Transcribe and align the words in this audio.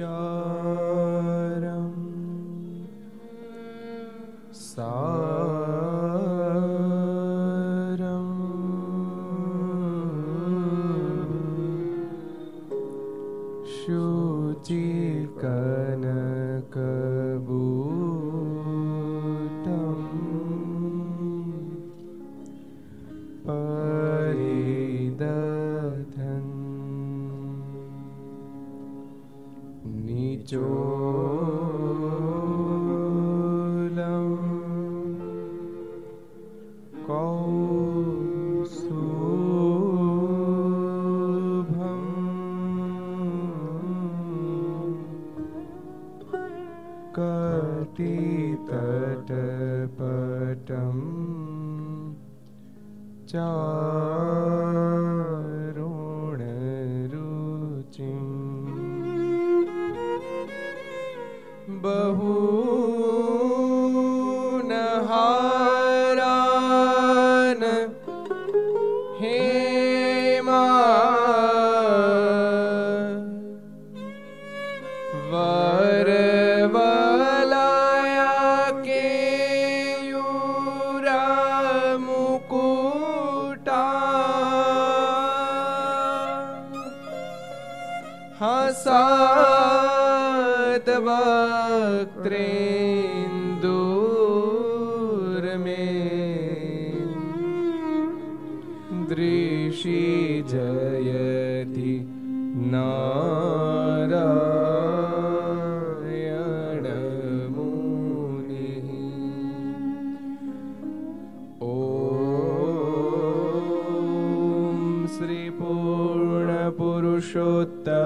Krishna. 0.00 0.29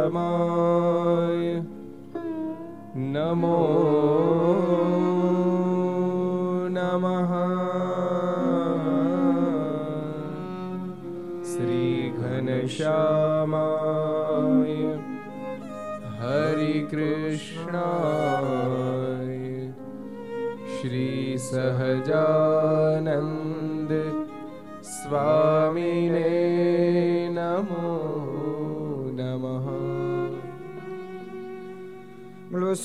Namah 0.04 0.63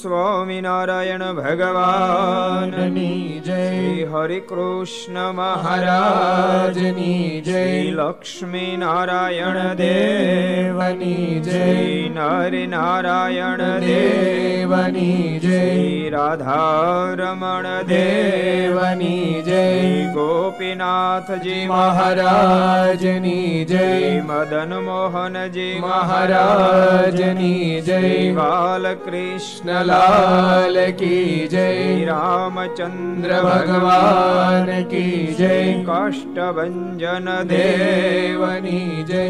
Swaminarayan 0.02 1.24
ભગવાનની 1.24 3.42
જય. 3.46 4.06
હરે 4.06 4.40
કૃષ્ણ 4.40 5.32
મહારાજની 5.32 7.42
જય. 7.42 7.92
લક્ષ્મી 7.92 8.78
નારાયણ 8.78 9.74
દેવ. 9.74 9.78
દેવની 9.78 11.40
જય. 11.40 11.52
શ્રી 11.52 12.68
નારાયણ 12.68 13.80
દેવની 13.80 15.40
જય. 15.40 15.99
શ્રી 16.10 16.12
રાધારમણ 16.12 17.66
દેવ 17.84 18.76
દેવની 18.76 19.42
જય 19.44 20.14
ગોપીનાથજી 20.14 21.66
મહારાજની 21.68 23.66
જય 23.66 23.84
મદન 24.24 24.74
મોહનજી 24.82 25.82
મહારાજની 25.82 27.68
જય 27.82 28.00
બાલકૃષ્ણલાલ 28.34 28.96
કૃષ્ણલાલ 29.06 30.80
કી 30.96 31.36
જય 31.48 31.68
રામચંદ્ર 32.08 33.36
ભગવાન 33.44 34.74
કી 34.88 35.22
જય 35.36 35.60
કાષ્ટભંજન 35.86 37.30
દેવ 37.46 38.42
દેવની 38.42 39.06
જય 39.06 39.24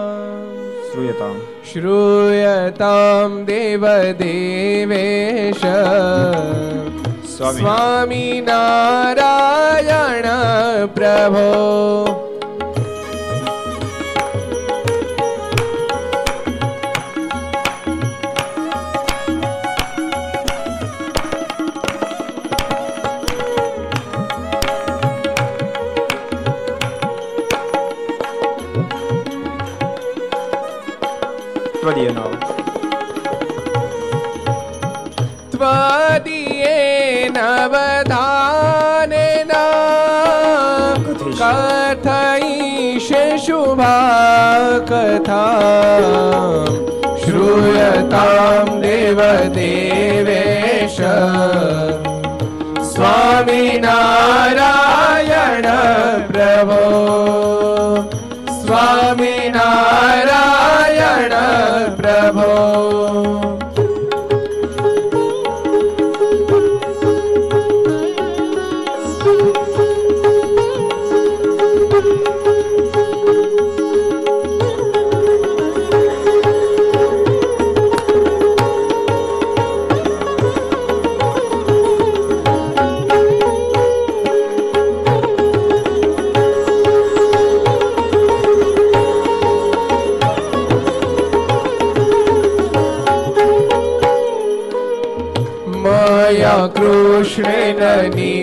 શ્રૂયતામ 0.89 1.38
श्रूयतां 1.67 3.29
देवदेवेश 3.45 5.61
સ્વામી. 7.38 8.40
નારાયણ 8.40 10.23
પ્રભો. 10.87 12.27
कथां 44.90 46.02
श्रूयतां 47.23 48.67
देवदेवेश 48.82 50.99
स्वामिनारा 52.93 54.73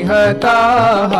निहताः 0.05 1.13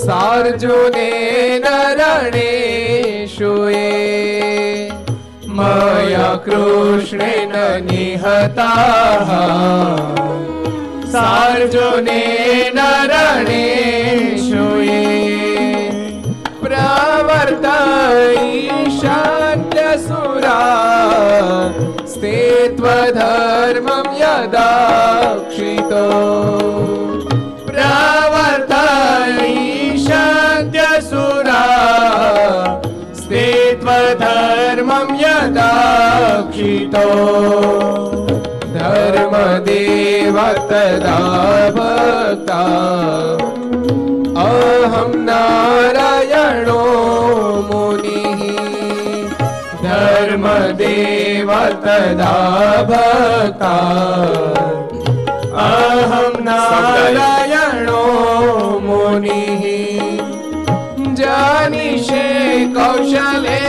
सार्जुनेन 0.00 1.64
रणेषु 2.00 3.52
ये 3.68 4.88
मया 5.58 6.28
कृष्णेन 6.46 7.54
निहताः 7.86 9.30
सार्जुनेन 11.14 12.78
रणेषु 13.12 14.66
ये 14.90 15.02
प्रवर्त 16.64 17.66
ईशान्यसुरा 18.84 20.60
स्थित्वधर्मं 22.14 24.06
यदाक्षितो 24.22 26.04
यदाक्षितो 36.18 37.08
धर्मदेव 38.76 40.36
तदा 40.70 41.18
भक्ता 41.76 42.62
अहं 44.44 45.12
नारायणो 45.28 46.80
मुनिः 47.68 48.42
धर्मदेव 49.84 51.52
तदा 51.84 52.34
भक्ता 52.90 53.74
अहं 55.68 56.42
नारायणो 56.48 58.02
मुनिः 58.88 59.64
जानिषे 61.20 62.26
कौशले 62.78 63.67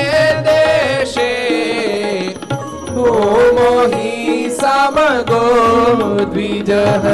समगो 4.59 5.44
द्विजः 6.33 7.06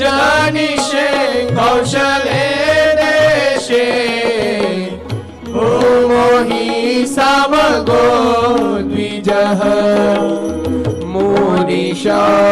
जानिषे 0.00 1.08
कौशले 1.58 2.44
देशे 3.00 3.86
होमो 5.56 6.26
हि 6.50 7.06
समगो 7.14 8.02
द्विजः 8.90 9.64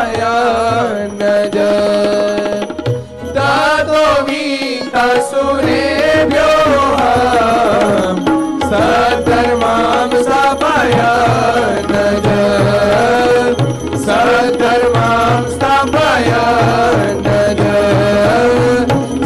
સર્વધર્માન 14.64 15.44
સ્થાપય 15.50 16.44
નજ 17.16 17.62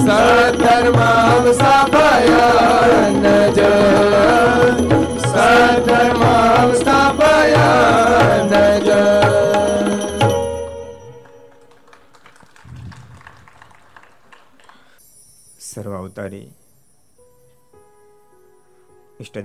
સર્વધર્માન 0.04 1.44
સ્થાપય 1.52 2.46
નજ 3.12 3.60
સર્વધર્માન 5.24 6.70
સ્થાપય 6.74 7.68
નજ 8.46 8.88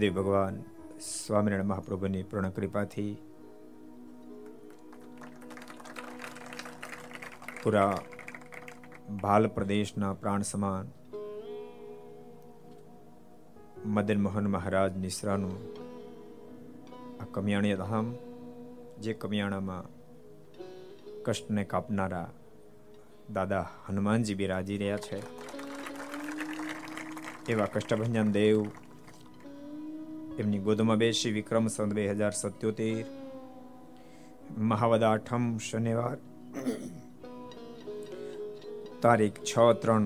ભગવાન 0.09 0.57
સ્વામિનારાયણ 1.01 1.65
મહાપ્રભુની 1.65 2.23
પૂર્ણ 2.23 2.50
કૃપાથી 2.50 3.32
પૂરા 7.63 7.98
ભાલ 9.22 9.48
પ્રદેશના 9.48 10.13
પ્રાણ 10.13 10.41
સમાન 10.41 10.88
મદન 13.86 14.22
મોહન 14.22 14.48
મહારાજ 14.48 14.98
નિશ્રાનું 14.98 15.55
આ 17.22 17.25
કમિયાણી 17.32 17.75
ધામ, 17.75 18.08
જે 19.00 19.13
કમિયાણામાં 19.13 19.86
કષ્ટને 21.24 21.63
કાપનારા 21.63 22.29
દાદા 23.34 23.65
હનુમાનજી 23.88 24.34
બિરાજી 24.34 24.77
રહ્યા 24.77 24.98
છે. 24.98 25.20
એવા 27.50 27.65
કષ્ટભંજન 27.65 28.32
દેવ 28.32 28.60
એમની 30.39 30.60
ગોદમાં 30.60 30.98
બેસી 30.98 31.32
વિક્રમ 31.32 31.67
સંત 31.67 31.93
બે 31.93 32.12
હજાર 32.12 32.32
સત્યોતેર, 32.32 33.05
મહાવદા 34.58 35.12
આઠમ 35.12 35.58
શનિવાર 35.58 36.17
તારીખ 39.03 39.39
છ 39.43 39.53
ત્રણ 39.81 40.03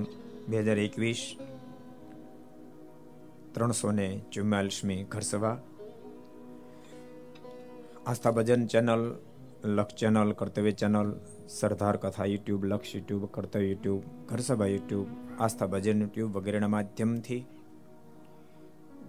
બે 0.50 0.58
હજાર 0.66 0.80
એકવીસ 0.80 1.22
ત્રણસો 3.54 3.90
ને 3.92 4.08
ચુમ્માલીસમી 4.32 5.02
ઘરસભા. 5.12 5.58
Aastha 8.10 8.34
Bhajan 8.38 8.64
channel 8.74 9.04
Laksh 9.68 9.98
channel, 10.00 10.30
Kartavya 10.34 10.74
channel, 10.82 11.10
Sardar 11.50 11.98
Katha 11.98 12.28
YouTube, 12.34 12.64
Laksh 12.64 12.96
YouTube, 12.96 13.24
Kartavya 13.32 13.68
YouTube, 13.68 14.02
Gharsabha 14.30 14.68
YouTube, 14.68 15.08
Aastha 15.40 15.68
Bhajan 15.68 16.02
YouTube 16.02 16.32
વગેરેના 16.38 16.74
માધ્યમથી 16.76 17.42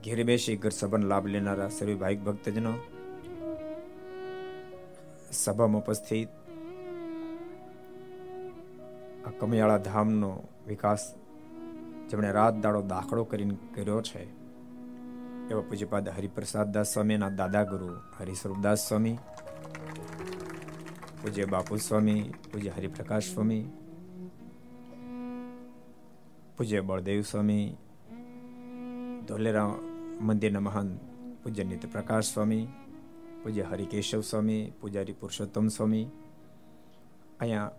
ઘેર 0.04 0.20
બેસી 0.24 0.56
ઘર 0.56 0.74
સભાનો 0.78 1.06
લાભ 1.06 1.26
લેનારા 1.26 1.70
સર્વે 1.70 1.96
ભાઈક 2.02 2.20
ભક્તજનો, 2.26 2.74
સભામાં 5.32 5.82
ઉપસ્થિત 5.82 6.30
આ 9.28 9.32
કમિયાળા 9.40 9.78
ધામનો 9.78 10.44
વિકાસ 10.66 11.02
જેમણે 12.10 12.32
રાત 12.32 12.60
દાડો 12.60 12.82
દાખલો 12.82 13.24
કરીને 13.24 13.56
કર્યો 13.74 14.02
છે, 14.02 14.22
એવા 15.50 15.60
પૂજ્યપાદ 15.60 16.08
હરિપ્રસાદ 16.08 16.68
દાસ 16.72 16.92
સ્વામીના 16.94 17.28
દાદા 17.30 17.62
ગુરુ 17.62 17.88
હરિસ્વરૂપદાસ 18.18 18.88
સ્વામી, 18.88 19.18
પૂજ્ય 21.22 21.44
બાપુ 21.44 21.76
સ્વામી 21.76 22.22
પૂજ્ય 22.52 22.70
હરિપ્રકાશ 22.70 23.28
સ્વામી, 23.34 23.64
પૂજ્ય 26.56 26.80
બળદેવ 26.80 27.22
સ્વામી 27.22 27.76
ધોલેરા 29.28 29.68
મંદિરના 30.20 30.60
મહાન 30.60 30.96
પૂજ્ય 31.42 31.64
નિત્ય 31.64 31.88
પ્રકાશ 31.88 32.24
સ્વામી, 32.24 32.64
પૂજ્ય 33.42 33.62
હરિકેશવ 33.62 34.20
સ્વામી 34.20 34.72
પૂજારી 34.80 35.12
પુરુષોત્તમ 35.12 35.68
સ્વામી, 35.68 36.06
અહીંયા 37.40 37.70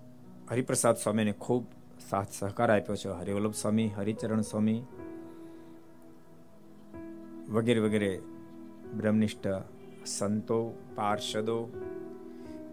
હરિપ્રસાદ 0.49 0.97
સ્વામીને 0.97 1.31
ખૂબ 1.31 1.67
સાથ 2.09 2.31
સહકાર 2.31 2.71
આપ્યો 2.71 2.95
છે. 2.95 3.09
હરિવલ્લભ 3.09 3.53
સ્વામી, 3.53 3.87
હરિચરણ 3.87 4.41
સ્વામી 4.41 4.83
વગેરે 7.49 7.79
વગેરે 7.79 8.21
બ્રહ્મનિષ્ઠ 8.97 9.47
સંતો, 10.05 10.77
પાર્ષદો, 10.95 11.65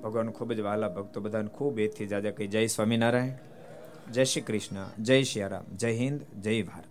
ભગવાન 0.02 0.30
ખૂબ 0.30 0.52
જ 0.52 0.61
વાલા 0.61 0.88
ભક્તો 0.88 1.21
બધાને 1.21 1.49
ખૂબ 1.49 1.78
એથી 1.78 2.06
જાજા 2.06 2.30
કહી 2.30 2.47
જય 2.47 2.66
સ્વામિનારાયણ, 2.66 3.33
જય 4.12 4.25
શ્રી 4.25 4.40
કૃષ્ણ, 4.40 5.02
જય 5.02 5.23
શ્રી 5.23 5.42
જય 5.76 5.92
હિન્દ, 5.92 6.21
જય 6.40 6.62
ભારત. 6.62 6.85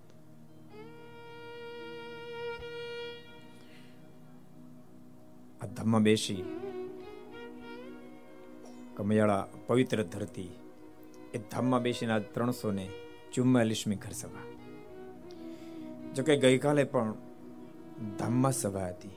આ 5.64 5.68
ધમ્મ 5.68 6.04
બેસી 6.04 6.60
કમયાળા 8.96 9.48
પવિત્ર 9.68 10.04
ધરતી 10.04 10.50
એ 11.36 11.38
ધામમાં 11.38 11.82
બેસીને 11.82 12.20
ત્રણસો 12.20 12.72
ને 12.72 12.90
ચુમ્માલીસમી 13.34 13.96
ઘર 13.96 14.12
સભા. 14.12 14.40
જોકે 16.14 16.38
ગઈકાલે 16.38 16.84
પણ 16.84 17.14
ધામમાં 18.20 18.52
સભા 18.52 18.88
હતી. 18.88 19.10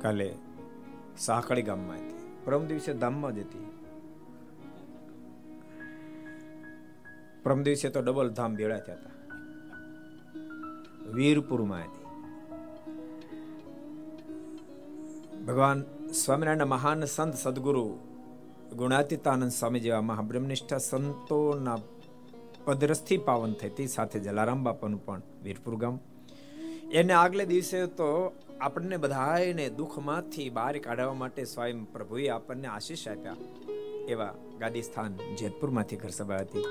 કાલે 0.00 0.34
સાંકળી 1.18 1.62
ગામમાં 1.62 1.96
હતી. 1.96 2.32
પરમ 2.44 2.66
દિવસે 2.66 2.94
ધામમાં 2.94 3.34
જ 3.34 3.38
હતી. 3.38 3.66
પરમ 7.42 7.62
દિવસે 7.62 7.88
તો 7.88 8.00
ડબલ 8.00 8.30
ધામ 8.30 8.56
ભેળા 8.56 8.78
થયા 8.78 8.96
હતા. 8.96 9.10
વીરપુરમાં 11.12 11.80
હતી. 11.80 12.06
ભગવાન 15.44 15.84
સ્વામિનારાયણ 16.12 16.64
મહાન 16.64 17.04
સંત 17.04 17.34
સદગુરુ 17.34 17.98
ગુણાતીતાનંદ 18.74 19.50
સ્વામી 19.50 19.80
જેવા 19.80 20.00
મહાબ્રહ્મનિષ્ઠ 20.00 20.74
સંતોના 20.74 21.78
પદરસથી 22.64 23.16
પાવન 23.16 23.52
થઈ 23.52 23.68
તે 23.68 23.86
સાથે 23.86 24.20
જલારામ 24.20 24.64
બાપાનું 24.64 25.04
પણ 25.04 25.22
વીરપુર 25.42 25.76
ગામ. 25.76 25.98
એને 26.92 27.12
આગલે 27.12 27.46
દિવસે 27.46 27.86
તો 27.86 28.32
આપણને 28.60 28.96
બધાને 28.96 29.68
દુઃખમાંથી 29.68 30.50
બહાર 30.50 30.78
કાઢવા 30.78 31.14
માટે 31.14 31.44
સ્વયં 31.44 31.84
પ્રભુએ 31.84 32.28
આપણને 32.28 32.68
આશીષ 32.68 33.08
આપ્યા 33.08 33.36
એવા 34.08 34.34
ગાદી 34.60 34.82
સ્થાન 34.82 35.16
જેતપુરમાંથી 35.36 35.96
ઘર 35.96 36.08
સભા 36.08 36.36
હતી. 36.36 36.64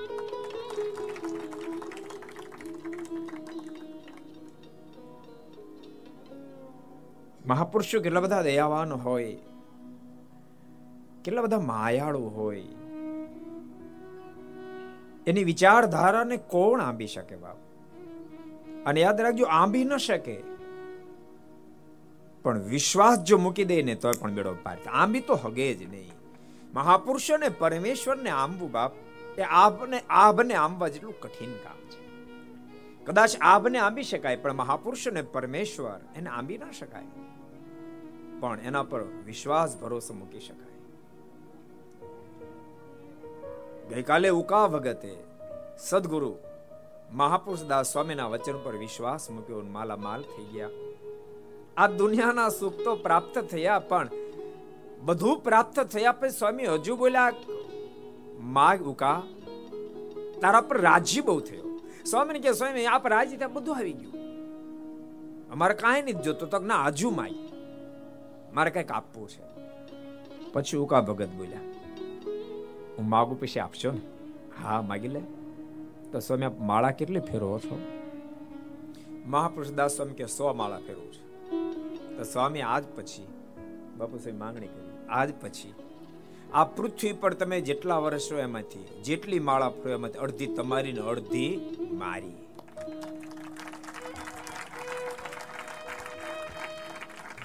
મહાપુરુષો 7.45 7.99
કેટલા 7.99 8.19
બધા 8.19 8.41
દયાવાન 8.41 8.93
હોય. 8.93 9.37
કેટલા 11.25 11.41
બધા 11.41 11.60
માયાળુ 11.60 12.20
હોય? 12.20 12.63
એની 15.27 15.44
વિચારધારાને 15.44 16.38
કોણ 16.38 16.82
આંબી 16.82 17.08
શકે 17.08 17.36
બાપ? 17.36 17.58
અને 18.86 19.01
યાદ 19.01 19.22
રાખજો, 19.22 19.46
આંબી 19.46 19.84
ન 19.84 19.98
શકે. 19.98 20.44
પણ 22.44 22.60
વિશ્વાસ 22.60 23.20
જો 23.20 23.38
મૂકી 23.38 23.63
દે 23.63 23.82
ને 23.82 23.96
તો 23.96 24.12
પણ 24.22 24.32
બેડો 24.32 24.55
પાર 24.63 24.77
આંબી 24.91 25.20
તો 25.20 25.34
હગે 25.34 25.74
જ 25.74 25.89
નહીં. 25.89 26.12
મહાપુરુષોને 26.74 27.50
પરમેશ્વરને 27.50 28.29
આંબવું 28.29 28.72
બાપ, 28.72 28.91
એ 29.38 29.41
આપને, 29.41 30.00
આભને 30.10 30.53
આંબવા 30.53 30.88
જેટલું 30.88 31.20
કઠિન 31.20 31.51
કામ 31.51 31.89
છે. 31.89 32.05
કદાચ 33.05 33.36
આભને 33.41 33.77
આંબી 33.77 34.03
શકાય, 34.03 34.36
પણ 34.36 34.53
મહાપુરુષોને 34.53 35.22
પરમેશ્વર 35.22 36.00
એને 36.15 36.29
આંબી 36.29 36.58
ના 36.58 36.72
શકાય. 36.72 37.03
પણ 38.39 38.60
એના 38.60 38.84
પર 38.84 39.03
વિશ્વાસ, 39.03 39.77
ભરોસો 39.82 40.13
મૂકી 40.13 40.39
શકાય. 40.39 40.64
ગઈકાલે 43.89 44.29
ઉકા 44.29 44.67
ભગતે 44.67 45.17
સદગુરુ 45.77 46.37
મહાપુરુષ 47.11 47.63
દાસ 47.63 47.91
સ્વામીના 47.91 48.27
વચન 48.27 48.57
પર 48.63 48.75
વિશ્વાસ 48.75 49.31
મૂક્યો 49.31 49.61
માલામાલ 49.61 50.21
થઈ 50.21 50.43
ગયા. 50.43 50.69
આ 51.77 51.87
દુનિયાના 51.87 52.49
સુખ 52.49 52.73
તો 52.73 52.95
પ્રાપ્ત 52.95 53.39
થયા, 53.39 53.79
પણ 53.79 54.09
બધું 55.01 55.39
પ્રાપ્ત 55.39 55.79
થયા 55.79 56.11
પછી 56.11 56.29
સ્વામી 56.29 56.65
હજુ 56.65 56.95
બોલ્યા, 56.95 57.33
માગ 58.39 58.81
ઉકા, 58.81 59.23
તારા 60.41 60.61
પર 60.61 60.81
રાજી 60.81 61.21
બહુ 61.21 61.39
થયો. 61.39 61.79
સ્વામી 62.05 62.39
કે, 62.39 62.53
સ્વામી, 62.53 62.85
આપ 62.85 63.07
રાજી 63.07 63.37
ત્યાં 63.37 63.53
બધું 63.53 63.77
આવી 63.77 63.93
ગયું. 63.93 64.13
અમારે 65.51 65.73
કાંઈ 65.73 66.01
નહીં 66.01 66.21
જોતો. 66.21 66.45
તો 66.45 66.59
ના 66.59 66.83
હજુ 66.83 67.09
માય. 67.09 67.31
મારે 68.53 68.71
કંઈક 68.71 68.91
આપવું 68.91 69.29
છે. 69.29 69.43
પછી 70.53 70.77
ઉકા 70.77 71.01
ભગત 71.01 71.29
બોલ્યા 71.29 71.75
હું 72.97 73.09
માગું 73.09 73.39
પછી 73.39 73.59
આપશો 73.59 73.91
ને? 73.91 74.01
હા, 74.63 74.81
માગી 74.81 75.07
લે. 75.07 75.19
તો 76.11 76.19
સ્વામી, 76.19 76.45
આપ 76.45 76.59
માળા 76.59 76.91
કેટલી 76.91 77.19
ફેરવો 77.19 77.59
છો? 77.59 77.81
મહાપુરુષ 79.25 79.71
દાસ 79.71 79.95
સ્વામી 79.95 80.13
કે 80.13 80.25
સો 80.25 80.53
માળા 80.53 80.77
ફેરવું 80.77 81.13
છું. 81.13 81.25
તો 82.17 82.23
સ્વામી, 82.23 82.61
આજ 82.61 82.83
પછી, 82.95 83.27
બાપુ 83.97 84.17
સાહેબ 84.17 84.39
માંગણી 84.39 84.67
કરી, 84.67 85.07
આજ 85.09 85.33
પછી, 85.41 85.73
આ 86.53 86.63
પૃથ્વી 86.63 87.13
પર 87.13 87.33
તમે 87.33 87.61
જેટલા 87.61 87.97
વર્ષ 87.97 88.31
એમાંથી, 88.31 89.03
જેટલી 89.03 89.39
માળા 89.39 89.69
ફરો 89.69 89.91
એમાંથી, 89.91 90.19
અડધી 90.19 90.47
તમારી 90.47 90.93
ને 90.93 91.01
અડધી 91.01 91.77
મારી. 91.91 92.31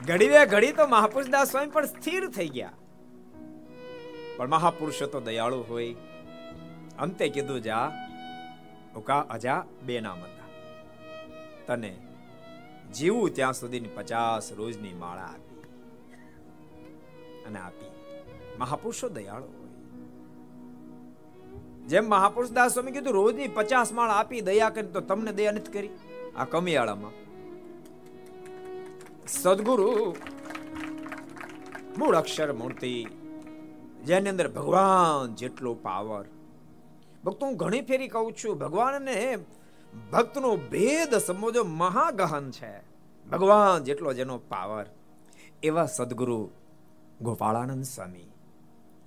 ઘડી 0.06 0.28
ઘડી 0.50 0.72
તો 0.72 0.86
મહાપુરુષ 0.86 1.30
દાસ 1.30 1.50
સ્વામી 1.50 1.70
પણ 1.70 1.86
સ્થિર 1.86 2.28
થઈ 2.28 2.48
ગયા. 2.48 2.72
પણ 4.40 4.48
મહાપુરુષો 4.48 5.06
તો 5.06 5.20
દયાળુ 5.20 5.64
હોય. 5.68 5.96
અંતે 6.98 7.28
કીધું, 7.28 7.62
જા, 7.62 7.92
ઉકા 8.96 9.20
અજા 9.20 9.64
બે 9.86 10.00
નામ 10.00 10.18
હતા 10.18 10.46
તને 11.66 11.96
જીવું 12.94 13.34
ત્યાં 13.34 13.52
સુધીની 13.52 13.88
પચાસ 13.88 14.52
રોજની 14.52 14.94
માળા 14.94 15.22
આપી. 15.22 15.62
અને 17.46 17.58
આપી. 17.58 17.90
મહાપુરુષો 18.58 19.08
દયાળુ 19.08 19.44
હોય. 19.44 19.68
જેમ 21.86 22.08
મહાપુરુષ 22.08 22.50
દાસ 22.50 22.72
સ્વામી 22.72 22.92
કીધું, 22.92 23.12
રોજની 23.12 23.48
પચાસ 23.48 23.92
માળા 23.92 24.14
આપી 24.14 24.40
દયા 24.40 24.70
કરી 24.70 24.86
તો 24.86 25.00
તમને 25.00 25.32
દયા 25.32 25.52
નથી 25.52 25.72
કરી? 25.72 25.88
આ 26.36 26.44
કમિયાળામાં. 26.44 27.10
સદગુરુ, 29.28 30.16
મૂળ 31.98 32.16
અક્ષર 32.16 32.52
મૂર્તિ 32.52 33.06
જેની 34.04 34.28
અંદર 34.28 34.48
ભગવાન 34.48 35.34
જેટલો 35.34 35.74
પાવર 35.74 36.24
ભક્તો 37.24 37.46
હું 37.46 37.56
ઘણી 37.56 37.80
ફેરી 37.80 38.08
કહું 38.08 38.32
છું, 38.32 38.58
ભગવાનને 38.58 39.38
ભક્તનો 40.12 40.56
ભેદ 40.56 41.14
સમજો 41.14 41.64
મહાગહન 41.64 42.50
છે. 42.50 42.90
ભગવાન 43.30 43.84
જેટલો 43.84 44.12
જેનો 44.12 44.38
પાવર 44.38 44.86
એવા 45.62 45.86
સદગુરુ 45.86 46.50
ગોપાળાનંદ 47.20 47.84
સ્વામી 47.84 48.30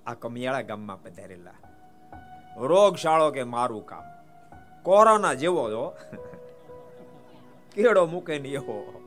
આ 0.06 0.14
કમિયાળા 0.14 0.62
ગામમાં 0.62 1.02
પધારેલા. 1.02 1.54
રોગશાળો 2.56 3.30
કે 3.30 3.42
મારું 3.42 3.86
કામ. 3.86 4.02
કોરોના 4.82 5.34
જેવો 5.34 5.70
જો. 5.70 5.96
કેડો 7.72 8.06
મૂકે 8.06 8.38
ને 8.38 8.48
એવો. 8.48 9.00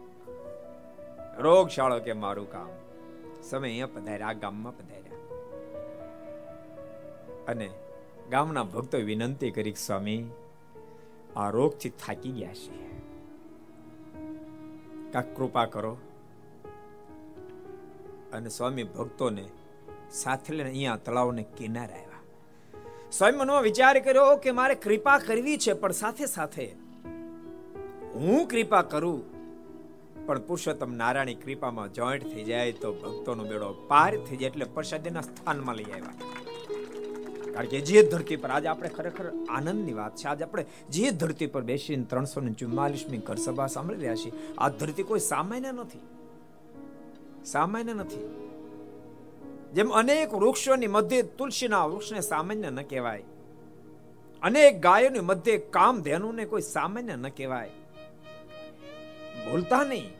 રોગશાળો 1.38 2.00
કે 2.00 2.13
મારું 2.13 2.51
કામ. 2.51 2.70
સમય 3.44 3.67
અહીંયા 3.67 3.88
પધારે 3.88 4.24
આ 4.24 4.34
ગામમાં 4.34 4.77
પધાર્યા. 4.77 4.97
અને 7.48 7.70
ગામના 8.30 8.63
ભક્તો 8.63 8.98
વિનંતી 8.98 9.51
કરી 9.51 9.74
સ્વામી, 9.74 10.25
આ 11.36 11.50
રોગથી 11.50 11.89
થાકી 11.89 12.30
ગયા 12.30 12.54
છે. 12.54 12.88
કાક 15.12 15.38
કૃપા 15.38 15.66
કરો. 15.66 15.98
અને 18.34 18.50
સ્વામી 18.50 18.84
ભક્તોને 18.84 19.48
સાથે 20.12 20.54
લઈને 20.54 20.70
અહીંયા 20.70 20.98
તળાવને 20.98 21.46
કિનારે 21.58 21.94
આવ્યા. 21.94 22.22
સ્વામી 23.12 23.38
મનમાં 23.38 23.62
વિચાર 23.62 24.00
કર્યો 24.00 24.36
કે, 24.36 24.51
મારે 24.51 24.75
કૃપા 24.75 25.18
કરવી 25.18 25.58
છે, 25.58 25.74
પણ 25.74 25.92
સાથે 25.92 26.25
સાથે 26.25 26.75
હું 28.16 28.48
કૃપા 28.48 28.82
કરું. 28.82 29.38
પણ 30.25 30.39
પુરુષોત્તમ 30.39 30.94
નારાયણી 30.94 31.36
કૃપામાં 31.36 31.94
જોઈન્ટ 31.94 32.24
થઈ 32.24 32.44
જાય 32.44 32.72
તો 32.72 32.94
ભક્તોનો 32.94 33.44
બેડો 33.44 33.74
પાર 33.88 34.18
થઈ 34.18 34.38
જાય 34.38 34.50
એટલે 34.50 34.66
પ્રસાદીના 34.66 35.22
સ્થાનમાં 35.22 35.75
લઈ 35.75 35.84
આવ્યા. 35.84 36.26
કારણ 37.58 37.70
કે 37.70 37.82
જે 37.82 38.04
ધરતી 38.04 38.36
પર 38.36 38.50
આજે 38.50 38.68
આપણે 38.68 38.90
ખરેખર 38.90 39.32
આનંદની 39.50 39.94
વાત 39.94 40.16
છે. 40.16 40.28
આજે 40.28 40.44
આપણે 40.44 40.66
જે 40.90 41.12
ધરતી 41.12 41.46
પર 41.46 41.62
બેસીને 41.62 42.04
ત્રણસો 42.04 42.42
ને 42.42 42.54
ચુમ્માલીસમી 42.54 43.18
ઘર 43.18 43.36
સભા 43.36 43.68
સાંભળી 43.68 43.98
રહ્યા 43.98 44.16
છીએ, 44.16 44.32
આ 44.58 44.70
ધરતી 44.70 45.04
કોઈ 45.04 45.20
સામાન્ય 45.20 45.72
નથી. 45.72 46.00
સામાન્ય 47.46 47.94
નથી. 47.94 48.50
જેમ 49.74 49.90
અનેક 49.90 50.34
વૃક્ષોની 50.34 50.88
મધ્ય 50.88 51.22
તુલસીના 51.22 51.86
વૃક્ષને 51.86 52.22
સામાન્ય 52.22 52.70
ન 52.70 52.82
કહેવાય. 52.82 53.24
અનેક 54.42 54.82
ગાયોની 54.82 55.20
મધ્ય 55.20 55.58
કામ 55.58 56.02
ધેનુને 56.02 56.46
કોઈ 56.46 56.62
સામાન્ય 56.62 57.16
ન 57.16 57.28
કહેવાય. 57.28 57.70
ભૂલતા 59.50 59.84
નહીં. 59.84 60.14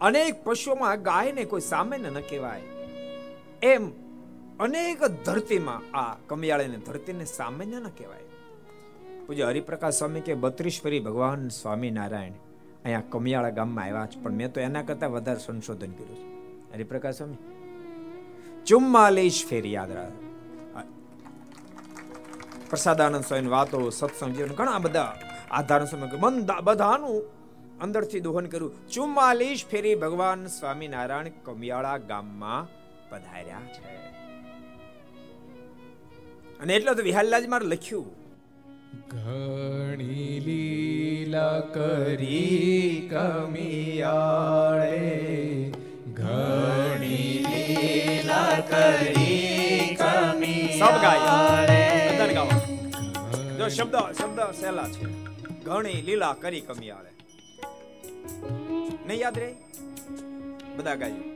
અનેક 0.00 0.44
પશુઓમાં 0.44 1.02
ગાયને 1.02 1.44
કોઈ 1.44 1.60
સામાન્ય 1.60 2.10
ન 2.10 2.20
કહેવાય. 2.20 2.60
એમ 3.62 4.05
અનેક 4.60 5.00
ધરતીમાં 5.26 5.82
આ 5.96 6.16
કમિયાળીની 6.26 6.76
ધરતીને 6.76 7.24
સામાન્ય 7.24 7.78
ન 7.80 7.88
કહેવાય. 7.88 8.26
પૂજ્ય 9.26 9.44
હરિપ્રકાશ 9.44 9.94
સ્વામી 9.94 10.20
કે 10.20 10.34
બત્રીસ 10.34 10.80
ફરી 10.82 11.00
ભગવાન 11.00 11.48
સ્વામિનારાયણ 11.48 12.32
અહીંયા 12.84 13.10
કમિયાળા 13.10 13.50
ગામમાં 13.50 13.84
આવ્યા 13.84 14.06
છે, 14.06 14.22
પણ 14.22 14.32
મેં 14.32 14.52
તો 14.52 14.60
એના 14.60 14.82
કરતાં 14.82 15.10
વધારે 15.10 15.38
સંશોધન 15.38 15.92
કર્યું 15.92 16.16
છે. 16.16 16.26
હરિપ્રકાશ 16.74 17.16
સ્વામી? 17.16 17.40
ચુમ્માલીસ 18.66 19.44
ફેરી 19.48 19.72
યાદ 19.72 19.92
રાખ 19.92 20.16
પ્રસાદાનંદ 22.70 23.24
સ્વામી 23.24 23.48
વાતો, 23.48 23.90
સત્સંગ 23.90 24.32
જીવન, 24.34 24.54
ઘણા 24.54 24.78
બધા 24.78 25.12
આધાર 25.50 25.84
સમય 25.86 26.60
બધાનું 26.64 27.22
અંદરથી 27.80 28.20
દોહન 28.20 28.46
કર્યું. 28.46 28.88
ચુમ્માલીસ 28.88 29.66
ફેરી 29.70 29.94
ભગવાન 29.94 30.46
સ્વામિનારાયણ 30.46 31.28
કમિયાળા 31.44 31.98
ગામમાં 31.98 32.62
પધાર્યા 33.10 33.60
છે. 33.74 34.15
અને 36.60 36.72
એટલે 36.76 36.94
તો 36.94 37.02
વિહાલલાજ 37.02 37.44
મારે 37.54 37.66
લખ્યું. 37.66 38.08
ઘણી 39.10 40.40
લીલા 40.46 41.60
કરી 41.74 43.08
કમિયાળે. 43.12 45.00
ઘણી 46.14 47.32
લીલા 47.48 48.54
કરી 48.72 49.96
કમિયાળે. 50.00 50.78
સબ 50.78 50.94
ગાય 51.04 51.20
બધાને 52.08 52.34
ગાવા 52.34 52.60
જો 53.58 53.66
શબ્દ 53.68 53.96
શબ્દ 54.18 54.40
સહેલા 54.60 54.88
છે. 54.88 55.06
ઘણી 55.64 56.00
લીલા 56.08 56.34
કરી 56.42 56.60
કમિયાળે. 56.60 57.12
નહીં 59.06 59.20
યાદ 59.20 59.38
રે 59.38 59.50
બધા 60.76 60.94
ગાયું. 60.94 61.26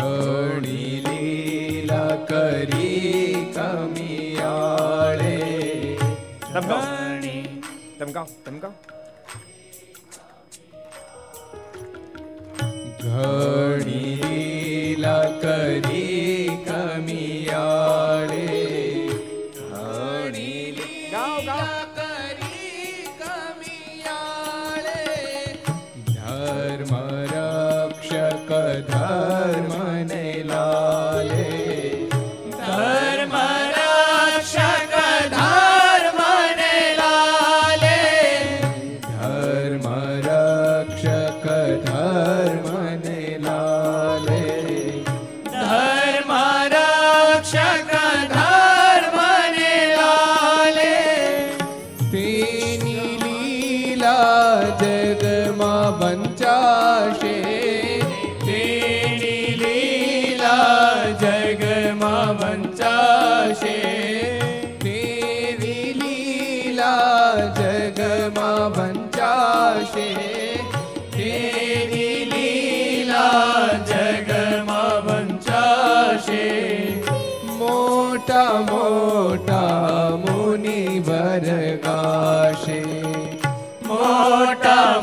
ઘણી 0.00 1.00
લીલા 1.06 2.16
કરી 2.28 3.34
કમિયાળે 3.54 5.34
તમ 6.52 6.68
ગાઓ. 6.68 6.84
તમ 7.98 8.10
ગાઓ 8.12 8.28
તમ 8.44 8.56
ગાઓ. 8.58 8.74
ઘણી 13.02 14.09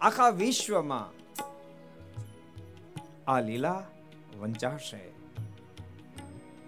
આખા 0.00 0.30
વિશ્વમાં 0.30 1.08
આ 3.26 3.40
લીલા 3.40 3.80
વંચાશે. 4.40 5.02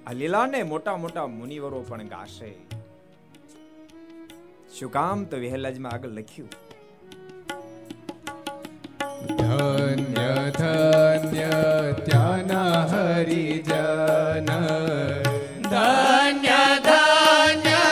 આ 0.06 0.12
લીલાને 0.12 0.62
મોટા 0.62 0.96
મોટા 0.96 1.26
મુનિવરો 1.26 1.80
પણ 1.88 2.08
ગાશે. 2.08 2.50
શું 4.78 4.90
કામ 4.92 5.24
તો 5.24 5.36
વહેલાજમાં 5.36 5.92
આગળ 5.92 6.08
લખ્યું? 6.08 6.50
ધન્ય 9.40 10.34
ધન્ય 10.58 11.50
ત્યાના 12.06 12.86
હરિજન. 12.92 14.50
ધન્ય 15.70 16.62
ધન્ય 16.88 17.84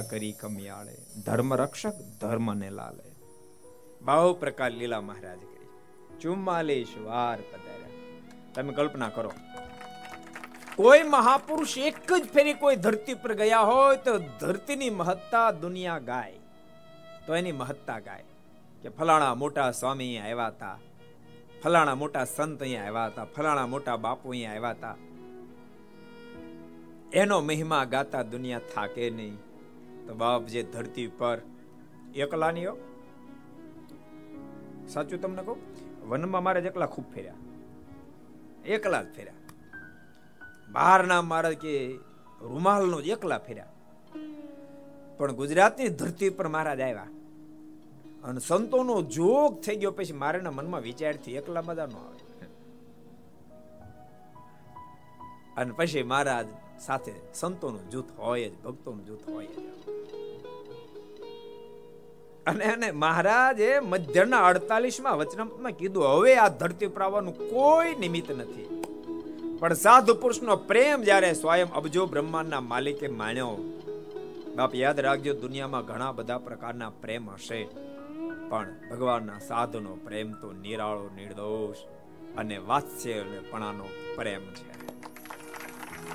લીલા 0.00 0.10
કરી 0.10 0.32
કમિયાળે. 0.32 0.96
ધર્મ 1.26 1.54
રક્ષક 1.54 1.94
ધર્મને 2.20 2.70
લાલે. 2.70 3.08
બહુ 4.02 4.34
પ્રકાર 4.34 4.70
લીલા 4.70 5.00
મહારાજ 5.00 5.38
કરી 5.38 5.68
ચુમ્માલીસ 6.20 6.92
વાર 7.04 7.38
પધાર્યા. 7.52 7.88
તમે 8.54 8.72
કલ્પના 8.72 9.08
કરો. 9.08 9.32
કોઈ 10.76 11.02
મહાપુરુષ 11.02 11.78
એક 11.78 12.12
જ 12.12 12.24
ફેરી 12.24 12.54
કોઈ 12.54 12.76
ધરતી 12.76 13.14
પર 13.14 13.34
ગયા 13.34 13.60
હોય 13.60 13.96
તો 13.96 14.18
ધરતીની 14.18 14.90
મહત્તા 14.90 15.50
દુનિયા 15.50 15.98
ગાય. 15.98 16.32
તો 17.26 17.36
એની 17.36 17.52
મહત્તા 17.52 17.98
ગાય 17.98 18.24
કે 18.82 18.88
ફલાણા 18.88 19.34
મોટા 19.34 19.70
સ્વામી 19.70 20.18
આવ્યા 20.18 20.46
હતા, 20.46 20.78
ફલાણા 21.62 21.94
મોટા 21.94 22.24
સંત 22.24 22.62
અહીંયા 22.62 22.86
આવ્યા 22.86 23.06
હતા, 23.06 23.24
ફલાણા 23.24 23.66
મોટા 23.66 23.96
બાપુ 23.96 24.30
અહીંયા 24.30 24.54
આવ્યા 24.54 24.70
હતા. 24.70 24.96
એનો 27.12 27.40
મહિમા 27.40 27.84
ગાતા 27.84 28.22
દુનિયા 28.22 28.58
થાકે 28.74 29.10
નહીં. 29.10 29.38
તો 30.10 30.16
બાપ 30.16 30.44
જે 30.44 30.62
ધરતી 30.62 31.06
પર 31.06 31.40
એકલા 32.14 32.50
નહીં 32.50 32.66
સાચું 34.88 35.20
તમને 35.20 35.42
કહું? 35.42 35.56
વનમાં 36.08 36.42
મારે 36.42 36.60
એકલા 36.60 36.86
ખૂબ 36.86 37.04
ફેર્યા. 37.14 37.34
એકલા 38.64 39.02
જ 39.02 39.14
ફેર્યા. 39.14 39.32
બહારના 40.72 41.22
મહારાજ 41.22 41.54
કે 41.54 41.98
રૂમાલનો 42.40 43.00
જ 43.00 43.06
એકલા 43.06 43.38
ફેર્યા. 43.38 43.66
પણ 45.18 45.32
ગુજરાતની 45.32 45.88
ધરતી 45.88 46.30
પર 46.30 46.48
મહારાજ 46.48 46.80
આવ્યા. 46.80 47.06
અને 48.24 48.40
સંતોનો 48.40 49.02
જોગ 49.02 49.60
થઈ 49.60 49.76
ગયો 49.76 49.90
પછી 49.90 50.12
મારાના 50.12 50.50
મનમાં 50.50 50.80
વિચારથી 50.80 51.34
એકલા 51.34 51.60
બધા 51.60 51.86
નો 51.86 51.98
આવે. 51.98 52.46
અને 55.56 55.72
પછી 55.72 56.02
મહારાજ 56.02 56.46
સાથે 56.80 57.12
સંતોનું 57.34 57.84
જૂથ 57.90 58.10
હોય 58.18 58.48
જ, 58.48 58.54
ભક્તોનું 58.64 59.04
જૂથ 59.06 59.24
હોય 59.28 59.48
અને 62.46 62.64
એને 62.64 62.88
મહારાજે 63.02 63.68
મધ્યના 63.80 64.44
અડતાલીસમાં 64.46 65.18
વચનામાં 65.18 65.72
કીધું, 65.72 66.06
હવે 66.06 66.32
આ 66.36 66.48
ધરતી 66.60 66.86
પર 66.86 67.02
આવવાનું 67.02 67.36
કોઈ 67.50 67.92
નિમિત્ત 67.94 68.30
નથી. 68.32 68.68
પણ 69.58 69.74
સાધુ 69.74 70.14
પુરુષનો 70.14 70.56
પ્રેમ 70.70 70.98
જ્યારે 71.02 71.30
સ્વયં 71.32 71.70
અબજો 71.72 72.06
બ્રહ્માંડના 72.06 72.62
માલિકે 72.70 73.08
માણ્યો, 73.20 73.54
બાપ 74.56 74.72
યાદ 74.74 75.00
રાખજો, 75.00 75.32
દુનિયામાં 75.34 75.84
ઘણા 75.84 76.12
બધા 76.12 76.38
પ્રકારના 76.38 76.90
પ્રેમ 77.02 77.30
હશે. 77.30 77.60
પણ 78.50 78.68
ભગવાનના 78.90 79.40
સાધુનો 79.48 79.92
પ્રેમ 80.04 80.28
તો 80.40 80.48
નિરાળો, 80.64 81.06
નિર્દોષ 81.16 81.80
અને 82.38 82.56
વાત્સલ્યપણાનો 82.68 83.86
પ્રેમ 84.16 84.44
છે. 84.58 84.69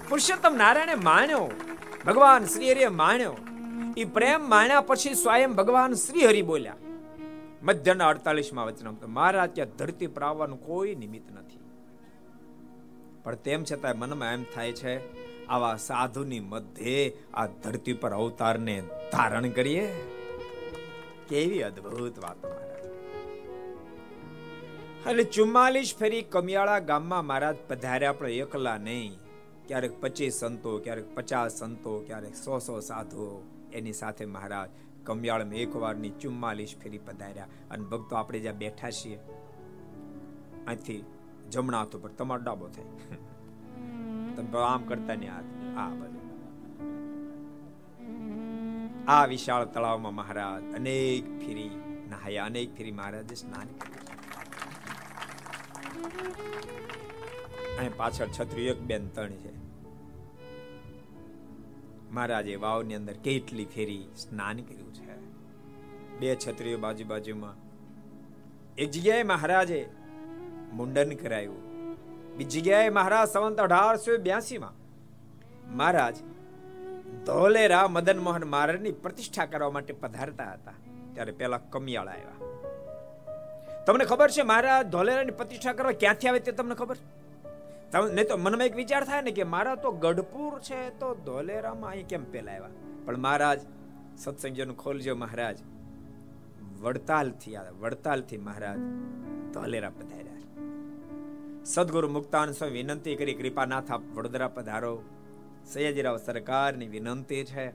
પુરુષોત્તમ 0.10 0.55
નારાયણે 0.55 0.95
માણ્યો, 0.95 1.51
ભગવાન 2.05 2.45
શ્રી 2.45 2.71
હરિએ 2.71 2.88
માણ્યો. 2.88 3.38
એ 3.97 4.03
પ્રેમ 4.03 4.49
માણ્યા 4.49 4.81
પછી 4.81 5.13
સ્વયં 5.13 5.53
ભગવાન 5.53 5.93
શ્રી 5.93 6.27
હરિ 6.27 6.41
બોલ્યા. 6.41 6.75
મધ્યના 7.63 8.08
અડતાલીસમાં 8.08 8.65
વચન 8.65 8.97
મહારાજ, 9.08 9.55
ત્યાં 9.55 9.69
ધરતી 9.69 10.08
પર 10.08 10.23
આવવાનું 10.23 10.65
કોઈ 10.65 10.95
નિમિત્ત 10.95 11.31
નથી. 11.31 11.60
પણ 13.23 13.36
તેમ 13.36 13.63
છતાં 13.63 13.97
મનમાં 13.97 14.34
એમ 14.34 14.43
થાય 14.43 14.71
છે, 14.71 15.25
આવા 15.47 15.75
સાધુની 15.75 16.39
મધ્યે 16.39 17.17
આ 17.34 17.45
ધરતી 17.45 17.93
પર 17.93 18.12
અવતારને 18.12 18.84
ધારણ 19.12 19.49
કરીએ? 19.49 19.88
કેવી 21.29 21.62
અદ્ભુત 21.62 22.19
વાત 22.19 22.38
એટલે 25.10 25.23
ચુમ્માલીસ 25.23 25.95
ફેરી 25.99 26.21
કમિયાળા 26.21 26.79
ગામમાં 26.79 27.25
મહારાજ 27.25 27.55
પધાર્યા 27.67 28.12
પણ 28.12 28.29
એકલા 28.29 28.77
નહીં. 28.77 29.19
ક્યારેક 29.67 30.01
પચીસ 30.01 30.34
સંતો 30.34 30.80
ક્યારેક 30.80 31.15
પચાસ 31.15 31.60
સંતો 31.60 31.99
ક્યારેક 31.99 32.36
સો 32.36 32.60
સો 32.60 32.80
સાધુઓ 32.80 33.43
એની 33.73 33.93
સાથે 33.93 34.25
મહારાજ 34.25 34.69
કમિયાળમાં 35.04 35.54
એક 35.54 35.75
વારની 35.75 36.10
ચુમ્માલીસ 36.10 36.75
ફેરી 36.84 36.97
પધાર્યા 36.97 37.47
અને 37.71 37.86
ભક્તો 37.86 38.15
આપણે 38.15 38.39
જ્યાં 38.39 38.58
બેઠા 38.58 38.89
છીએ 38.89 39.19
અહીંથી 40.67 41.06
જમણા 41.51 41.80
હાથ 41.80 41.95
ઉપર 41.95 42.10
તમારો 42.10 42.43
ડાબો 42.43 42.67
થાય. 42.67 42.86
તમે 44.36 44.60
આમ 44.60 44.84
કરતા 44.84 45.15
ને 45.15 45.28
હાથ. 45.28 45.43
આ 45.78 45.89
બધું. 45.89 46.25
આ 49.08 49.25
વિશાળ 49.25 49.65
તળાવમાં 49.65 50.15
મહારાજ 50.15 50.75
અનેક 50.75 51.39
ફેરી 51.39 51.69
નહાયા 52.10 52.45
અનેક 52.45 52.75
ફેરી 52.78 52.91
મહારાજે 52.91 53.36
સ્નાન 53.36 53.67
કર્યું. 53.67 53.95
અહીં 57.78 57.98
પાછળ 57.98 58.28
છત્રી 58.40 58.68
એક 58.68 58.82
બેન 58.82 59.08
ત્રણ 59.08 59.30
છે. 59.30 59.56
મહારાજે 62.12 62.56
વાવની 62.56 62.96
અંદર 62.96 63.14
કેટલી 63.14 63.66
ફેરી 63.66 64.08
સ્નાન 64.18 64.58
કર્યું 64.58 64.94
છે. 64.94 65.16
બે 66.20 66.36
છત્રીઓ 66.36 66.78
બાજુ 66.78 67.06
બાજુમાં. 67.06 67.56
એક 68.78 68.92
જગ્યાએ 68.92 69.24
મહારાજે 69.24 69.90
મુંડન 70.74 71.12
કરાયું. 71.12 71.66
બીજી 72.38 72.62
જગ્યાએ 72.62 72.90
મહારાજ 72.90 73.28
સંવંત 73.28 73.60
અઢારસો 73.60 74.18
બ્યાસી 74.18 74.58
માં 74.58 74.74
મહારાજ 75.78 76.16
ધોલેરા 77.26 77.88
મદન 77.88 78.20
મોહન 78.20 78.44
મહારાજની 78.44 78.92
પ્રતિષ્ઠા 78.92 79.46
કરવા 79.46 79.72
માટે 79.72 79.94
પધારતા 79.94 80.54
હતા. 80.54 80.74
ત્યારે 81.14 81.32
પેલા 81.32 81.58
કમિયાળ 81.58 82.08
આવ્યા. 82.08 82.34
તમને 83.86 84.06
ખબર 84.06 84.32
છે 84.32 84.42
મહારાજ 84.42 84.88
ધોલેરાની 84.88 85.32
પ્રતિષ્ઠા 85.32 85.74
કરવા 85.74 85.92
ક્યાંથી 85.92 86.28
આવે 86.28 86.40
તે 86.40 86.52
તમને 86.52 86.76
ખબર? 86.76 86.96
નહીં 87.93 88.28
તો 88.28 88.38
મનમાં 88.38 88.67
એક 88.67 88.76
વિચાર 88.76 89.04
થાય 89.04 89.21
ને 89.21 89.32
કે 89.32 89.43
મારા 89.43 89.76
તો 89.76 89.91
ગઢપુર 89.91 90.60
છે 90.60 90.89
તો 90.89 91.15
ધોલેરામાં 91.15 91.89
અહીં 91.89 92.08
કેમ 92.08 92.24
પેલા 92.24 92.52
આવ્યા 92.52 92.69
પણ 93.06 93.17
મહારાજ 93.17 93.60
સત્સંગજન 94.17 94.74
ખોલજો 94.74 95.15
મહારાજ. 95.15 95.58
વડતાલથી 96.82 97.56
આવ્યા 97.56 97.71
વડતાલથી 97.71 98.38
મહારાજ 98.38 98.80
ધોલેરા 99.54 99.89
પધાર્યા 99.89 100.36
સદગુરુ 101.65 102.10
મુક્તાન 102.10 102.52
સ્વામી 102.52 102.74
વિનંતી 102.74 103.15
કરી, 103.15 103.34
કૃપાનાથ, 103.34 103.91
આપ 103.91 104.02
વડોદરા 104.15 104.48
પધારો. 104.48 105.04
સયાજીરાવ 105.65 106.17
સરકારની 106.17 106.88
વિનંતી 106.88 107.43
છે. 107.43 107.69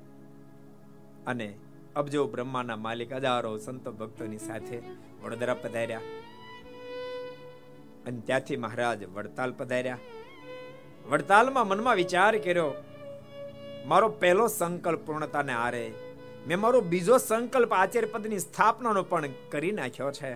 અને 1.27 1.55
અબજો 1.97 2.27
બ્રહ્માના 2.27 2.77
માલિક 2.77 3.13
હજારો 3.13 3.57
સંતો 3.57 3.93
ભક્તોની 3.93 4.39
સાથે 4.39 4.83
વડોદરા 5.23 5.55
પધાર્યા. 5.55 6.01
અને 8.07 8.21
ત્યાંથી 8.21 8.57
મહારાજ 8.57 9.01
વડતાલ 9.09 9.53
પધાર્યા. 9.53 9.99
વડતાલમાં 11.09 11.69
મનમાં 11.69 11.97
વિચાર 11.97 12.39
કર્યો, 12.39 12.71
મારો 13.87 14.09
પહેલો 14.21 14.47
સંકલ્પ 14.49 15.01
પૂર્ણતાને 15.01 15.53
આરે. 15.55 15.85
મેં 16.47 16.61
મારો 16.61 16.81
બીજો 16.81 17.17
સંકલ્પ 17.19 17.73
આચાર્ય 17.73 18.07
પદની 18.07 18.39
સ્થાપનાનો 18.39 19.03
પણ 19.03 19.35
કરી 19.51 19.73
નાખ્યો 19.73 20.13
છે. 20.13 20.33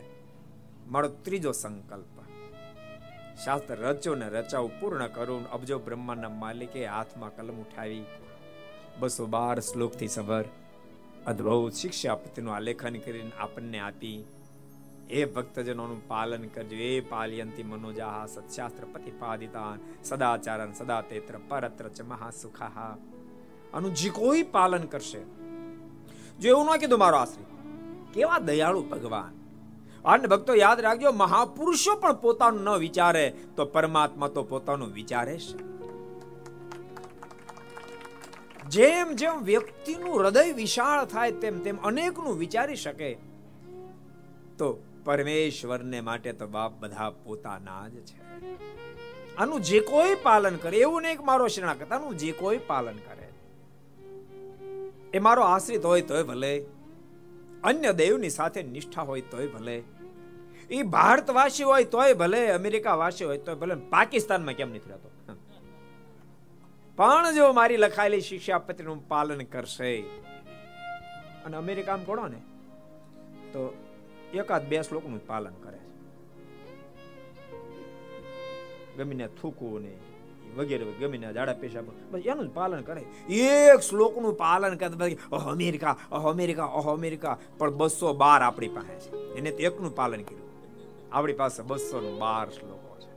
મારો 0.89 1.09
ત્રીજો 1.09 1.53
સંકલ્પ. 1.53 2.15
શાસ્ત્ર 3.45 3.77
રચો 3.77 4.15
ને 4.15 4.29
રચાવ 4.29 4.67
પૂર્ણ 4.81 5.07
કરું 5.07 5.51
અબજો 5.51 5.79
બ્રહ્માના 5.79 6.29
માલિકે 6.29 6.87
હાથમાં 6.87 7.37
કલમ 7.37 7.57
ઉઠાવી. 7.61 8.05
બસો 8.99 9.27
બાર 9.27 9.61
શ્લોકથી 9.61 10.09
સભર. 10.09 10.45
અદ્ભુત 11.27 11.73
શિક્ષા 11.73 12.15
પતિનું 12.15 12.55
આલેખન 12.55 12.97
કરીને 12.99 13.33
આપણને 13.39 13.79
આપી. 13.79 14.19
એ 15.11 15.25
ભક્તજનોનું 15.25 16.09
પાલન 16.09 16.45
કરજો. 16.49 16.77
એ 16.77 17.01
પાલયંતી 17.01 17.63
મનોજાહ 17.63 18.27
સત્શાસ્ત્ર 18.27 18.85
પ્રતિપાદિતાન. 18.93 19.79
સદાચારન 20.05 20.73
સદા 20.73 21.01
તેત્ર 21.01 21.37
પરત્ર 21.49 21.89
ચ 21.89 22.03
મહાસુખાહ. 22.03 22.79
આનું 23.75 23.95
જે 23.95 24.11
કોઈ 24.11 24.43
પાલન 24.43 24.85
કરશે, 24.87 25.23
જો 26.41 26.49
એવું 26.49 26.67
ન 26.67 26.77
કીધું 26.77 26.99
મારો 26.99 27.17
આશ્રિત 27.17 27.51
કેવા 28.15 28.39
દયાળુ 28.39 28.83
ભગવાન. 28.83 29.33
અને 30.05 30.27
ભક્તો 30.27 30.55
યાદ 30.55 30.81
રાખજો, 30.81 31.13
મહાપુરુષો 31.13 31.97
પણ 31.97 32.13
પોતાનું 32.13 32.63
ન 32.63 32.69
વિચારે 32.79 33.35
તો 33.57 33.65
પરમાત્મા 33.65 34.29
તો 34.29 34.43
પોતાનું 34.43 34.93
વિચારે 34.93 35.39
છે. 35.39 35.59
જેમ 38.69 39.13
જેમ 39.13 39.43
વ્યક્તિનું 39.43 40.21
હૃદય 40.21 40.53
વિશાળ 40.53 41.05
થાય, 41.05 41.33
તેમ 41.33 41.59
તેમ 41.59 41.77
અનેકનું 41.83 42.39
વિચારી 42.39 42.77
શકે. 42.77 43.15
તો 44.59 44.83
પરમેશ્વરને 45.05 46.01
માટે 46.01 46.33
તો 46.33 46.47
બાપ 46.47 46.73
બધા 46.73 47.11
પોતાના 47.11 47.89
જ 47.89 47.95
છે. 47.95 48.19
આનું 49.37 49.61
જે 49.61 49.81
કોઈ 49.81 50.15
પાલન 50.23 50.57
કરે, 50.57 50.77
એવું 50.77 51.03
નહીં 51.03 51.25
મારો 51.25 51.49
શરણાગત 51.49 51.93
આનું 51.93 52.19
જે 52.19 52.33
કોઈ 52.33 52.59
પાલન 52.59 52.97
કરે. 52.97 53.29
એ 55.15 55.19
મારો 55.19 55.43
આશ્રિત 55.43 55.85
હોય 55.85 56.03
તોય 56.03 56.23
ભલે, 56.23 56.65
અન્ય 57.65 57.93
દેવની 57.93 58.31
સાથે 58.31 58.63
નિષ્ઠા 58.63 59.03
હોય 59.03 59.21
તોય 59.21 59.47
ભલે, 59.47 59.83
એ 60.71 60.83
ભારતવાસી 60.83 61.65
હોય 61.65 61.85
તોય 61.85 62.15
ભલે 62.15 62.51
અમેરિકા 62.51 62.95
વાસી 62.95 63.25
હોય 63.25 63.39
તોય 63.39 63.55
ભલે, 63.55 63.75
પાકિસ્તાનમાં 63.75 64.55
કેમ 64.55 64.71
નથી 64.71 64.91
રહેતો? 64.91 65.11
પણ 66.97 67.35
જો 67.35 67.53
મારી 67.53 67.77
લખાયેલી 67.77 68.41
એકાદ 74.37 74.67
બે 74.67 74.83
શ્લોકનું 74.83 75.27
પાલન 75.27 75.55
કરે 75.63 75.79
છે. 75.79 75.95
ગમીને 78.97 79.29
થૂકવું 79.29 79.83
ને 79.83 79.93
વગેરે 80.57 80.85
ગમીને 80.85 81.33
જાડા 81.33 81.53
પેશાબ 81.53 81.85
બસ 82.11 82.23
એનું 82.27 82.49
જ 82.49 82.51
પાલન 82.51 82.83
કરે. 82.83 83.01
એક 83.35 83.81
શ્લોકનું 83.81 84.35
પાલન 84.35 84.77
કરે 84.77 85.17
અહ 85.33 85.51
અમેરિકા 85.51 85.99
અહ 86.13 86.31
અમેરિકા 86.31 86.65
અહ 86.65 86.93
અમેરિકા. 86.93 87.39
પણ 87.59 87.71
બસો 87.71 88.13
બાર 88.13 88.43
આપણી 88.43 88.69
પાસે 88.69 89.01
છે. 89.01 89.35
એને 89.35 89.51
તો 89.51 89.57
એકનું 89.57 89.95
પાલન 89.95 90.23
કર્યું. 90.23 90.51
આપણી 91.13 91.33
પાસે 91.33 91.63
બસો 91.63 92.17
બાર 92.19 92.51
શ્લોકો 92.51 92.97
છે. 93.01 93.11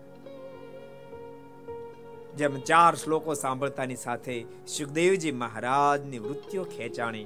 જેમ 2.36 2.60
ચાર 2.60 2.96
શ્લોકો 2.96 3.34
સાંભળતાની 3.34 3.96
સાથે 3.96 4.46
સુખદેવજી 4.68 5.32
મહારાજની 5.32 6.20
વૃત્તિઓ 6.20 6.64
ખેંચાણી 6.64 7.26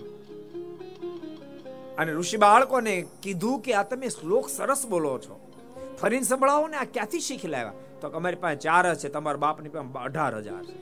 અને 1.98 2.12
ઋષિ 2.14 2.38
બાળકોને 2.38 2.96
કીધું 3.24 3.62
કે 3.62 3.74
આ 3.74 3.84
તમે 3.84 4.10
શ્લોક 4.10 4.50
સરસ 4.50 4.84
બોલો 4.88 5.14
છો. 5.20 5.36
ફરીને 6.02 6.24
સંભળાવો 6.24 6.68
ને 6.68 6.78
આ 6.78 6.84
ક્યાંથી 6.84 7.20
શીખી 7.20 7.48
લાવ્યા? 7.48 7.74
તો 8.02 8.08
અમારી 8.08 8.36
પાસે 8.36 8.56
ચાર 8.56 8.96
છે, 8.96 9.10
તમારા 9.10 9.38
બાપની 9.38 9.70
પાસે 9.70 10.04
અઢાર 10.06 10.34
હજાર 10.38 10.64
છે. 10.66 10.78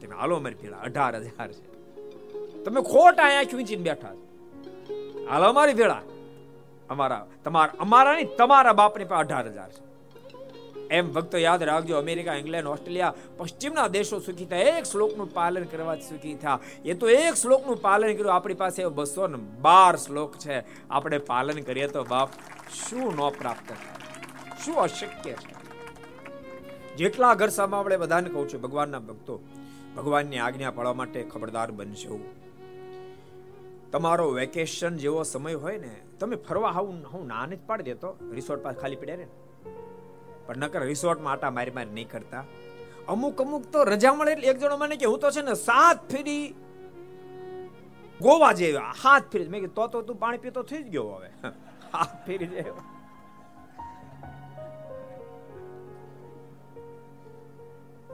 તમે 0.00 0.14
હાલો 0.14 0.34
અમારી 0.36 0.60
ભેળા, 0.62 0.76
અઢાર 0.78 1.12
હજાર 1.16 1.52
છે. 1.52 1.64
તમે 2.64 2.80
ખોટા 2.82 3.24
અહીંયા 3.24 3.42
ખીંચીને 3.42 3.82
બેઠા 3.82 4.14
હાલો 5.30 5.46
અમારી 5.48 5.74
ભેળા, 5.74 6.02
અમારા, 6.88 7.26
તમારા 7.44 7.74
અમારા 7.78 8.14
નહીં 8.14 8.36
તમારા 8.36 8.72
બાપની 8.72 9.04
પાસે 9.04 9.20
અઢાર 9.20 9.46
હજાર 9.48 9.70
છે. 9.70 9.93
એમ 10.94 11.12
ભક્તો 11.12 11.38
યાદ 11.38 11.62
રાખજો, 11.62 11.96
અમેરિકા, 11.96 12.34
ઇંગ્લેન્ડ, 12.34 12.68
ઓસ્ટ્રેલિયા, 12.68 13.14
પશ્ચિમના 13.36 13.88
દેશો 13.88 14.18
સુખી 14.18 14.44
થયા. 14.44 14.58
એક 14.58 14.84
શ્લોકનું 14.84 15.34
પાલન 15.34 15.64
કરવાથી 15.64 16.02
સુખી 16.02 16.34
થયા. 16.34 16.58
એ 16.84 16.94
તો 16.94 17.08
એક 17.08 17.34
શ્લોકનું 17.34 17.76
પાલન 17.76 18.16
કર્યું. 18.16 18.34
આપણી 18.34 18.54
પાસે 18.54 18.86
બસો 18.86 19.26
ને 19.26 19.36
બાર 19.36 19.96
શ્લોક 19.96 20.36
છે. 20.36 20.88
આપણે 20.88 21.18
પાલન 21.18 21.60
કરીએ 21.60 21.86
તો 21.86 22.04
બાપ, 22.04 22.28
શું 22.88 23.14
ન 23.14 23.30
પ્રાપ્ત 23.30 23.68
થાય? 23.68 24.58
શું 24.64 24.76
અશક્ય 24.76 25.32
છે? 25.32 25.54
જેટલા 26.96 27.34
ઘર 27.34 27.48
સામે 27.48 27.76
આપણે 27.76 27.96
બધાને 27.96 28.28
કહું 28.28 28.48
છું, 28.48 28.60
ભગવાનના 28.60 28.98
ભક્તો, 28.98 29.40
ભગવાનની 29.96 30.38
આજ્ઞા 30.38 30.70
પાળવા 30.70 30.94
માટે 30.94 31.22
ખબરદાર 31.22 31.70
બનશો 31.70 32.20
તમારો 33.92 34.30
વેકેશન 34.30 34.96
જેવો 34.96 35.22
સમય 35.22 35.54
હોય 35.54 35.78
ને, 35.78 35.96
તમે 36.20 36.36
ફરવા 36.36 36.70
હું 36.70 37.04
હું 37.12 37.26
નાને 37.26 37.56
જ 37.56 37.58
પાડી 37.66 37.82
દેતો. 37.82 38.16
રિસોર્ટ 38.32 38.62
પાસે 38.62 38.80
ખાલી 38.80 38.96
પડ્યા 38.96 39.16
ને. 39.16 39.26
પણ 40.46 40.56
નકર 40.56 40.82
રિસોર્ટમાં 40.82 41.32
આટા 41.32 41.50
મારી 41.50 41.70
મારી 41.70 41.90
નહીં 41.90 42.10
કરતા. 42.10 42.44
અમુક 43.08 43.40
અમુક 43.40 43.64
તો 43.72 43.84
રજા 43.84 44.14
મળે 44.14 44.32
એટલે 44.32 44.48
એક 44.48 44.58
જણો 44.58 44.76
મને 44.76 44.96
કે, 44.96 45.06
હું 45.06 45.18
તો 45.18 45.30
છે 45.30 45.42
ને 45.42 45.54
સાત 45.54 46.10
ફેરી 46.10 46.54
ગોવા 48.20 48.52
જેવો. 48.52 48.78
હાથ 48.78 49.32
ફેરી. 49.32 49.48
મેં 49.48 49.72
તો 49.74 49.86
તો 49.86 50.02
તું 50.02 50.16
પાણી 50.16 50.38
પીતો 50.38 50.62
થઈ 50.62 50.82
જ 50.82 50.88
ગયો 50.88 51.08
હવે. 51.08 51.30
હાથ 51.92 52.26
ફેરી 52.26 52.46
જેવો. 52.46 52.82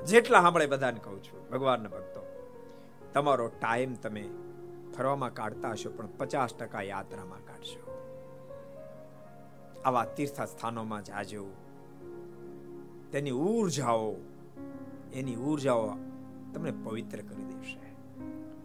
જેટલા 0.07 0.40
સાંભળે 0.40 0.66
બધાને 0.66 0.99
કહું 0.99 1.23
છું, 1.23 1.51
ભગવાનના 1.51 1.88
ભક્તો, 1.88 2.27
તમારો 3.14 3.49
ટાઈમ 3.49 3.95
તમે 3.95 4.29
ફરવામાં 4.97 5.35
કાઢતા 5.35 5.71
હશો, 5.71 5.90
પણ 5.90 6.07
પચાસ 6.07 6.55
ટકા 6.55 6.83
યાત્રામાં 6.83 7.38
કાઢશો. 7.38 7.81
આવા 9.85 10.05
તીર્થ 10.05 10.43
સ્થાનોમાં 10.43 11.05
જાજો. 11.05 11.70
તેની 13.12 13.31
ઉર્જાઓ, 13.31 14.16
એની 15.12 15.35
ઉર્જાઓ 15.35 15.96
તમને 16.55 16.70
પવિત્ર 16.70 17.20
કરી 17.20 17.44
દેશે. 17.44 17.79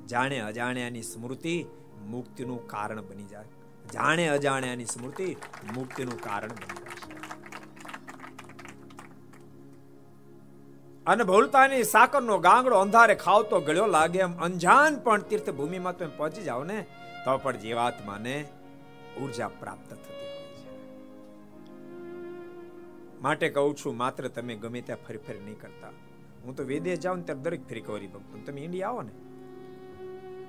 જાણે 0.07 0.39
અજાણ્યાની 0.39 1.01
સ્મૃતિ 1.01 1.65
મુક્તિનું 2.05 2.67
કારણ 2.67 3.01
બની 3.01 3.25
જાય. 3.25 3.45
જાણે 3.93 4.27
અજાણ્યાની 4.27 4.85
સ્મૃતિ 4.85 5.35
મુક્તિનું 5.75 6.21
કારણ 6.21 6.49
બની 6.49 6.75
જશે. 6.75 7.15
અને 11.07 11.23
ભૌલતાની 11.23 11.83
સાકરનો 11.83 12.37
ગાંગડો 12.37 12.75
અંધારે 12.75 13.15
ખાવતો 13.15 13.59
ગળ્યો 13.59 13.87
લાગે 13.87 14.19
એમ 14.19 14.37
અંજાન 14.37 14.99
પણ 14.99 15.21
તીર્થ 15.21 15.49
ભૂમિમાં 15.49 15.97
તમે 15.97 16.07
પહોંચી 16.07 16.43
જાઓ 16.43 16.63
ને 16.63 16.85
તો 17.25 17.37
પણ 17.37 17.57
જીવાત્માને 17.57 18.45
ઊર્જા 19.23 19.47
પ્રાપ્ત 19.47 19.89
થતી 19.89 20.24
માટે 23.21 23.49
કહું 23.49 23.75
છું, 23.75 23.97
માત્ર 23.97 24.27
તમે 24.27 24.55
ગમે 24.55 24.81
ત્યાં 24.81 25.07
ફરી 25.07 25.17
ફરી 25.17 25.39
નહીં 25.39 25.59
કરતા. 25.59 25.87
હું 26.43 26.55
તો 26.55 26.63
વિદેશ 26.63 26.99
જાઉં 26.99 27.25
ત્યારે 27.25 27.41
દરેક 27.41 27.69
ફરી 27.69 27.81
કવરી 27.81 28.07
ભક્તો 28.07 28.39
તમે 28.45 28.61
ઇન્ડિયા 28.61 28.87
આવો 28.87 29.01
ને. 29.01 29.11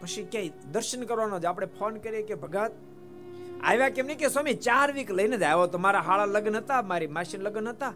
પછી 0.00 0.24
ક્યાંય 0.24 0.48
દર્શન 0.48 1.02
કરવાનો 1.02 1.38
જ 1.38 1.44
આપણે 1.44 1.66
ફોન 1.66 1.96
કરીએ 1.96 2.22
કે, 2.22 2.34
ભગત, 2.34 2.72
આવ્યા 3.62 3.88
કેમ 3.88 4.06
નહીં? 4.06 4.18
કે, 4.18 4.28
સ્વામી, 4.28 4.54
ચાર 4.54 4.92
વીક 4.92 5.10
લઈને 5.10 5.36
જ 5.36 5.42
આવ્યો 5.42 5.66
તો 5.66 5.78
મારા 5.78 6.00
હાળા 6.00 6.24
લગ્ન 6.24 6.56
હતા, 6.56 6.82
મારી 6.82 7.06
માસી 7.06 7.38
લગ્ન 7.38 7.68
હતા, 7.68 7.92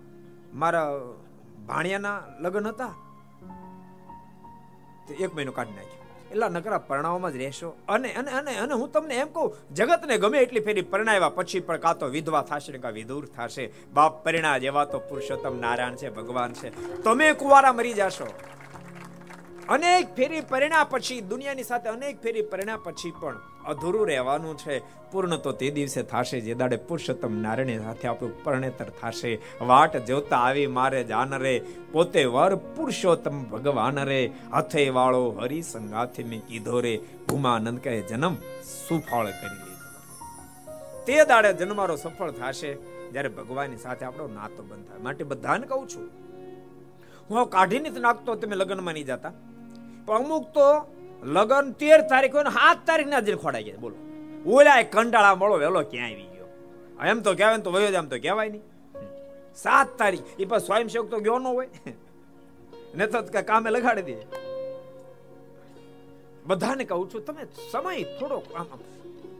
મારા 0.54 0.90
ભાણિયાના 1.66 2.22
લગ્ન 2.40 2.66
હતા. 2.66 2.94
એક 5.20 5.34
મહિનો 5.34 5.52
કાઢી 5.52 5.70
નાખ્યો. 5.70 5.99
એટલા 6.30 6.48
નકરા 6.48 6.78
પરણાવવામાં 6.78 7.32
જ 7.32 7.36
રહેશો. 7.36 7.76
અને 7.88 8.12
અને 8.12 8.30
અને 8.30 8.56
અને 8.56 8.74
હું 8.74 8.92
તમને 8.92 9.14
એમ 9.14 9.26
કહું, 9.26 9.74
જગતને 9.74 10.18
ગમે 10.18 10.38
એટલી 10.38 10.60
ફેરી 10.60 10.82
પરણાવ્યા 10.82 11.28
પછી 11.28 11.60
પણ 11.60 11.76
કાં 11.76 11.98
તો 11.98 12.06
વિધવા 12.06 12.42
થશે 12.42 12.72
ને 12.72 12.78
કાં 12.78 12.92
વિધુર 12.92 13.26
થશે. 13.26 13.72
બાપ 13.92 14.24
પરિણા 14.24 14.58
જેવા 14.58 14.84
તો 14.84 14.98
પુરુષોત્તમ 14.98 15.60
નારાયણ 15.60 15.94
છે, 15.94 16.10
ભગવાન 16.10 16.52
છે. 16.52 17.02
તમે 17.02 17.32
કુવારા 17.32 17.72
મરી 17.72 17.92
જાશો. 17.92 18.26
અનેક 19.74 20.06
ફેરી 20.16 20.42
પરિણા 20.50 20.84
પછી 20.92 21.20
દુનિયાની 21.32 21.66
સાથે 21.68 21.88
અનેક 21.90 22.16
ફેરી 22.22 22.44
પરિણા 22.52 22.78
પછી 22.84 23.10
પણ 23.18 23.36
અધૂરું 23.72 24.04
રહેવાનું 24.10 24.56
છે. 24.62 24.76
પૂર્ણ 25.12 25.36
તો 25.44 25.50
તે 25.60 25.68
દિવસે 25.76 26.00
થશે 26.12 26.38
જે 26.46 26.54
દાડે 26.60 26.76
પુરુષોત્તમ 26.88 27.34
નારાયણ 27.44 27.84
સાથે 27.86 28.06
આપણું 28.08 28.32
પરણેતર 28.44 28.88
થશે. 29.00 29.32
વાટ 29.70 29.94
જોતા 30.08 30.40
આવી 30.46 30.66
મારે 30.78 31.00
જાન 31.10 31.36
રે, 31.44 31.54
પોતે 31.92 32.22
વર 32.34 32.52
પુરુષોત્તમ 32.76 33.36
ભગવાન 33.52 34.00
રે. 34.10 34.20
હથે 34.56 34.82
વાળો 34.96 35.20
હરિ 35.38 35.60
સંગાથી 35.72 36.28
મેં 36.30 36.42
કીધો 36.48 36.80
રે, 36.86 36.94
ભૂમાનંદ 37.28 37.78
કહે, 37.84 37.94
જન્મ 38.10 38.34
સુફળ 38.70 39.30
કરી 39.40 39.52
લીધો. 39.58 39.76
તે 41.06 41.20
દાડે 41.32 41.50
જન્મારો 41.60 41.96
સફળ 41.96 42.32
થશે, 42.40 42.72
જ્યારે 43.12 43.30
ભગવાનની 43.38 43.84
સાથે 43.84 44.02
આપણો 44.08 44.26
નાતો 44.38 44.66
બંધ 44.70 44.88
થાય 44.88 45.06
માટે 45.06 45.24
બધાને 45.34 45.68
કહું 45.70 45.86
છું, 45.94 46.10
હું 47.30 47.54
કાઢી 47.56 47.82
નથી 47.84 48.04
નાખતો, 48.08 48.36
તમે 48.40 48.60
લગ્નમાં 48.60 48.98
નહીં 48.98 49.12
જતા. 49.12 49.32
અમુક 50.18 50.44
તો 50.56 50.66
લગન 51.36 51.66
તેર 51.80 52.00
તારીખ 52.12 52.34
હોય 52.36 52.46
ને 52.48 52.52
સાત 52.58 52.78
તારીખ 52.88 53.10
ના 53.12 53.22
દિન 53.28 53.36
ખોડાઈ 53.44 53.66
ગયા 53.68 53.82
બોલો. 53.84 53.96
ઓલા 54.56 54.82
કંટાળા 54.94 55.36
મળો 55.40 55.56
વેલો 55.62 55.80
ક્યાં 55.92 56.10
આવી 56.10 56.28
ગયો? 56.34 56.48
એમ 57.10 57.18
તો 57.26 57.30
કહેવાય 57.40 57.64
તો 57.66 57.70
વયો 57.74 57.90
એમ 58.02 58.08
તો 58.12 58.16
કહેવાય 58.26 58.50
નહીં. 58.54 58.64
સાત 59.64 59.88
તારીખ 59.98 60.28
એ 60.40 60.44
પણ 60.44 60.62
સ્વયંસેવક 60.68 61.06
તો 61.14 61.18
ગયો 61.26 61.38
ન 61.38 61.46
હોય. 61.46 61.68
ને 62.96 63.04
તો 63.12 63.18
કામે 63.50 63.68
લગાડી 63.70 64.06
દે. 64.08 64.14
બધાને 66.46 66.84
કહું 66.90 67.06
છું, 67.10 67.22
તમે 67.26 67.42
સમય 67.72 68.04
થોડો 68.18 68.38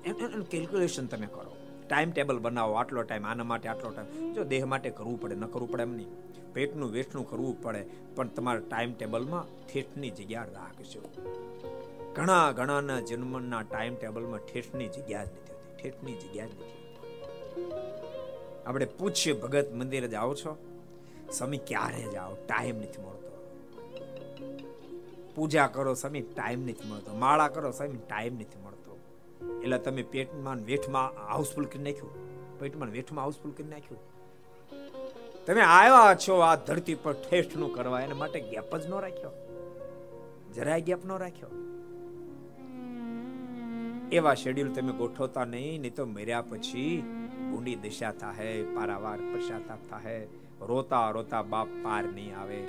એમ 0.08 0.42
કેલ્ક્યુલેશન 0.52 1.06
તમે 1.12 1.28
કરો. 1.34 1.52
ટાઈમ 1.90 2.10
ટેબલ 2.10 2.38
બનાવો, 2.38 2.74
આટલો 2.74 3.02
ટાઈમ 3.02 3.26
આના 3.26 3.44
માટે 3.44 3.68
આટલો 3.68 3.90
ટાઈમ 3.90 4.32
જો 4.32 4.44
દેહ 4.44 4.66
માટે 4.66 4.90
કરવું 4.90 5.20
પડે, 5.20 5.34
ન 5.34 5.44
કરવું 5.44 5.70
પડે 5.70 5.82
એમ 5.82 5.96
નહીં. 5.96 6.06
પેટનું 6.52 6.92
વેઠનું 6.92 7.30
કરવું 7.30 7.62
પડે, 7.62 7.86
પણ 8.16 8.28
તમારા 8.28 8.60
ટાઈમ 8.60 8.94
ટેબલમાં 8.94 9.66
ઠેઠની 9.66 10.10
જગ્યા 10.10 10.44
રાખજો. 10.44 11.00
ઘણા 12.14 12.52
ઘણાના 12.52 13.00
જન્મના 13.00 13.62
ટાઈમ 13.62 13.94
ટેબલમાં 13.94 14.40
ઠેઠની 14.40 14.88
જગ્યા 14.88 15.24
જ 15.24 15.28
નથી 15.28 15.52
હોતી. 15.52 15.82
ઠેઠની 15.82 16.12
જગ્યા 16.12 16.46
જ 16.46 16.48
નથી 16.48 16.80
આપણે 18.66 18.84
પૂછીએ, 18.84 19.32
ભગત 19.32 19.72
મંદિરે 19.72 20.08
જાઓ 20.08 20.34
છો? 20.34 20.58
સ્વામી, 21.32 21.58
ક્યારે 21.58 22.12
જાઓ? 22.12 22.34
ટાઈમ 22.34 22.76
નથી 22.76 23.02
મળતો. 23.02 23.30
પૂજા 25.34 25.66
કરો, 25.66 25.94
સ્વામી 25.94 26.20
ટાઈમ 26.20 26.62
નથી 26.62 26.88
મળતો. 26.88 27.14
માળા 27.14 27.48
કરો, 27.48 27.70
સ્વામી 27.70 27.96
ટાઈમ 27.96 28.34
નથી 28.34 28.64
મળતો. 28.64 28.69
એટલે 29.62 29.78
તમે 29.78 30.02
પેટમાં 30.02 30.64
વેઠમાં 30.64 31.28
હાઉસફુલ 31.28 31.64
કરી 31.64 31.82
નાખ્યું? 31.82 32.12
પેટમાં 32.58 32.90
વેઠમાં 32.90 33.24
હાઉસફુલ 33.24 33.50
કરી 33.50 33.64
નાખ્યું? 33.64 34.00
તમે 35.46 35.60
આવ્યા 35.60 36.14
છો 36.14 36.40
આ 36.40 36.56
ધરતી 36.56 36.94
પર 36.94 37.12
ઠેઠનું 37.12 37.74
કરવા, 37.74 38.00
એના 38.00 38.14
માટે 38.14 38.40
ગેપ 38.40 38.76
જ 38.76 38.86
ન 38.86 38.90
રાખ્યો? 38.90 39.32
જરાય 40.54 40.80
ગેપ 40.80 41.04
ન 41.04 41.12
રાખ્યો? 41.12 41.48
એવા 44.12 44.34
શેડ્યુલ 44.34 44.72
તમે 44.72 44.92
ગોઠવતા 44.92 45.44
નહીં 45.44 45.80
નહીં 45.80 45.94
તો 45.94 46.06
મર્યા 46.06 46.42
પછી 46.42 47.04
ઊંડી 47.56 47.74
દિશા 47.74 48.12
થાય 48.12 48.62
પારાવાર 48.62 49.18
પશ્ચાતાપ 49.18 49.78
થાય 49.90 50.26
રોતા 50.60 51.10
રોતા 51.10 51.42
બાપ 51.42 51.68
પાર 51.82 52.04
નહીં 52.04 52.38
આવે. 52.38 52.64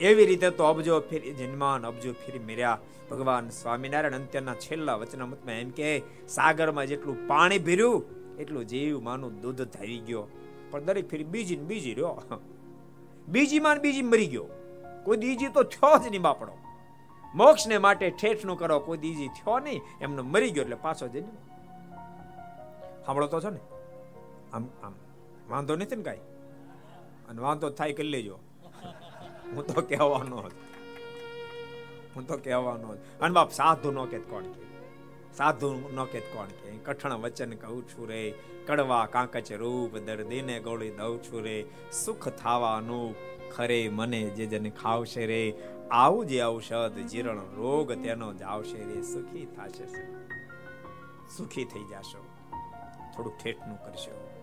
એવી 0.00 0.26
રીતે 0.26 0.50
તો 0.50 0.64
અબજો 0.64 1.00
ફેરી 1.00 1.32
જન્માન 1.32 1.86
અબજો 1.86 2.12
ફેરી 2.12 2.38
મેર્યા. 2.38 2.78
ભગવાન 3.10 3.48
સ્વામિનારાયણ 3.48 4.14
અંત્યના 4.14 4.54
છેલ્લા 4.54 4.94
વચનામૃતમાં 4.94 5.54
એમ 5.54 5.70
કે 5.70 6.02
સાગરમાં 6.28 6.86
જેટલું 6.86 7.28
પાણી 7.28 7.58
ભર્યું, 7.58 8.04
એટલું 8.38 8.66
જીવ 8.66 9.00
માનું 9.00 9.40
દૂધ 9.40 9.62
થઈ 9.62 9.98
ગયો. 9.98 10.28
પણ 10.70 10.84
દરેક 10.84 11.08
ફેરી 11.08 11.24
બીજી 11.24 11.56
બીજી 11.56 11.94
રહ્યો. 11.94 12.40
બીજી 13.28 13.58
માન 13.58 13.78
બીજી 13.78 14.02
મરી 14.02 14.26
ગયો. 14.26 14.46
કોઈ 15.04 15.16
દીજી 15.16 15.48
તો 15.48 15.62
થયો 15.62 15.98
જ 15.98 16.10
નહીં 16.10 16.22
બાપડો. 16.22 16.52
મોક્ષને 17.34 17.78
માટે 17.78 18.10
ઠેઠનું 18.10 18.58
કરો, 18.58 18.80
કોઈ 18.80 18.98
દીજી 18.98 19.28
થયો 19.28 19.58
નહીં, 19.58 19.80
એમનો 20.00 20.22
મરી 20.22 20.50
ગયો 20.50 20.64
એટલે 20.64 20.76
પાછો 20.76 21.08
જઈને 21.08 21.28
સાંભળો 23.06 23.26
તો 23.26 23.40
છો 23.40 23.50
ને? 23.50 23.58
આમ 24.52 24.66
આમ. 24.82 24.94
વાંધો 25.48 25.76
નથી 25.76 25.96
ને 25.96 26.02
કાંઈ? 26.02 26.18
અને 27.28 27.42
વાંધો 27.42 27.70
થાય 27.70 27.92
કરી 27.92 28.08
લેજો. 28.08 28.38
હું 29.54 29.66
તો 29.66 29.80
કહેવાનો 29.80 30.48
જ. 30.48 30.52
હું 32.16 32.26
તો 32.26 32.36
કહેવાનો 32.36 32.96
જ. 32.96 32.98
અને 33.20 33.34
બાપ, 33.34 33.50
સાધુ 33.50 33.90
નો 33.90 34.06
કે 34.06 34.18
કોણ 34.18 34.42
કે? 34.42 34.66
સાધુ 35.36 35.74
નો 35.94 36.04
કે 36.04 36.20
કોણ 36.20 36.46
કે? 36.46 36.70
કઠણ 36.70 37.14
વચન 37.14 37.52
કહું 37.52 37.88
છું 37.88 38.08
રે. 38.08 38.34
કડવા 38.66 39.06
કાંકચ 39.06 39.52
રૂપ 39.52 39.98
દર્દીને 39.98 40.60
ગોળી 40.60 40.90
દઉં 40.90 41.22
છું 41.22 41.42
રે. 41.42 41.64
સુખ 41.92 42.28
થાવાનું 42.28 43.14
ખરે 43.50 43.88
મને 43.88 44.22
જે 44.22 44.46
જને 44.46 44.70
ખાવશે 44.70 45.26
રે. 45.26 45.54
આવું 45.90 46.26
જે 46.26 46.44
ઔષધ 46.44 46.92
જીરણ 46.92 47.38
રોગ 47.38 47.92
તેનો 47.92 48.34
જ 48.34 48.42
આવશે 48.42 48.84
રે. 48.84 49.02
સુખી 49.02 49.46
થશે 49.46 49.86
સુખી 51.36 51.64
થઈ 51.64 51.84
જાશો. 51.90 52.24
થોડું 53.16 53.38
ઠેઠનું 53.38 53.78
કરશો. 53.84 54.35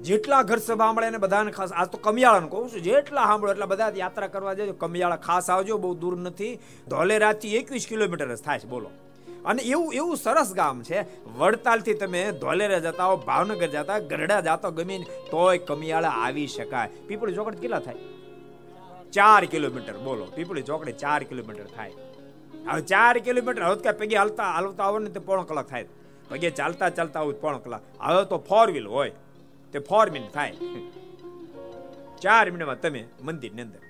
જેટલા 0.00 0.42
ઘર 0.42 0.56
સભા 0.56 0.92
મળે 0.92 1.10
ને 1.10 1.18
બધાને 1.18 1.50
ખાસ, 1.50 1.72
આજ 1.72 1.88
તો 1.88 1.98
કમિયાળા 1.98 2.40
કહું 2.40 2.70
છું, 2.72 2.82
જેટલા 2.82 3.24
સાંભળો 3.24 3.52
એટલા 3.52 3.66
બધા 3.66 3.92
યાત્રા 3.96 4.26
કરવા 4.26 4.54
જજો, 4.54 4.72
કમિયાળા 4.72 5.16
ખાસ 5.16 5.50
આવજો, 5.50 5.78
બહુ 5.78 5.94
દૂર 5.94 6.16
નથી. 6.16 6.58
ધોલેરાથી 6.88 7.56
એકવીસ 7.56 7.86
કિલોમીટર 7.88 8.34
જ 8.34 8.38
થાય 8.38 8.58
છે, 8.58 8.68
બોલો. 8.68 8.90
અને 9.44 9.62
એવું 9.62 9.94
એવું 9.94 10.16
સરસ 10.16 10.52
ગામ 10.52 10.82
છે. 10.82 11.28
વડતાલથી 11.38 11.94
તમે 11.94 12.32
ધોલેરા 12.32 12.78
જતા 12.78 13.04
હો, 13.04 13.16
ભાવનગર 13.16 13.66
જતા, 13.66 13.98
ગરડા 13.98 14.40
જતા 14.40 14.68
ગમે 14.68 14.98
તોય 15.30 15.58
કમિયાળા 15.58 16.08
આવી 16.08 16.46
શકાય. 16.46 16.88
પીપળી 17.06 17.34
ચોકડ 17.34 17.54
કેટલા 17.54 17.78
થાય? 17.78 17.94
ચાર 19.12 19.44
કિલોમીટર, 19.44 19.96
બોલો. 19.96 20.24
પીપળી 20.24 20.62
ચોકડી 20.62 20.92
ચાર 20.92 21.22
કિલોમીટર 21.22 21.64
થાય. 21.64 21.92
હવે 22.70 22.80
ચાર 22.80 23.18
કિલોમીટર, 23.18 23.62
હવે 23.62 23.92
કઈ 23.92 24.06
પગે 24.06 24.16
હાલતા 24.16 24.44
હાલતા 24.44 24.84
આવો 24.84 24.98
ને 24.98 25.10
તો 25.10 25.20
પોણો 25.20 25.42
કલાક 25.42 25.68
થાય. 25.68 25.84
પગે 26.28 26.50
ચાલતા 26.50 26.88
ચાલતા 26.88 27.20
આવું 27.20 27.40
પોણો 27.40 27.58
કલાક. 27.58 27.80
હવે 28.00 28.24
તો 28.24 28.38
ફોર 28.38 28.70
વ્હીલ 28.70 28.86
હોય. 28.86 29.12
તે 29.72 29.78
ફોર 29.78 30.06
મિનિટ 30.10 30.32
થાય. 30.32 30.52
ચાર 32.22 32.44
મિનિટમાં 32.50 32.80
તમે 32.80 33.02
મંદિરની 33.22 33.62
અંદર. 33.62 33.82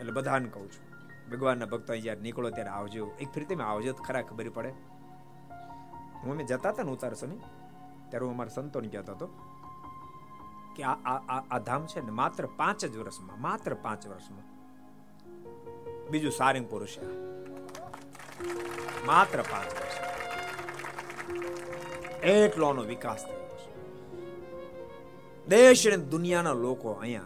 એટલે 0.00 0.12
બધાને 0.12 0.48
કહું 0.48 0.68
છું, 0.72 0.84
ભગવાનના 1.30 1.68
ભક્તો 1.72 1.96
જ્યારે 1.96 2.20
નીકળો 2.20 2.50
ત્યારે 2.50 2.70
આવજો. 2.70 3.02
એક 3.20 3.28
ફરી 3.34 3.48
તમે 3.50 3.64
આવજો, 3.64 3.90
તો 3.92 4.02
ખરા 4.02 4.22
ખબર 4.22 4.48
પડે. 4.50 4.72
હું 6.22 6.30
અમે 6.34 6.44
જતા 6.44 6.70
હતા 6.70 6.82
ને 6.82 6.90
ઉતાર 6.90 7.14
સ્વામી 7.14 7.40
ત્યારે 8.10 8.24
હું 8.26 8.34
અમારા 8.34 8.54
સંતોને 8.54 8.88
કહેતો 8.88 9.12
હતો 9.12 9.26
કે 10.76 10.82
આ 10.82 11.16
આ 11.54 11.58
ધામ 11.66 11.82
છે 11.86 12.00
ને 12.00 12.12
માત્ર 12.20 12.44
પાંચ 12.56 12.80
જ 12.84 12.94
વર્ષમાં, 12.96 13.36
માત્ર 13.42 13.72
પાંચ 13.84 14.02
વર્ષમાં. 14.06 14.46
બીજું 16.10 16.32
સારંગપુર 16.32 16.82
છે. 16.86 17.04
માત્ર 19.06 19.38
પાંચ 19.50 19.70
વર્ષ 19.74 19.96
એટલોનો 22.30 22.82
વિકાસ 22.84 23.22
થયો. 23.26 23.39
દેશ 25.48 25.86
અને 25.86 25.96
દુનિયાના 25.96 26.52
લોકો 26.52 26.90
અહીંયા 26.90 27.22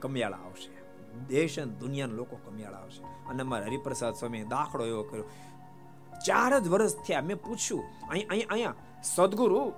કમિયાળા 0.00 0.36
આવશે. 0.36 0.74
દેશ 1.28 1.58
અને 1.58 1.72
દુનિયાના 1.72 2.12
લોકો 2.12 2.36
કમિયાળા 2.36 2.78
આવશે. 2.78 3.02
અને 3.02 3.42
અમારા 3.42 3.66
હરિપ્રસાદ 3.66 4.14
સ્વામી 4.14 4.42
દાખલો 4.42 4.86
એવો 4.86 5.02
કર્યો. 5.02 5.24
ચાર 6.26 6.58
જ 6.58 6.68
વર્ષ 6.68 6.94
થયા. 6.94 7.22
મેં 7.22 7.36
પૂછ્યું, 7.36 8.08
અહીં 8.10 8.28
અહીં, 8.28 8.46
અહીંયા 8.50 8.74
સદગુરુ 9.02 9.72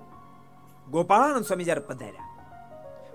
ગોપાળાનંદ 0.91 1.45
સ્વામી 1.45 1.63
જ્યારે 1.63 1.81
પધાર્યા. 1.81 2.23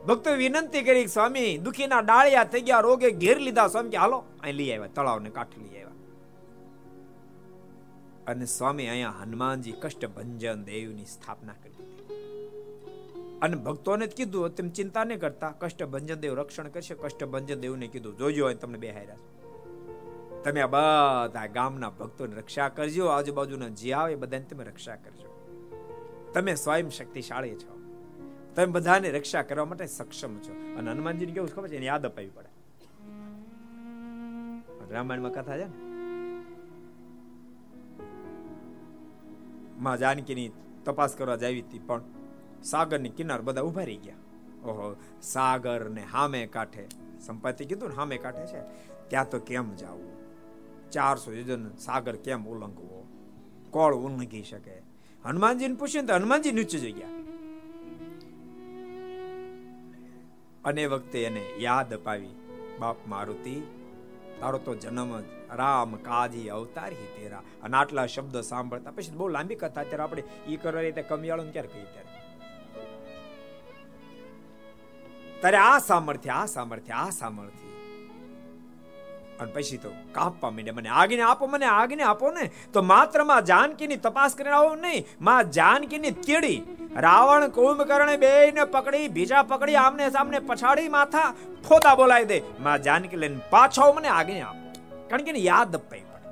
ભક્તો 0.08 0.32
વિનંતી 0.32 0.82
કરી, 0.82 1.06
સ્વામી, 1.06 1.58
દુખીના 1.58 2.00
ડાળિયા 2.00 2.44
થઈ 2.44 2.60
ગયા, 2.60 2.80
રોગે 2.80 3.10
ઘેર 3.10 3.38
લીધા. 3.38 3.68
સ્વામી 3.68 3.90
કે, 3.90 3.96
હાલો, 3.96 4.24
અહીં 4.40 4.54
લઈ 4.54 4.72
આવ્યા, 4.72 4.86
તળાવને 4.86 5.30
કાંઠે 5.30 5.60
લઈ 5.60 5.68
આવ્યા. 5.68 5.86
અને 8.26 8.46
સ્વામી 8.46 8.86
અહીંયા 8.86 9.10
હનુમાનજી 9.10 9.72
કષ્ટભંજન 9.72 10.64
દેવની 10.64 11.04
સ્થાપના 11.04 11.52
કરી. 11.52 11.81
અને 13.42 13.56
ભક્તોને 13.56 14.06
જ 14.06 14.16
કીધું, 14.16 14.54
તેમ 14.54 14.68
ચિંતા 14.68 15.04
નહીં 15.04 15.20
કરતા. 15.20 15.50
કષ્ટભંજન 15.50 16.14
દેવ 16.14 16.34
રક્ષણ 16.34 16.68
કરશે 16.68 16.94
કષ્ટભંજન 16.94 17.60
દેવને 17.60 17.86
કીધું. 17.86 18.16
જોજો 18.16 18.52
તમને 18.52 18.78
બે 18.78 18.90
હાર્યા 18.90 19.16
તમે 20.44 20.60
આ 20.60 20.66
બધા 20.66 21.46
ગામના 21.46 21.90
ભક્તોની 21.90 22.34
રક્ષા 22.34 22.68
કરજો, 22.68 23.06
આજુબાજુના 23.06 23.68
જે 23.68 23.92
આવે 23.92 24.14
બધાને 24.14 24.44
તમે 24.44 24.64
રક્ષા 24.64 24.96
કરજો. 24.96 25.28
તમે 26.34 26.54
સ્વયં 26.54 26.88
શક્તિશાળી 26.88 27.54
છો. 27.54 27.80
તમે 28.54 28.66
બધાને 28.66 29.10
રક્ષા 29.10 29.42
કરવા 29.42 29.64
માટે 29.64 29.86
સક્ષમ 29.86 30.34
છો. 30.36 30.78
અને 30.78 30.90
હનુમાનજીને 30.90 31.32
કેવું 31.32 31.48
ખબર 31.48 31.68
છે? 31.68 31.76
એને 31.76 31.86
યાદ 31.86 32.06
અપાવી 32.06 32.28
પડે. 32.28 32.50
રામાયણમાં 34.90 35.32
કથા 35.32 35.58
છે 35.58 35.64
ને? 35.64 35.72
માં 39.78 39.98
જાનકીની 39.98 40.50
તપાસ 40.84 41.16
કરવા 41.16 41.36
જાવી 41.36 41.62
હતી, 41.62 41.78
પણ 41.78 42.02
સાગરની 42.64 43.08
કિનાર 43.08 43.42
બધા 43.42 43.62
ઊભા 43.62 43.84
રહી 43.84 43.96
ગયા. 43.96 44.14
ઓહો 44.64 44.96
સાગર 45.22 45.88
ને 45.88 46.02
હામે 46.12 46.46
કાંઠે 46.46 46.88
સંપત્તિ 47.20 47.64
કીધું 47.64 47.88
ને 47.88 47.94
હામે 47.94 48.16
કાંઠે 48.16 48.46
છે, 48.46 48.60
ત્યાં 49.08 49.28
તો 49.28 49.38
કેમ 49.38 49.74
જવું? 49.74 50.12
ચારસો 50.90 51.32
યોજન 51.32 51.70
સાગર 51.76 52.16
કેમ 52.16 52.48
ઉલ્લંઘવો 52.48 53.06
કોળ 53.70 53.94
ઉલ્લંઘી 53.94 54.42
શકે? 54.42 54.82
હનુમાનજીને 55.24 55.74
પૂછ્યું 55.74 56.06
તો 56.06 56.14
હનુમાનજી 56.14 56.52
નીચે 56.52 56.78
જઈ 56.78 56.92
ગયા. 56.92 57.08
અને 60.64 60.86
વખતે 60.86 61.24
એને 61.24 61.44
યાદ 61.58 61.94
અપાવી, 61.94 62.34
બાપ 62.80 62.96
મારુતિ, 63.08 63.56
તારો 64.40 64.58
તો 64.58 64.74
જન્મ 64.74 65.10
રામ 65.56 65.96
કાજી 65.96 66.48
અવતાર 66.48 66.92
હી 66.92 67.10
તેરા. 67.16 67.42
અને 67.62 67.76
આટલા 67.76 68.06
શબ્દ 68.06 68.40
સાંભળતા 68.40 68.90
પછી 68.90 69.16
બહુ 69.16 69.28
લાંબી 69.28 69.54
કથા, 69.54 69.80
અત્યારે 69.80 70.02
આપણે 70.02 70.22
એ 70.46 70.56
કરવા 70.56 70.80
રીતે 70.80 71.02
કમિયાળો 71.02 71.50
ક્યારે 71.50 71.68
કહી 71.68 71.86
ત્યારે? 71.92 72.11
તારે 75.42 75.56
આ 75.56 75.78
સામર્થ્ય 75.78 76.30
આ 76.30 76.46
સામર્થ્ય 76.46 76.92
આ 76.92 77.10
સામર્થ્ય. 77.10 77.68
અને 79.40 79.52
પછી 79.52 79.76
તો 79.76 79.90
કાપવા 80.12 80.50
માંડ્યા, 80.50 80.74
મને 80.74 80.88
આગને 80.88 81.22
આપો, 81.22 81.46
મને 81.46 81.64
આગને 81.64 82.02
આપો 82.02 82.30
ને. 82.30 82.50
તો 82.72 82.82
માત્રમાં 82.82 83.44
જાનકીની 83.44 83.96
તપાસ 83.96 84.34
કરીને 84.34 84.56
આવો 84.56 84.74
નહીં. 84.74 85.04
માં 85.20 85.50
જાનકીની 85.50 86.10
તેડી. 86.10 86.62
રાવણ 86.96 87.48
કુંભકર્ણે 87.48 88.16
બે 88.16 88.50
ને 88.50 88.64
પકડી, 88.64 89.08
બીજા 89.08 89.42
પકડી, 89.42 89.74
આમને 89.74 90.10
સામને 90.10 90.38
પછાડી 90.38 90.88
માથા 90.88 91.34
ફોતા 91.68 91.94
બોલાવી 91.94 92.24
દે. 92.24 92.42
માં 92.60 92.82
જાનકી 92.82 93.16
લઈને 93.16 93.40
પાછો 93.50 93.92
મને 93.92 94.08
આગને 94.08 94.40
આપો. 94.40 94.72
કારણ 95.08 95.22
કે 95.22 95.30
યાદ 95.30 95.76
અપાઈ 95.76 96.00
પડે. 96.00 96.28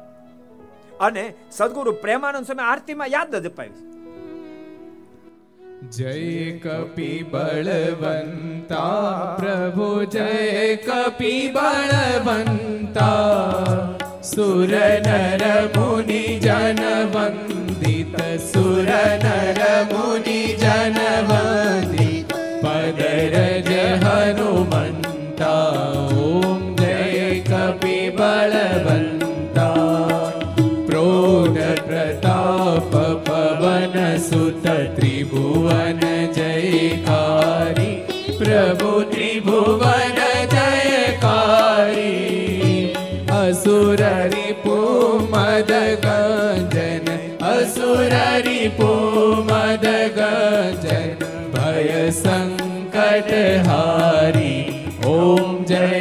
અને 0.97 1.35
સદગુરુ 1.51 1.93
પ્રેમાનંદ 1.93 2.47
સ્વામી 2.47 2.63
આરતીમાં 2.63 3.07
યાદ 3.07 3.35
જ 3.35 3.47
અપાવી 3.47 3.71
જય 5.81 6.61
કપી 6.61 7.24
બળવંતા 7.24 8.81
પ્રભુ 9.39 10.05
જય 10.07 10.26
કપી 10.78 11.53
બળવંતા 11.55 13.07
સુર 14.22 14.68
નર 14.68 15.45
મુનિ 15.72 16.22
જન 16.39 16.83
વંદિત 17.11 18.14
સુર 18.45 18.89
નર 19.16 19.61
મુનિ 19.89 20.41
ત્રિભુવન 35.61 36.03
જયકારી 36.33 37.97
પ્રભુ 38.39 38.93
ત્રિભુવન 39.11 40.21
જયકારી 40.53 41.97
અસુર 43.31 44.03
રિપુ 44.33 44.77
મદ 45.31 45.73
ગંજન 46.05 47.07
અસુર 47.51 48.15
રિપુ 48.47 48.91
મદ 49.43 49.87
ગંજન 50.17 51.11
ભય 51.53 52.03
સંકટ 52.13 53.31
હારી. 53.67 54.65
ઓમ 55.07 55.65
જય 55.65 56.00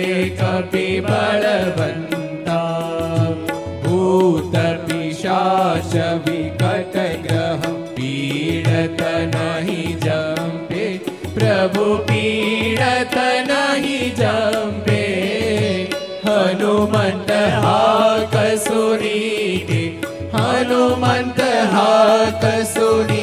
પીડત 8.79 9.01
નહીં 9.27 9.99
જંપે 9.99 10.83
પ્રભુ 11.33 11.87
પીડત 12.07 13.15
નહીં 13.47 14.13
જંપે 14.13 15.01
હનુમંત 16.23 17.31
હા 17.57 18.15
કસુરી 18.27 19.99
હનુમંત 20.33 21.41
હા 21.71 22.31
કસુરી 22.43 23.18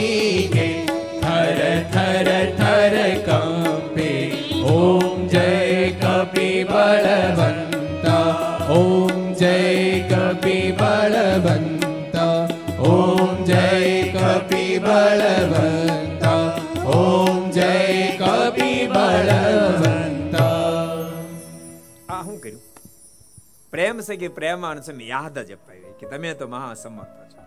પ્રેમ 23.70 24.00
છે 24.00 24.16
કે 24.16 24.28
પ્રેમાન 24.28 24.80
છે 24.80 25.04
યાદ 25.04 25.38
જ 25.38 25.52
અપાવી 25.52 25.94
કે 26.00 26.06
તમે 26.06 26.34
તો 26.34 26.48
મહાસમર્થ 26.48 27.16
છો. 27.32 27.42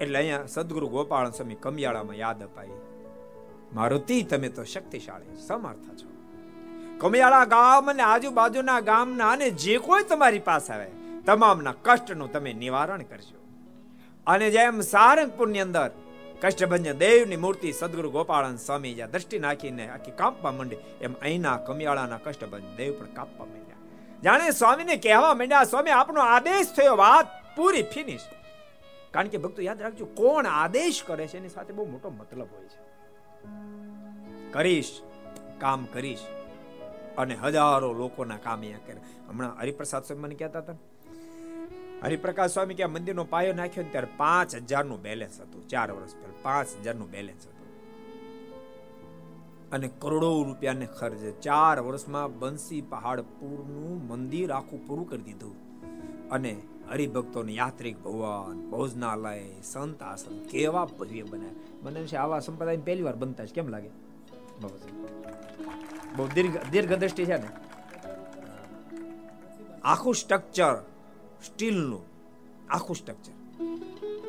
એટલે 0.00 0.18
અહીંયા 0.18 0.46
સદગુરુ 0.46 0.88
ગોપાલ 0.88 1.30
સ્વામી 1.30 1.54
કમિયાળામાં 1.54 2.16
યાદ 2.16 2.42
અપાવી 2.42 2.80
મારુતિ 3.72 4.22
તમે 4.22 4.48
તો 4.48 4.64
શક્તિશાળી, 4.64 5.36
સમર્થ 5.46 5.86
છો. 6.02 6.08
કમિયાળા 6.98 7.44
ગામ 7.44 7.90
અને 7.90 8.02
આજુબાજુના 8.02 8.80
ગામના 8.80 9.30
અને 9.30 9.50
જે 9.50 9.78
કોઈ 9.78 10.02
તમારી 10.02 10.38
પાસે 10.38 10.72
આવે, 10.72 10.90
તમામના 11.26 11.74
કષ્ટનું 11.82 12.32
તમે 12.32 12.52
નિવારણ 12.52 13.02
કરજો. 13.02 13.41
અને 14.26 14.50
જેમ 14.50 14.80
સારંગપુરની 14.82 15.62
અંદર 15.66 15.90
કષ્ટભંજન 16.42 16.98
દેવની 16.98 17.36
મૂર્તિ 17.36 17.72
સદગુરુ 17.72 18.10
ગોપાળન 18.10 18.58
સ્વામી 18.58 18.94
જ્યાં 18.94 19.12
દ્રષ્ટિ 19.12 19.38
નાખીને 19.38 19.84
આખી 19.90 20.14
કાપવા 20.20 20.52
માંડી, 20.52 20.80
એમ 21.00 21.14
અહીંના 21.20 21.56
કમિયાળાના 21.66 22.18
કષ્ટભંજન 22.18 22.76
દેવ 22.76 22.92
પણ 22.98 23.14
કાપવા 23.14 23.46
માંડ્યા. 23.46 23.80
જાણે 24.22 24.52
સ્વામીને 24.52 24.96
કહેવા 24.98 25.34
માંડ્યા, 25.34 25.64
સ્વામી, 25.64 25.90
આપનો 25.90 26.20
આદેશ 26.26 26.70
થયો, 26.76 26.96
વાત 26.96 27.28
પૂરી 27.56 27.86
ફિનિશ 27.94 28.26
કારણ 29.12 29.32
કે 29.32 29.38
ભક્તો 29.38 29.60
યાદ 29.62 29.80
રાખજો, 29.80 30.06
કોણ 30.20 30.46
આદેશ 30.46 31.02
કરે 31.04 31.26
છે, 31.26 31.36
એની 31.38 31.54
સાથે 31.56 31.72
બહુ 31.72 31.86
મોટો 31.86 32.10
મતલબ 32.10 32.48
હોય 32.54 32.68
છે. 32.68 32.78
કરીશ, 34.52 34.94
કામ 35.58 35.84
કરીશ, 35.86 36.24
અને 37.16 37.34
હજારો 37.34 37.92
લોકોના 37.92 38.40
કામ 38.46 38.60
અહીંયા 38.60 38.86
કરે 38.86 39.00
હમણાં 39.28 39.54
હરિપ્રસાદ 39.60 40.04
સ્વામી 40.04 40.24
મને 40.24 40.34
કહેતા 40.34 40.64
હતા 40.64 40.91
હરિપ્રકાશ 42.02 42.50
સ્વામી 42.50 42.74
કે 42.74 42.86
મંદિરનો 42.86 43.24
પાયો 43.24 43.52
નાખ્યો 43.52 43.84
ત્યારે 43.90 44.06
પાંચ 44.16 44.54
હજારનું 44.54 45.02
બેલેન્સ 45.02 45.40
હતું. 45.40 45.68
ચાર 45.68 45.92
વર્ષ 45.92 46.14
પહેલા 46.14 46.34
પાંચ 46.42 46.68
હજારનું 46.80 47.10
બેલેન્સ 47.10 47.46
હતું. 47.46 47.62
અને 49.70 49.90
કરોડો 49.98 50.42
રૂપિયાને 50.42 50.86
ખર્ચે 50.86 51.30
ચાર 51.30 51.80
વર્ષમાં 51.80 52.38
બંસી 52.38 52.80
પહાડપુરનું 52.80 54.08
મંદિર 54.08 54.52
આખું 54.52 54.86
પૂરું 54.86 55.08
કરી 55.08 55.22
દીધું. 55.22 55.54
અને 56.30 56.60
હરિભક્તોને 56.90 57.52
યાત્રિક 57.52 58.02
ભવન 58.02 58.70
ભોજનાલય 58.70 59.42
સંત 59.64 60.02
આશ્રમ 60.02 60.38
કેવા 60.38 60.84
ભવ્ય 60.84 61.22
બનાવ્યા. 61.22 61.52
મને 61.82 62.06
છે 62.06 62.16
આવા 62.16 62.40
સંપ્રદાય 62.40 62.76
પહેલી 62.76 63.02
વાર 63.02 63.16
બનતા 63.16 63.46
છે 63.46 63.54
કેમ 63.54 63.68
લાગે? 63.68 63.88
બહુ 66.16 66.28
દીર્ઘ 66.34 66.56
દીર્ઘ 66.70 66.92
દ્રષ્ટિ 66.92 67.24
છે 67.24 67.36
ને? 67.36 67.48
આખું 69.84 70.14
સ્ટ્રક્ચર 70.14 70.84
સ્ટીલનું 71.48 72.04
આખું 72.76 72.96
સ્ટ્રક્ચર 73.00 73.34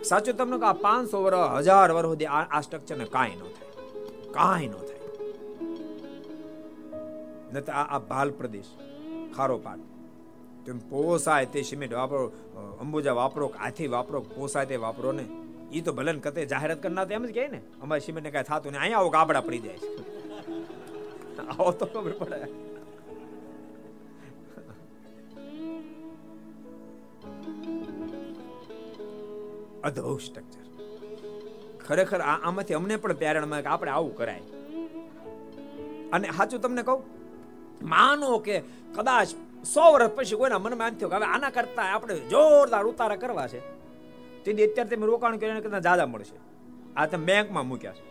સાચું 0.09 0.35
તમને 0.39 0.57
આ 0.69 0.75
પાંચસો 0.85 1.17
વર્ષ 1.25 1.51
હજાર 1.59 1.89
વર્ષ 1.97 2.09
સુધી 2.11 2.31
આ 2.37 2.61
સ્ટ્રક્ચરને 2.65 3.05
કાંઈ 3.15 3.37
ન 3.37 3.41
થાય. 3.55 3.71
કાંઈ 4.37 4.67
ન 4.67 4.73
થાય. 4.87 5.01
નથી 7.53 7.75
આ 7.81 7.99
ભાલ 8.09 8.29
પ્રદેશ, 8.39 8.71
ખારો 9.35 9.57
પાટ 9.65 9.81
તેમ 10.65 10.77
પોસાય 10.91 11.45
તે 11.53 11.59
સિમેન્ટ 11.69 11.93
વાપરો 11.99 12.25
અંબુજા 12.81 13.15
વાપરો, 13.21 13.45
આથી 13.65 13.89
વાપરો, 13.95 14.19
પોસાય 14.35 14.67
તે 14.71 14.75
વાપરો 14.85 15.09
ને 15.19 15.25
એ 15.71 15.79
તો 15.85 15.91
ભલે 15.97 16.11
કતે 16.25 16.41
જાહેરાત 16.51 16.79
કરનાર 16.83 17.11
એમ 17.11 17.25
જ 17.27 17.31
કહે 17.37 17.45
ને, 17.53 17.59
અમારી 17.83 18.05
સિમેન્ટ 18.07 18.25
ને 18.27 18.31
કઈ 18.35 18.45
થતું 18.49 18.71
ને 18.73 18.77
અહીંયા 18.77 19.01
આવો 19.01 19.09
ગાબડા 19.15 19.43
પડી 19.47 19.61
જાય 19.65 19.79
છે. 19.83 19.89
આવો 21.51 21.71
તો 21.79 21.85
ખબર 21.93 22.13
પડે. 22.21 22.39
અદ્ભુત 29.83 30.21
સ્ટ્રક્ચર 30.21 30.61
ખરેખર 31.85 32.21
આમાંથી 32.25 32.77
અમને 32.79 32.95
પણ 32.95 33.19
પ્યારણમાં 33.21 33.71
આપણે 33.73 33.91
આવું 33.91 34.13
કરાય. 34.17 34.43
અને 36.13 36.27
સાચું 36.37 36.59
તમને 36.61 36.83
કહું, 36.83 37.01
માનો 37.91 38.37
કે 38.45 38.55
કદાચ 38.95 39.29
સો 39.73 39.83
વર્ષ 39.93 40.15
પછી 40.15 40.35
કોઈના 40.35 40.61
મનમાં 40.65 40.87
એમ 40.91 40.97
થયો 40.99 41.09
કે 41.09 41.15
હવે 41.15 41.25
આના 41.25 41.51
કરતા 41.57 41.87
આપણે 41.95 42.19
જોરદાર 42.31 42.85
ઉતારા 42.91 43.19
કરવા 43.23 43.47
છે. 43.47 43.59
તેથી 44.45 44.65
અત્યારે 44.67 44.95
તમે 44.95 45.05
રોકાણ 45.11 45.37
કરીને 45.41 45.61
કરતા 45.65 45.83
જાદા 45.87 46.07
મળશે. 46.13 46.37
આ 46.95 47.05
તમે 47.05 47.25
બેંકમાં 47.25 47.67
મૂક્યા 47.67 47.97
છે. 47.99 48.03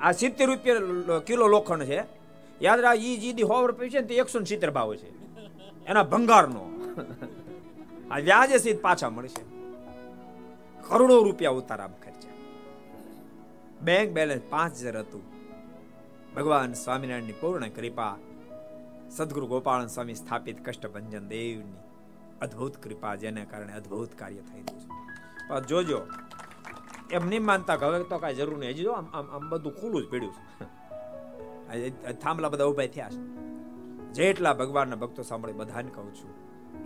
આ 0.00 0.12
સિત્તેર 0.12 0.46
રૂપિયા 0.46 1.18
કિલો 1.26 1.46
લોખંડ 1.54 1.84
છે. 1.84 2.00
યાદ 2.60 2.80
રાખ, 2.80 2.98
ઈ 3.08 3.16
જીદી 3.22 3.46
સો 3.50 3.66
રૂપિયા 3.66 3.92
છે 3.94 4.00
ને 4.00 4.06
તે 4.06 4.14
એકસો 4.22 4.44
સિત્તેર 4.52 4.70
ભાવ 4.70 4.94
છે. 5.02 5.10
એના 5.86 6.06
ભંગારનો. 6.12 6.62
આ 8.10 8.18
વ્યાજે 8.28 8.58
સીધ 8.58 8.80
પાછા 8.86 9.10
મળશે. 9.10 9.42
કરોડો 10.88 11.16
રૂપિયા 11.22 11.50
ઉતારામાં 11.50 12.00
ખર્ચ્યા 12.02 12.38
બેંક 13.82 14.08
બેલેન્સ 14.12 14.44
પાંચ 14.50 14.72
હજાર 14.74 14.96
હતું. 14.98 15.24
ભગવાન 16.34 16.72
સ્વામિનારાયણની 16.74 17.40
પૂર્ણ 17.40 17.68
કૃપા, 17.68 18.16
સદગુરુ 19.10 19.46
ગોપાલ 19.46 19.86
સ્વામી 19.86 20.14
સ્થાપિત 20.14 20.58
કષ્ટભંજન 20.66 21.26
દેવની 21.28 21.82
અદ્ભુત 22.42 22.74
કૃપા 22.82 23.14
જેને 23.14 23.42
કારણે 23.44 23.72
અદ્ભુત 23.72 24.10
કાર્ય 24.18 24.42
થયેલું 24.42 24.78
છે. 24.80 24.88
પણ 25.48 25.62
જોજો, 25.62 26.00
એમ 27.10 27.24
નહીં 27.28 27.44
માનતા 27.44 27.76
હવે 27.82 27.98
તો 28.02 28.18
કાંઈ 28.18 28.34
જરૂર 28.34 28.58
નહીં. 28.58 28.70
હજી 28.70 28.82
જો 28.82 28.92
આમ 28.92 29.06
આમ 29.36 29.44
બધું 29.50 29.72
ખુલ્લું 29.80 30.00
જ 30.02 30.06
પડ્યું 30.10 30.34
છે. 30.34 32.12
થાંભલા 32.12 32.48
બધા 32.48 32.64
ઊભા 32.64 32.86
થયા 32.86 33.10
છે. 33.10 33.22
જેટલા 34.12 34.54
ભગવાનના 34.54 34.96
ભક્તો 34.96 35.22
સાંભળે 35.22 35.52
બધાને 35.52 35.90
કહું 35.90 36.10
છું, 36.14 36.32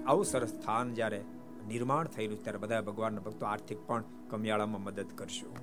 આવું 0.08 0.24
સરસ 0.24 0.48
સ્થાન 0.48 0.94
જ્યારે 0.94 1.20
નિર્માણ 1.68 2.06
થયેલું 2.06 2.42
ત્યારે 2.42 2.58
બધા 2.58 2.80
ભગવાનના 2.80 3.20
ભક્તો 3.20 3.46
આર્થિક 3.46 3.78
પણ 3.86 4.04
કમિયાળામાં 4.30 4.84
મદદ 4.84 5.06
કરશો. 5.14 5.56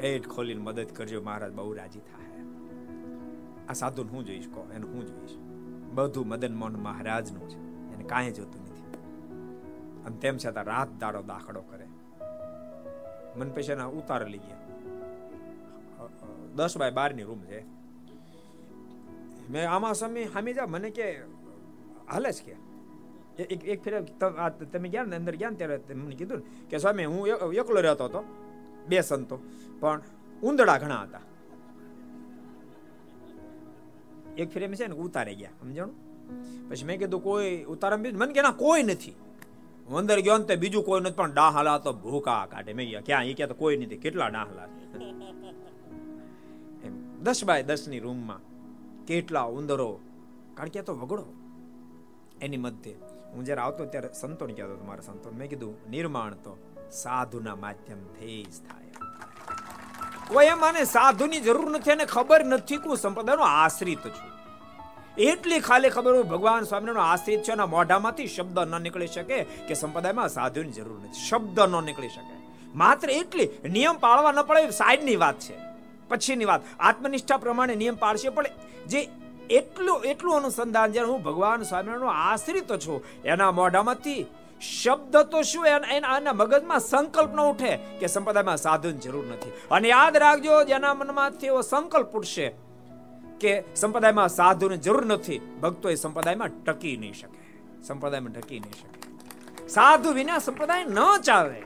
પેટ 0.00 0.28
ખોલીને 0.28 0.62
મદદ 0.62 0.86
કરજો, 0.86 1.22
મહારાજ, 1.22 1.52
બહુ 1.52 1.72
રાજી 1.72 2.00
થાય. 2.00 2.44
આ 3.68 3.72
સાધુ 3.72 4.04
હું 4.04 4.26
જોઈશ 4.26 4.48
કહો, 4.48 4.70
એને 4.74 4.86
હું 4.86 5.06
જોઈશ. 5.06 5.36
બધું 5.94 6.28
મદન 6.28 6.54
મોહન 6.54 6.76
મહારાજનું 6.76 7.48
છે. 7.48 7.94
એને 7.94 8.04
કાંઈ 8.04 8.32
જોતું 8.32 8.62
નથી. 8.62 8.94
અને 10.04 10.16
તેમ 10.16 10.36
છતાં 10.36 10.64
રાત 10.64 10.88
દાડો 10.98 11.22
દાખલો 11.22 11.60
કરે. 11.60 11.86
મન 13.38 13.50
પૈસાના 13.50 13.84
ઉતાર 13.84 14.28
લઈ 14.28 14.38
ગયા. 14.38 14.58
દસ 16.54 16.76
બાય 16.76 16.90
બારની 16.90 17.22
રૂમ 17.22 17.40
છે. 17.40 17.64
મેં 19.50 19.70
આમાં 19.70 19.94
સમય 19.94 20.24
હામી 20.24 20.52
જા, 20.52 20.66
મને 20.66 20.90
કે 20.90 21.20
હાલે 22.12 22.32
જ 22.32 22.42
કે. 22.42 22.61
એક 23.46 23.62
એક 23.66 23.82
ફેર 23.82 23.94
તમે 24.66 24.88
ગયા 24.88 25.06
ને 25.06 25.16
અંદર 25.16 25.36
ગયા 25.36 25.50
ને 25.50 25.56
ત્યારે 25.56 25.94
મને 25.94 26.16
કીધું 26.16 26.42
કે 26.70 26.78
સ્વામી 26.78 27.06
હું 27.06 27.52
એકલો 27.54 27.80
રહેતો 27.80 28.04
હતો 28.04 28.24
બે 28.88 29.02
સંતો 29.02 29.40
પણ 29.80 30.00
ઉંદડા 30.42 30.78
ઘણા 30.78 31.02
હતા 31.04 31.24
એક 34.36 34.48
ફેર 34.50 34.62
છે 34.70 34.88
ને 34.88 34.94
ઉતારે 34.96 35.34
ગયા 35.34 35.58
સમજાણું 35.60 35.98
પછી 36.68 36.84
મેં 36.84 36.98
કીધું 36.98 37.22
કોઈ 37.22 37.52
ઉતારા 37.66 37.98
મને 37.98 38.32
કે 38.32 38.42
ના 38.42 38.52
કોઈ 38.54 38.82
નથી 38.82 39.16
અંદર 39.88 40.22
ગયો 40.22 40.38
ને 40.38 40.56
બીજું 40.56 40.84
કોઈ 40.84 41.00
નથી 41.00 41.12
પણ 41.12 41.32
ડાહલા 41.32 41.78
તો 41.78 41.92
ભૂકા 41.94 42.46
કાઢે 42.46 42.74
મેં 42.74 42.88
ગયા 42.88 43.02
ક્યાં 43.02 43.26
એ 43.26 43.34
ક્યાં 43.34 43.48
તો 43.48 43.54
કોઈ 43.54 43.76
નથી 43.76 43.98
કેટલા 43.98 44.30
ડાહલા 44.30 44.68
એમ 46.84 46.94
દસ 47.22 47.44
બાય 47.44 47.62
દસની 47.62 48.00
રૂમમાં 48.00 48.42
કેટલા 49.06 49.46
ઉંદરો 49.50 49.88
કારણ 50.54 50.70
કે 50.70 50.82
તો 50.82 50.94
વગડો 50.94 51.24
એની 52.40 52.56
મધ્ય 52.56 53.11
હું 53.32 53.44
જ્યારે 53.44 53.60
આવતો 53.60 53.84
ત્યારે 53.84 54.08
સંતોને 54.20 54.52
કહેતો 54.52 54.72
હતો, 54.72 54.84
મારા 54.84 55.00
સંતો. 55.00 55.30
મેં 55.30 55.48
કીધું, 55.48 55.90
નિર્માણ 55.90 56.34
તો 56.34 56.58
સાધુના 56.92 57.54
માધ્યમથી 57.54 58.44
જ 58.44 58.68
થાય. 58.68 58.82
કોઈ 60.28 60.46
એમ 60.46 60.64
આને 60.64 60.84
સાધુની 60.84 61.40
જરૂર 61.40 61.70
નથી 61.70 61.90
અને 61.90 62.04
ખબર 62.04 62.44
નથી 62.44 62.76
કે 62.76 62.88
હું 62.88 62.96
સંપ્રદાયનો 62.96 63.42
આશ્રિત 63.42 63.98
છું. 63.98 64.32
એટલી 65.18 65.60
ખાલી 65.60 65.88
ખબર 65.88 66.14
હોય, 66.14 66.22
ભગવાન 66.22 66.62
સ્વામિનારાયણ 66.62 67.06
આશ્રિત 67.06 67.42
છે 67.42 67.52
એના 67.52 67.66
મોઢામાંથી 67.66 68.26
શબ્દ 68.26 68.58
ન 68.58 68.82
નીકળી 68.82 69.06
શકે 69.06 69.44
કે 69.44 69.74
સંપ્રદાયમાં 69.74 70.28
સાધુની 70.28 70.72
જરૂર 70.72 71.00
નથી. 71.00 71.28
શબ્દ 71.28 71.60
ન 71.60 71.84
નીકળી 71.84 72.08
શકે. 72.08 72.66
માત્ર 72.74 73.10
એટલી, 73.10 73.48
નિયમ 73.68 73.98
પાળવા 73.98 74.32
ન 74.32 74.42
પડે 74.42 74.70
સાઈડની 74.70 75.16
વાત 75.16 75.38
છે. 75.38 75.54
પછીની 76.08 76.44
વાત, 76.44 76.60
આત્મનિષ્ઠા 76.80 77.36
પ્રમાણે 77.36 77.74
નિયમ 77.74 77.96
પાળશે, 77.96 78.28
પણ 78.28 78.44
જે 78.86 79.08
એટલું 79.50 80.04
એટલું 80.04 80.36
અનુસંધાન 80.36 80.92
જ્યારે 80.92 81.08
હું 81.08 81.22
ભગવાન 81.22 81.62
સ્વામિનારાયણનો 81.62 82.08
આશ્રિત 82.08 82.70
છું, 82.86 83.04
એના 83.24 83.52
મોઢામાંથી 83.52 84.26
શબ્દ 84.60 85.16
તો 85.16 85.42
શું 85.42 85.66
એના 85.66 86.32
મગજમાં 86.32 86.80
સંકલ્પ 86.80 87.32
ન 87.34 87.40
ઉઠે 87.40 87.72
કે 88.00 88.06
સંપ્રદાયમાં 88.06 88.56
સાધુની 88.56 88.98
જરૂર 88.98 89.26
નથી. 89.26 89.50
અને 89.70 89.88
યાદ 89.88 90.16
રાખજો, 90.16 90.64
જેના 90.64 90.94
મનમાંથી 90.94 91.46
એવો 91.46 91.62
સંકલ્પ 91.62 92.12
ઉઠશે 92.16 92.48
કે 93.40 93.52
સંપ્રદાયમાં 93.76 94.28
સાધુની 94.28 94.76
જરૂર 94.76 95.04
નથી, 95.06 95.38
ભક્તો 95.62 95.90
એ 95.90 95.94
સંપ્રદાયમાં 95.94 96.48
ટકી 96.64 96.96
નહીં 96.96 97.14
શકે. 97.14 97.42
સંપ્રદાયમાં 97.82 98.32
ટકી 98.32 98.60
નહીં 98.60 98.72
શકે. 98.72 99.68
સાધુ 99.68 100.12
વિના 100.12 100.38
સંપ્રદાય 100.38 100.84
ન 100.84 100.98
ચાલે. 101.22 101.62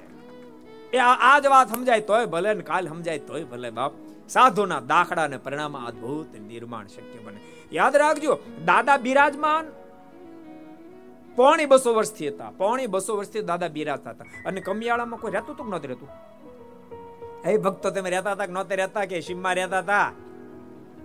એ 0.93 0.99
આજ 0.99 1.47
વાત 1.47 1.68
સમજાય 1.74 2.01
તોય 2.01 2.27
ભલે 2.27 2.55
ને 2.55 2.62
કાલ 2.62 2.89
સમજાય 2.89 3.18
તોય 3.18 3.45
ભલે 3.45 3.70
બાપ. 3.70 3.93
સાધુના 4.29 4.81
દાખલા 4.81 5.24
અને 5.24 5.37
પરિણામ 5.37 5.77
અદ્ભુત 5.87 6.35
નિર્માણ 6.41 6.87
શક્ય 6.87 7.20
બને. 7.24 7.41
યાદ 7.73 7.97
રાખજો, 7.97 8.39
દાદા 8.64 8.97
બિરાજમાન 8.97 9.64
પોણી 11.37 11.67
બસો 11.67 11.95
વર્ષથી 11.95 12.29
હતા, 12.29 12.51
પોણી 12.51 12.87
બસો 12.87 13.17
વર્ષથી 13.17 13.43
દાદા 13.43 13.69
બિરાજતા 13.69 14.11
હતા. 14.11 14.25
અને 14.47 14.61
કમિયાળામાં 14.61 15.21
કોઈ 15.21 15.33
રહેતું 15.33 15.57
તો 15.57 15.64
નહોતું 15.64 15.89
રહેતું? 15.89 16.09
એ 17.49 17.57
ભક્તો 17.57 17.91
તમે 17.91 18.11
રહેતા 18.11 18.33
હતા 18.33 18.47
કે 18.47 18.53
નહોતા 18.53 18.75
રહેતા 18.75 19.05
કે 19.05 19.21
શિમમાં 19.21 19.55
રહેતા 19.55 19.79
હતા? 19.79 20.12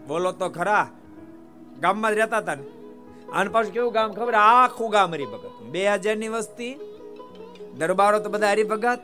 બોલો 0.08 0.32
તો 0.32 0.50
ખરા, 0.50 0.90
ગામમાં 1.80 2.12
જ 2.12 2.18
રહેતા 2.18 2.38
હતા 2.38 2.56
ને? 2.56 2.64
અને 3.32 3.50
પાછું 3.50 3.74
કેવું 3.74 3.94
ગામ 3.94 4.12
ખબર? 4.12 4.34
આખું 4.34 4.92
ગામ 4.92 5.14
હરિભગત. 5.14 5.62
બે 5.62 5.90
હજારની 5.90 6.28
વસ્તી, 6.28 6.80
દરબારો 7.78 8.20
તો 8.20 8.30
બધા 8.30 8.50
હરિભગત, 8.50 9.00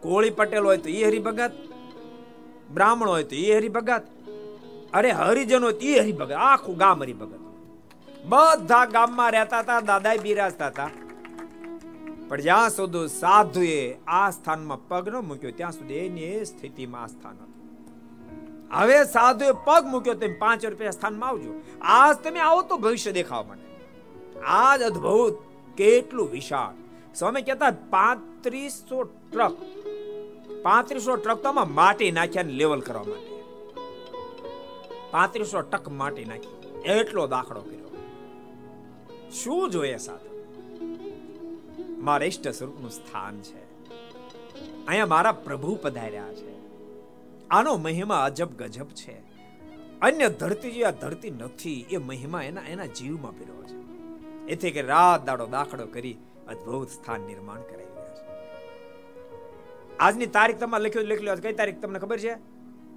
કોળી 0.00 0.30
પટેલ 0.30 0.64
હોય 0.64 0.76
તો 0.76 0.88
એ 0.88 1.04
હરિભગત, 1.04 1.52
બ્રાહ્મણ 2.70 3.08
હોય 3.08 3.24
તો 3.24 3.36
એ 3.36 3.56
હરિભગત 3.56 4.02
અરે 4.94 5.10
હરિજનો 5.10 5.70
તી 5.70 5.98
હરિભગત, 5.98 6.32
આખું 6.32 6.76
ગામ 6.76 7.02
હરિભગત. 7.02 7.38
બધા 8.24 8.84
ગામમાં 8.84 9.32
રહેતા 9.32 9.58
હતા 9.58 9.80
દાદા 9.80 10.14
બિરાજતા 10.22 10.66
હતા. 10.66 10.90
પણ 12.28 12.40
જ્યાં 12.40 12.70
સુધી 12.70 13.08
સાધુએ 13.08 13.96
આ 14.06 14.30
સ્થાનમાં 14.30 14.88
પગ 14.88 15.08
ન 15.08 15.16
મૂક્યો, 15.16 15.50
ત્યાં 15.50 15.72
સુધી 15.72 15.94
એની 15.94 16.20
એ 16.20 16.44
સ્થિતિમાં 16.44 17.02
આ 17.02 17.06
સ્થાન 17.06 17.32
હતું. 17.32 17.50
હવે 18.72 19.04
સાધુએ 19.04 19.52
પગ 19.52 19.86
મૂક્યો 19.86 20.14
તેમ 20.14 20.38
પાંચ 20.38 20.64
રૂપિયા 20.64 20.90
સ્થાનમાં 20.90 21.28
આવજો. 21.28 21.62
આજ 21.80 22.16
તમે 22.16 22.40
આવો 22.40 22.62
તો 22.62 22.78
ભવિષ્ય 22.78 23.12
દેખાવા 23.12 23.42
માટે. 23.42 24.40
આજ 24.40 24.82
અદ્ભુત, 24.82 25.38
કેટલું 25.76 26.30
વિશાળ. 26.30 26.74
સ્વામી 27.14 27.42
કહેતા 27.42 27.72
પાંત્રીસો 27.90 29.02
ટ્રક 29.02 29.52
પાંત્રીસો 30.62 31.16
ટ્રક 31.16 31.38
તો 31.38 31.52
માટી 31.52 32.10
નાખ્યા 32.10 32.42
લેવલ 32.42 32.80
કરવા 32.80 33.02
માટે. 33.02 33.29
પાંત્રીસો 35.10 35.60
ટક 35.60 35.88
માટી 35.88 36.24
નાખી, 36.24 36.82
એટલો 36.82 37.26
દાખલો 37.26 37.60
કર્યો. 37.60 37.80
શું 39.30 39.70
જોઈએ 39.70 39.96
સાધુ? 39.96 40.30
મારા 41.98 42.26
ઇષ્ટ 42.26 42.48
સ્વરૂપનું 42.48 42.90
સ્થાન 42.90 43.40
છે. 43.40 43.84
અહીંયા 44.86 45.06
મારા 45.06 45.32
પ્રભુ 45.32 45.78
પધાર્યા 45.82 46.32
છે. 46.32 46.54
આનો 47.48 47.76
મહિમા 47.76 48.24
અજબ 48.24 48.48
ગજબ 48.48 48.86
છે. 48.86 49.18
અન્ય 50.00 50.28
ધરતી 50.28 50.70
જે 50.70 50.84
આ 50.84 50.90
ધરતી 50.90 51.30
નથી, 51.30 51.86
એ 51.90 51.96
મહિમા 51.96 52.42
એના 52.42 52.60
એના 52.60 52.86
જીવમાં 52.86 53.38
પીરો 53.38 53.62
છે. 53.62 53.80
એથી 54.46 54.70
કે 54.70 54.82
રાત 54.82 55.24
દાડો 55.24 55.46
દાખલો 55.46 55.86
કરી 55.86 56.16
અદ્ભુત 56.48 56.88
સ્થાન 56.88 57.20
નિર્માણ 57.20 57.60
કરાવી 57.60 57.84
રહ્યા 57.84 58.14
છે. 58.14 58.28
આજની 59.96 60.26
તારીખ 60.26 60.58
તમારે 60.58 60.84
લખ્યું 60.84 61.04
લખ્યું 61.04 61.36
કઈ 61.36 61.52
તારીખ, 61.52 61.80
તમને 61.80 61.98
ખબર 61.98 62.18
છે? 62.18 62.34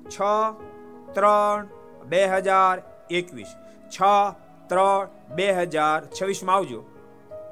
છ, 0.09 0.21
ત્રણ 1.13 1.67
બે 2.03 2.25
હજાર 2.25 2.81
એકવીસ. 3.11 3.47
છ, 3.89 4.01
ત્રણ, 4.67 5.07
બે 5.35 5.51
હજાર 5.51 6.05
છવ્વીસમાં 6.05 6.55
આવજો. 6.55 6.85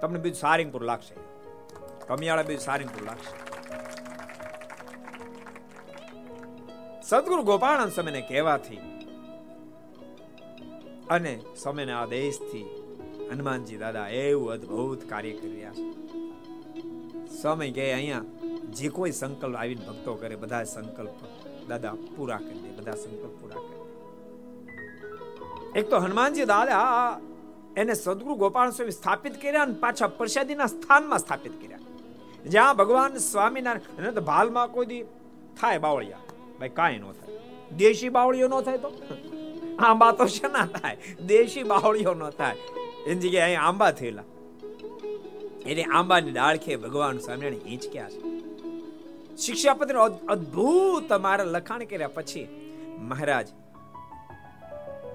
તમને 0.02 0.20
બીજું 0.20 0.40
સારિંગપુર 0.40 0.84
લાગશે. 0.84 1.16
કમિયાળા 2.08 2.44
બીજું 2.44 2.64
સારિંગપુર 2.64 3.04
લાગશે. 3.06 3.52
સદગુરુ 7.02 7.44
ગોપાળાનંદ 7.44 7.92
સમયને 7.92 8.22
કહેવાથી 8.22 8.80
અને 11.10 11.40
સમયના 11.56 12.02
આદેશથી 12.02 12.66
હનુમાનજી 13.32 13.78
દાદા 13.78 14.08
એવું 14.08 14.52
અદ્ભુત 14.52 15.10
કાર્ય 15.10 15.34
કરી 15.34 15.52
રહ્યા 15.52 15.74
છે. 15.74 15.88
સમય 17.42 17.72
કે 17.72 17.94
અહીંયા 17.94 18.22
જે 18.70 18.90
કોઈ 18.90 19.12
સંકલ્પ 19.12 19.56
આવીને 19.56 19.86
ભક્તો 19.86 20.16
કરે, 20.16 20.36
બધા 20.36 20.64
સંકલ્પ 20.64 21.10
દાદા 21.68 21.94
પૂરા 22.16 22.38
કરી 22.38 22.60
દે, 22.60 22.70
બધા 22.70 22.92
સંકલ્પ 22.92 23.42
પૂરા 23.42 23.62
કરી 23.62 23.81
એક 25.76 25.90
તો 25.90 26.00
હનુમાનજી 26.00 26.46
દાદા 26.46 27.20
એને 27.78 27.94
સદગુરુ 27.94 28.36
ગોપાલ 28.36 28.70
સ્વામી 28.70 28.92
સ્થાપિત 28.92 29.42
કર્યા 29.42 29.62
અને 29.62 29.74
પાછા 29.74 30.08
પ્રસાદીના 30.08 30.66
સ્થાનમાં 30.66 31.20
સ્થાપિત 31.20 31.62
કર્યા. 31.62 31.80
જ્યાં 32.46 32.78
ભગવાન 32.78 33.18
સ્વામિનારાયણ 33.18 34.12
તો 34.12 34.22
ભાલમાં 34.22 34.72
કોઈ 34.72 34.86
દી 34.86 35.04
થાય 35.62 35.78
બાવળિયા. 35.78 36.18
ભાઈ 36.60 36.70
કાંઈ 36.70 36.98
ન 36.98 37.12
થાય. 37.12 37.38
દેશી 37.78 38.10
બાવળીઓ 38.10 38.48
ન 38.48 38.62
થાય 38.62 38.78
તો? 38.78 38.92
આંબા 39.80 40.12
તો 40.12 40.28
છે 40.28 40.52
ના 40.52 40.66
થાય? 40.66 40.98
દેશી 41.26 41.64
બાવળીઓ 41.64 42.14
ન 42.14 42.30
થાય. 42.30 42.56
એની 43.08 43.20
જગ્યાએ 43.20 43.46
અહીં 43.46 43.62
આંબા 43.62 43.92
થયેલા. 43.92 44.24
એટલે 45.66 45.84
આંબાની 45.84 46.32
ડાળખે 46.32 46.76
ભગવાન 46.76 47.18
સ્વામિનારાયણ 47.18 47.70
હિંચક્યા 47.70 48.10
છે. 48.10 48.32
શિક્ષાપતિ 49.38 49.94
અદ્ભુત 50.28 51.14
મારા 51.14 51.44
લખાણ 51.44 51.84
કર્યા 51.84 52.08
પછી 52.08 52.48
મહારાજ 53.00 53.48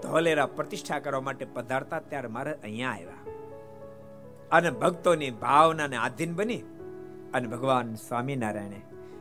ધોલેરા 0.07 0.49
પ્રતિષ્ઠા 0.57 0.99
કરવા 0.99 1.21
માટે 1.21 1.47
પધારતા 1.55 2.01
ત્યારે 2.11 2.29
મારે 2.29 2.53
અહીંયા 2.65 2.93
આવ્યા. 2.93 3.23
અને 4.53 4.71
ભક્તોની 4.83 5.33
ભાવનાને 5.45 5.97
આધીન 5.97 6.33
બની 6.35 6.63
અને 7.35 7.47
ભગવાન 7.49 7.95
સ્વામિનારાયણે 7.95 8.81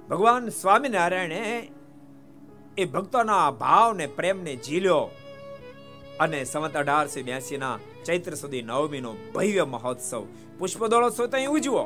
ભગવાન 0.10 0.50
સ્વામિનારાયણે 0.50 1.42
એ 2.78 2.86
ભક્તોના 2.86 3.52
ભાવને, 3.52 4.06
પ્રેમને 4.08 4.54
ઝીલ્યો 4.56 5.04
અને 6.20 6.40
સંવત 6.44 6.76
અઢારસો 6.78 7.24
બ્યાસી 7.24 7.58
ના 7.58 7.78
ચૈત્ર 8.06 8.34
સુધી 8.36 8.62
નવમીનો 8.62 9.12
ભવ્ય 9.36 9.66
મહોત્સવ 9.66 10.24
પુષ્પદોળોત્સવ 10.60 11.26
તો 11.26 11.38
અહીં 11.38 11.50
ઉજવો. 11.50 11.84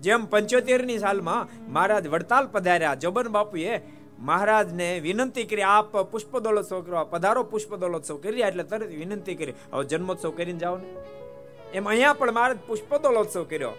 જેમ 0.00 0.26
પંચોતેરની 0.26 0.98
સાલમાં 0.98 1.48
મહારાજ 1.72 2.06
વડતાલ 2.08 2.46
પધાર્યા, 2.46 2.94
જોબન 2.94 3.28
બાપુએ 3.28 3.74
મહારાજને 4.18 5.00
વિનંતી 5.00 5.44
કરી, 5.44 5.62
આપ 5.62 5.96
પુષ્પદોલોત્સવ 5.96 6.80
કરવા 6.80 7.04
પધારો 7.04 7.42
પુષ્પદોલોત્સવ 7.42 8.16
કર્યા 8.16 8.48
એટલે 8.48 8.64
તરત 8.64 8.88
વિનંતી 8.88 9.34
કરી 9.34 9.54
હવે 9.72 9.84
જન્મોત્સવ 9.84 10.30
કરીને 10.30 10.58
જાઓ 10.58 10.76
ને. 10.76 10.88
એમ 11.74 11.88
અહીંયા 11.88 12.12
પણ 12.12 12.32
મહારાજ 12.32 12.58
પુષ્પદોલોત્સવ 12.66 13.44
કર્યો. 13.44 13.74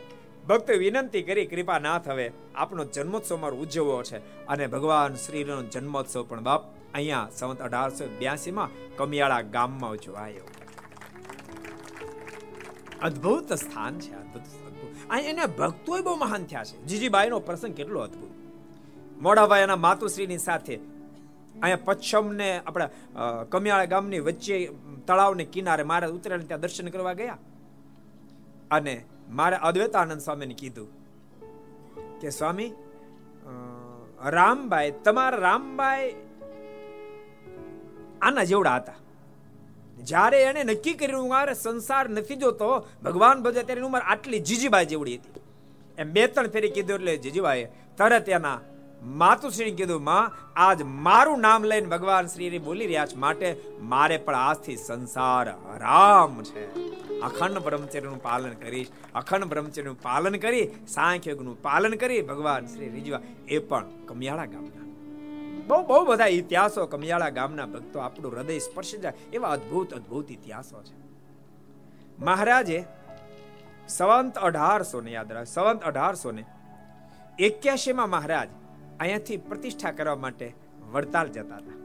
ભક્ત 0.48 0.70
વિનંતી 0.70 1.24
કરી, 1.24 1.46
કૃપાનાથ, 1.46 2.10
હવે 2.10 2.32
આપનો 2.56 2.84
જન્મોત્સવ 2.86 3.36
મારો 3.38 3.58
ઉજવવો 3.58 4.04
છે 4.04 4.18
અને 4.48 4.68
ભગવાન 4.68 5.16
શ્રીનો 5.16 5.62
જન્મોત્સવ 5.64 6.24
પણ 6.24 6.44
બાપ, 6.44 6.64
અહીંયા 6.94 7.30
સંવત 7.30 7.62
અઢારસો 7.62 8.06
બ્યાસી 8.20 8.52
માં 8.52 8.70
કમિયાળા 8.98 9.42
ગામમાં 9.42 9.92
ઉજવાયો 9.92 10.48
અદ્ભુત 13.02 13.54
સ્થાન 13.54 14.00
છે, 14.00 14.14
અદ્ભુત 14.14 14.46
અને 15.10 15.30
એને 15.30 15.46
ભક્તો 15.46 16.02
બહુ 16.04 16.16
મહાન 16.16 16.46
થયા 16.46 16.64
છે. 16.64 16.78
જીજીબાઈ 16.86 17.30
નો 17.30 17.40
પ્રસંગ 17.40 17.74
કેટલો 17.74 18.00
અદ્ભુત. 18.00 18.37
મોડાભાઈ 19.22 19.66
એના 19.68 19.84
માતુશ્રીની 19.86 20.42
સાથે. 20.48 20.76
અહીંયા 21.54 21.86
પચ્છમ 21.86 22.26
ને 22.40 22.50
આપણા 22.60 22.90
કમિયાળા 23.52 23.92
ગામની 23.94 24.22
વચ્ચે 24.28 24.56
તળાવને 25.08 25.46
કિનારે 25.54 25.84
મારા 25.92 26.14
ઉતરેલ 26.18 26.44
ત્યાં 26.50 26.64
દર્શન 26.64 26.90
કરવા 26.96 27.16
ગયા. 27.22 27.40
અને 28.72 28.96
મારે 29.30 29.58
અદ્વૈતાનંદ 29.70 30.22
સ્વામીને 30.22 30.56
કીધું 30.62 30.90
કે, 32.20 32.30
સ્વામી 32.30 32.72
રામભાઈ 34.38 34.94
તમારા 35.06 35.44
રામભાઈ 35.48 36.14
આના 38.22 38.48
જેવડા 38.52 38.78
હતા. 38.78 39.00
જ્યારે 40.04 40.40
એને 40.44 40.62
નક્કી 40.64 40.96
કર્યું 41.02 41.30
મારે 41.30 41.54
સંસાર 41.64 42.06
નથી 42.10 42.40
જોતો, 42.44 42.70
ભગવાન 43.04 43.44
ભજે 43.44 43.62
ત્યારે 43.64 43.82
ઉંમર 43.82 44.04
આટલી 44.06 44.46
જીજીબાઈ 44.48 44.90
જેવડી 44.94 45.18
હતી. 45.18 45.46
એમ 45.98 46.10
બે 46.16 46.28
ત્રણ 46.28 46.50
ફેરી 46.56 46.76
કીધું 46.78 46.96
એટલે 47.00 47.14
જીજીબાઈ 47.18 47.64
તરત 47.98 48.30
એના 48.30 48.60
માતુશ્રી 49.16 49.72
કીધું, 49.72 50.04
માં, 50.04 50.32
આજ 50.56 50.82
મારું 50.82 51.40
નામ 51.40 51.64
લઈને 51.64 51.88
ભગવાન 51.88 52.28
શ્રી 52.28 52.60
બોલી 52.60 52.86
રહ્યા 52.86 53.06
છે. 53.06 53.16
માટે 53.16 53.62
મારે 53.82 54.18
પણ 54.18 54.36
આજથી 54.36 54.78
સંસાર 54.78 55.50
આરામ 55.50 56.44
છે. 56.44 56.88
અખંડ 57.22 57.58
બ્રહ્મચર્યનું 57.58 58.22
પાલન 58.22 58.52
કરીશ, 58.52 58.88
અખંડ 59.16 59.44
બ્રહ્મચર્યનું 59.44 60.02
પાલન 60.02 60.36
કરી 60.36 60.72
સાંખ્યનું 60.88 61.62
પાલન 61.62 61.94
કરી, 61.94 62.22
ભગવાન 62.22 62.66
શ્રી 62.66 62.90
રીજવા 62.90 63.20
એ 63.48 63.60
પણ 63.60 64.06
કમિયાળા 64.06 64.46
ગામના. 64.46 64.84
બહુ 65.68 65.88
બહુ 65.88 66.06
બધા 66.06 66.26
ઇતિહાસો 66.26 66.86
કમિયાળા 66.86 67.30
ગામના 67.30 67.66
ભક્તો 67.66 68.00
આપણું 68.00 68.32
હૃદય 68.32 68.60
સ્પર્શ 68.60 68.96
જાય. 68.96 69.14
એવા 69.34 69.50
અદ્ભુત 69.50 69.94
અદ્ભુત 69.94 70.32
ઇતિહાસો 70.32 70.84
છે. 70.84 70.96
મહારાજે 72.20 72.86
સંવંત 73.88 74.38
અઢારસો 74.38 75.02
ને 75.02 75.12
યાદ 75.12 75.32
રાખ, 75.32 75.48
સવંત 75.48 75.84
અઢારસો 75.84 76.32
ને 76.32 76.46
એક્યાસી 77.40 77.94
માં 77.94 78.10
મહારાજ 78.10 78.48
અહીંયાથી 79.00 79.38
પ્રતિષ્ઠા 79.38 79.92
કરવા 79.92 80.16
માટે 80.16 80.54
વડતાલ 80.92 81.28
જતા 81.28 81.56
હતા. 81.56 81.78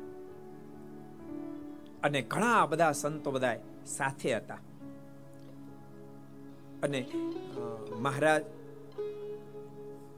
અને 2.03 2.23
ઘણા 2.23 2.67
બધા 2.67 2.93
સંતો 2.93 3.31
બધા 3.31 3.57
સાથે 3.87 4.35
હતા. 4.35 4.59
અને 6.83 7.07
મહારાજ, 7.99 8.43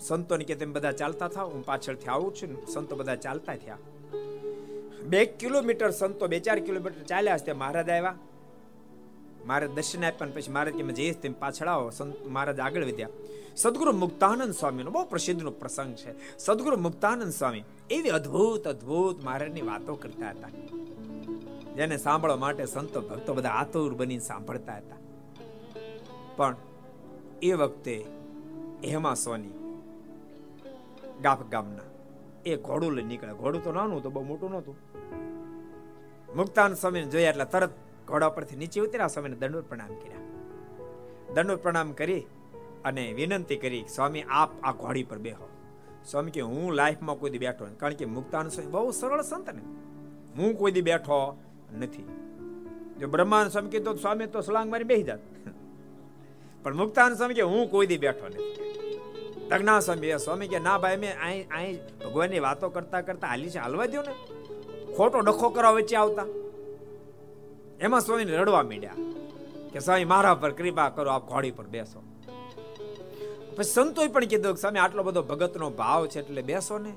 સંતોને 0.01 0.45
કે 0.45 0.55
તમે 0.55 0.73
બધા 0.73 0.93
ચાલતા 0.93 1.29
થાવ 1.29 1.49
હું 1.49 1.67
પાછળથી 1.67 2.07
આવું 2.07 2.35
છું 2.35 2.67
સંતો 2.67 2.97
બધા 2.97 3.17
ચાલતા 3.17 3.57
થયા. 3.57 3.79
બે 5.03 5.25
કિલોમીટર 5.25 5.91
સંતો, 5.91 6.27
બે 6.27 6.41
ચાર 6.41 6.59
કિલોમીટર 6.59 7.03
ચાલ્યા 7.03 7.35
હશે 7.35 7.53
મહારાજ 7.53 7.89
આવ્યા. 7.89 8.15
મારે 9.47 9.69
દર્શન 9.69 10.05
આપ્યા 10.05 10.29
પછી 10.35 10.53
મહારાજ 10.53 10.75
કે 10.75 10.83
જઈશ 10.83 11.17
તેમ 11.17 11.33
પાછળ 11.33 11.67
આવો. 11.67 11.91
સંત 11.91 12.27
મહારાજ 12.27 12.61
આગળ 12.61 12.85
વધ્યા. 12.85 13.09
સદગુરુ 13.57 13.93
મુક્તાનંદ 13.93 14.53
સ્વામીનો 14.53 14.91
બહુ 14.91 15.05
પ્રસિદ્ધનો 15.05 15.51
પ્રસંગ 15.51 15.95
છે. 15.95 16.39
સદગુરુ 16.39 16.77
મુક્તાનંદ 16.77 17.33
સ્વામી 17.33 17.65
એવી 17.91 18.09
અદ્ભુત 18.09 18.69
અદ્ભુત 18.69 19.25
મહારાજની 19.25 19.61
વાતો 19.61 19.95
કરતા 19.95 20.31
હતા. 20.31 20.49
જેને 21.77 21.97
સાંભળવા 21.97 22.37
માટે 22.37 22.67
સંતો 22.67 23.01
ભક્તો 23.01 23.35
બધા 23.35 23.49
આતુર 23.49 23.95
બની 23.95 24.19
સાંભળતા 24.19 24.77
હતા. 24.77 24.97
પણ 26.37 26.57
એ 27.43 27.53
વખતે 27.53 28.05
હેમા 28.85 29.15
સોની 29.15 29.81
ગાફ 31.23 31.43
ગામના 31.43 31.83
એ 32.47 32.57
ઘોડું 32.57 32.93
લઈ 32.93 33.03
નીકળે 33.03 33.33
ઘોડું 33.33 33.65
તો 33.65 33.73
નાનું 33.73 34.03
તો 34.03 34.11
બહુ 34.11 34.23
મોટું 34.23 34.51
નહોતું. 34.51 34.77
મુક્તાન 36.37 36.75
સ્વામીને 36.75 37.07
જોયા 37.07 37.31
એટલે 37.31 37.45
તરત 37.45 37.71
ઘોડા 38.09 38.29
પરથી 38.29 38.57
નીચે 38.57 38.81
ઉતર્યા. 38.81 39.07
સ્વામીને 39.07 39.37
દંડોત 39.37 39.65
પ્રણામ 39.65 39.89
કર્યા. 39.89 40.19
દંડોત 41.35 41.63
પ્રણામ 41.63 41.93
કરી 41.93 42.23
અને 42.85 43.13
વિનંતી 43.13 43.57
કરી, 43.57 43.85
સ્વામી, 43.95 44.25
આપ 44.29 44.51
આ 44.63 44.73
ઘોડી 44.73 45.03
પર 45.03 45.19
બેહો. 45.19 45.49
સ્વામી 46.11 46.31
કે, 46.31 46.41
હું 46.41 46.73
લાઈફમાં 46.73 47.17
કોઈ 47.17 47.31
દી 47.31 47.39
બેઠો 47.39 47.67
કારણ 47.79 47.95
કે 47.95 48.05
મુક્તાન 48.05 48.49
સ્વામી 48.49 48.71
બહુ 48.71 48.91
સરળ 48.91 49.23
સંત 49.23 49.51
ને. 49.51 49.63
હું 50.37 50.59
કોઈ 50.59 50.73
દી 50.73 50.83
બેઠો 50.83 51.39
નથી. 51.79 52.09
જો 53.01 53.07
બ્રહ્માન 53.07 53.49
સ્વામી 53.49 53.71
કીધું 53.71 53.97
સ્વામી, 53.97 54.27
તો 54.27 54.41
સલાંગ 54.41 54.71
મારી 54.71 54.85
બેસી 54.85 55.03
જાત. 55.03 55.19
પણ 56.63 56.75
મુક્તાન 56.75 57.15
સ્વામી 57.15 57.35
કે, 57.35 57.43
હું 57.43 57.71
કોઈ 57.71 57.87
દી 57.87 57.99
બેઠો 57.99 58.27
નથી. 58.27 58.57
તજ્ઞા 59.51 59.81
સ્વામી 59.81 60.19
સ્વામી 60.19 60.49
કે, 60.49 60.59
ના 60.59 60.79
ભાઈ 60.79 60.97
મેં 60.97 61.23
અહીં 61.23 61.49
અહીં 61.49 61.79
ભગવાનની 62.05 62.39
વાતો 62.39 62.69
કરતા 62.69 63.01
કરતા 63.01 63.27
હાલી 63.27 63.51
છે 63.51 63.59
હાલવા 63.59 63.87
દો 63.87 64.03
ને. 64.03 64.15
ખોટો 64.97 65.21
ડખો 65.21 65.49
કરવા 65.49 65.71
વચ્ચે 65.71 65.97
આવતા. 65.97 66.25
એમાં 67.81 68.01
સ્વામીને 68.01 68.37
રડવા 68.37 68.63
માંડ્યા 68.63 68.95
કે, 69.73 69.79
સ્વામી, 69.79 70.05
મારા 70.05 70.35
પર 70.35 70.51
કૃપા 70.51 70.89
કરો, 70.89 71.11
આપ 71.11 71.29
ઘોડી 71.29 71.51
પર 71.51 71.67
બેસો. 71.67 72.03
પછી 73.57 73.65
સંતોએ 73.65 74.07
પણ 74.07 74.25
કીધું 74.25 74.57
સ્વામી, 74.57 74.79
આટલો 74.79 75.03
બધો 75.03 75.23
ભગતનો 75.23 75.71
ભાવ 75.71 76.07
છે 76.07 76.21
એટલે 76.21 76.43
બેસો 76.43 76.79
ને. 76.79 76.93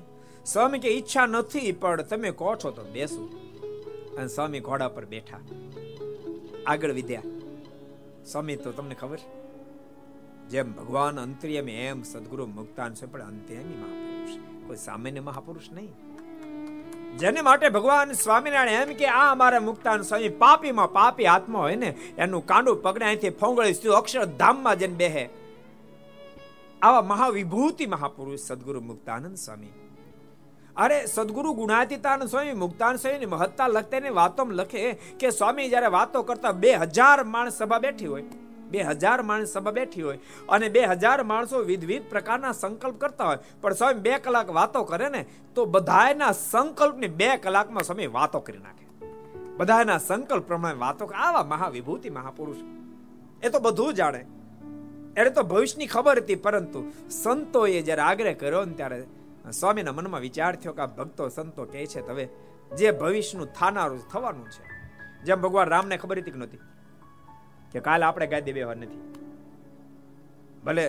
સ્વામી 0.46 0.78
કે 0.78 0.88
ઈચ્છા 0.88 1.26
નથી, 1.26 1.72
પણ 1.72 2.02
તમે 2.02 2.30
કહો 2.30 2.56
છો 2.56 2.70
તો 2.70 2.82
બેસું. 2.82 3.48
અને 4.16 4.28
સ્વામી 4.28 4.60
ઘોડા 4.60 4.88
પર 4.88 5.04
બેઠા. 5.04 5.38
આગળ 6.66 6.92
વિદ્યા. 6.92 7.22
સ્વામી, 8.32 8.56
તો 8.56 8.72
તમને 8.72 8.94
ખબર? 8.94 9.18
જેમ 10.50 10.72
ભગવાન 10.72 11.20
અંતરિયમ 11.20 11.68
એમ 11.68 12.02
સદગુરુ 12.02 12.46
મુક્તાન 12.46 12.94
છે, 12.94 13.06
પણ 13.06 13.22
અંત્યમી 13.22 13.64
મહાપુરુષ. 13.64 14.66
કોઈ 14.66 14.76
સામાન્ય 14.76 15.20
મહાપુરુષ 15.20 15.72
નહીં. 15.72 15.88
જેને 17.18 17.40
માટે 17.40 17.68
ભગવાન 17.68 18.12
સ્વામિનારાયણ 18.12 18.82
એમ 18.82 18.94
કે, 18.94 19.06
આ 19.06 19.32
અમારા 19.32 19.60
મુક્તાન 19.60 20.02
સ્વામી, 20.02 20.28
પાપીમાં 20.28 20.92
પાપી 20.92 21.26
આત્મા 21.26 21.58
હોય 21.58 21.76
ને, 21.76 21.94
એનું 22.18 22.46
કાંડું 22.46 22.82
પગડે 22.82 23.04
અહીંથી 23.04 23.30
ફોંગળી 23.30 23.70
અક્ષર 23.70 23.90
અક્ષરધામમાં 23.90 24.78
જઈને 24.78 24.94
બેહે. 24.94 25.28
આવા 26.82 27.02
મહાવિભૂતિ 27.02 27.86
મહાપુરુષ 27.86 28.40
સદગુરુ 28.40 28.80
મુક્તાનંદ 28.80 29.36
સ્વામી. 29.36 29.66
અરે 30.76 31.06
સદગુરુ 31.06 31.52
ગુણાતીતાનંદ 31.52 32.28
સ્વામી 32.28 32.52
મુક્તાન 32.52 32.96
સ્વામી 32.96 33.26
મહત્તા 33.26 33.66
લખતા 33.66 33.96
એની 33.96 34.10
વાતોમાં 34.10 34.54
લખે 34.54 34.92
કે 34.92 35.30
સ્વામી 35.30 35.68
જ્યારે 35.68 35.86
વાતો 35.86 36.22
કરતા 36.22 36.52
બે 36.52 36.74
હજાર 36.74 37.24
માણસ 37.24 37.58
સભા 37.58 37.78
બેઠી 37.78 38.06
હોય, 38.06 38.22
બે 38.70 38.82
હજાર 38.82 39.22
માણસ 39.22 39.48
સભા 39.48 39.70
બેઠી 39.70 40.02
હોય 40.02 40.18
અને 40.48 40.68
બે 40.68 40.84
હજાર 40.84 41.22
માણસો 41.22 41.58
વિધવિધ 41.58 42.02
પ્રકારના 42.10 42.52
સંકલ્પ 42.52 43.00
કરતા 43.00 43.24
હોય, 43.24 43.38
પણ 43.60 43.74
સ્વામી 43.74 44.00
બે 44.00 44.18
કલાક 44.18 44.50
વાતો 44.50 44.84
કરે 44.84 45.08
ને, 45.08 45.26
તો 45.54 45.64
બધાના 45.64 46.32
સંકલ્પની 46.32 47.06
બે 47.06 47.36
કલાકમાં 47.36 47.82
સ્વામી 47.82 48.06
વાતો 48.06 48.40
કરી 48.40 48.58
નાખે. 48.58 49.06
બધાના 49.56 49.98
સંકલ્પ 49.98 50.42
પ્રમાણે 50.42 50.76
વાતો 50.76 51.06
આવા 51.06 51.44
મહાવિભૂતિ 51.44 52.10
મહાપુરુષ. 52.10 52.56
એ 53.42 53.48
તો 53.48 53.58
બધું 53.58 53.94
જાણે. 53.94 54.26
એને 55.18 55.30
તો 55.36 55.42
ભવિષ્યની 55.52 55.88
ખબર 55.94 56.16
હતી, 56.22 56.38
પરંતુ 56.46 56.80
સંતોએ 57.22 57.80
જ્યારે 57.88 58.02
આગ્રહ 58.08 58.34
કર્યો 58.42 58.64
ને 58.70 58.74
ત્યારે 58.80 58.98
સ્વામીના 59.60 59.96
મનમાં 59.98 60.22
વિચાર 60.26 60.52
થયો 60.62 60.74
કે 60.78 60.82
આ 60.84 60.94
ભક્તો 60.98 61.22
સંતો 61.36 61.62
કહે 61.72 61.86
છે 61.92 62.00
હવે 62.08 62.24
જે 62.78 62.88
ભવિષ્યનું 63.02 63.48
થાનારું 63.58 64.02
થવાનું 64.12 64.48
છે, 64.54 64.62
જેમ 65.26 65.38
ભગવાન 65.44 65.68
રામને 65.74 65.96
ખબર 66.02 66.16
હતી 66.22 66.34
કે 66.34 66.40
નહોતી, 66.42 66.62
કે 67.72 67.78
કાલે 67.86 68.04
આપણે 68.08 68.26
ગાદી 68.32 68.54
બેવા 68.58 68.78
નથી. 68.80 69.02
ભલે 70.66 70.84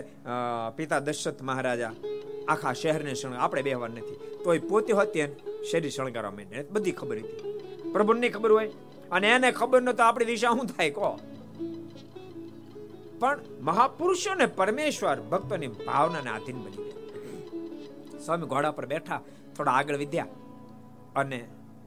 પિતા 0.77 1.01
દશરથ 1.07 1.41
મહારાજા 1.49 1.93
આખા 2.51 2.73
શહેરને 2.81 3.11
શણ, 3.15 3.35
આપણે 3.37 3.61
બેહવા 3.67 3.91
નથી 3.93 4.17
તો 4.43 4.53
એ 4.57 4.59
પોતે 4.69 4.93
હતી 4.99 5.27
શરીર 5.69 5.91
શણગારવા 5.95 6.35
માંડે, 6.37 6.57
બધી 6.73 6.95
ખબર 6.99 7.17
હતી. 7.21 7.41
પ્રભુને 7.93 8.27
ખબર 8.35 8.51
હોય, 8.57 8.71
અને 9.15 9.27
એને 9.35 9.49
ખબર 9.59 9.81
ન 9.81 9.89
તો 9.97 10.03
આપણી 10.05 10.29
દિશા 10.31 10.53
શું 10.57 10.67
થાય, 10.73 10.91
કહો. 10.97 11.09
પણ 13.19 13.39
મહાપુરુષો 13.61 14.33
ને 14.33 14.45
પરમેશ્વર 14.45 15.21
ભક્તોની 15.21 15.67
ભાવનાને 15.67 16.29
આધીન 16.29 16.59
બની 16.63 16.83
ગયા. 16.83 16.97
સ્વામી 18.25 18.45
ઘોડા 18.45 18.71
પર 18.71 18.85
બેઠા, 18.85 19.21
થોડા 19.57 19.71
આગળ 19.71 19.97
વિદ્યા 19.97 20.27
અને 21.15 21.39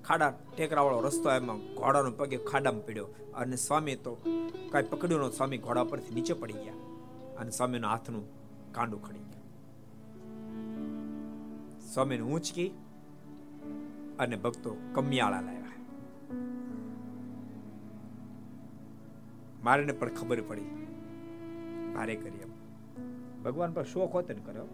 ખાડા 0.05 0.31
ટેકરાવાળો 0.57 1.01
રસ્તો 1.01 1.31
એમાં 1.31 1.61
ઘોડાનો 1.75 2.11
પગે 2.11 2.37
ખાડામાં 2.37 2.87
પડ્યો 2.87 3.09
અને 3.35 3.57
સ્વામી 3.57 3.97
તો 3.97 4.13
કાંઈ 4.73 4.91
પકડ્યું 4.91 5.27
ન 5.27 5.31
સ્વામી 5.31 5.59
ઘોડા 5.59 5.85
પરથી 5.85 6.15
નીચે 6.15 6.35
પડી 6.35 6.53
ગયા 6.53 6.81
અને 7.39 7.51
સ્વામીના 7.51 7.89
હાથનું 7.89 8.27
કાંડું 8.73 9.03
ખડી 9.03 9.27
ગયા. 9.31 9.47
સ્વામીને 11.93 12.23
ઊંચકી 12.23 12.71
અને 14.19 14.37
ભક્તો 14.37 14.71
કમિયાળા 14.95 15.41
લાવ્યા. 15.41 15.61
મારે 19.65 19.93
પણ 19.93 20.15
ખબર 20.15 20.41
પડી 20.41 20.82
ભારે 21.95 22.17
કરી 22.17 22.43
એમ 22.43 22.53
ભગવાન 23.43 23.73
પર 23.73 23.85
શોખ 23.85 24.13
હોતે 24.13 24.35
ને 24.35 24.41
કર્યો. 24.47 24.69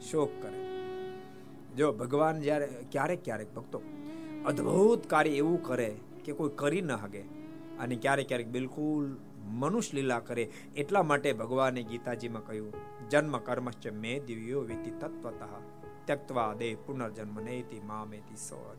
શોક 0.00 0.30
કરે. 0.42 0.58
જો 1.76 1.92
ભગવાન 1.92 2.40
જ્યારે 2.40 2.66
ક્યારેક 2.92 3.24
ક્યારેક 3.24 3.54
ભક્તો 3.54 3.82
અદ્ભુત 4.46 5.06
કાર્ય 5.06 5.30
એવું 5.30 5.62
કરે 5.62 5.94
કે 6.24 6.32
કોઈ 6.32 6.50
કરી 6.54 6.80
ન 6.80 6.92
હગે 6.92 7.22
અને 7.80 7.96
ક્યારેક 7.96 8.28
ક્યારેક 8.28 8.48
બિલકુલ 8.48 9.16
મનુષ્ય 9.44 9.96
લીલા 9.96 10.20
કરે, 10.20 10.50
એટલા 10.76 11.02
માટે 11.02 11.32
ભગવાને 11.32 11.82
ગીતાજીમાં 11.82 12.46
કહ્યું, 12.46 12.72
જન્મ 13.10 13.38
કર્મશ્ચ 13.38 13.86
મે 13.86 14.20
દિવ્યો 14.26 14.60
વેતિ 14.60 14.90
તત્વતઃ 14.90 15.42
ત્યક્તવા 16.04 16.54
દે 16.54 16.74
પુનર્જન્મ 16.74 17.40
નૈતિ 17.40 17.80
મામેતિ 17.80 18.36
સો 18.36 18.76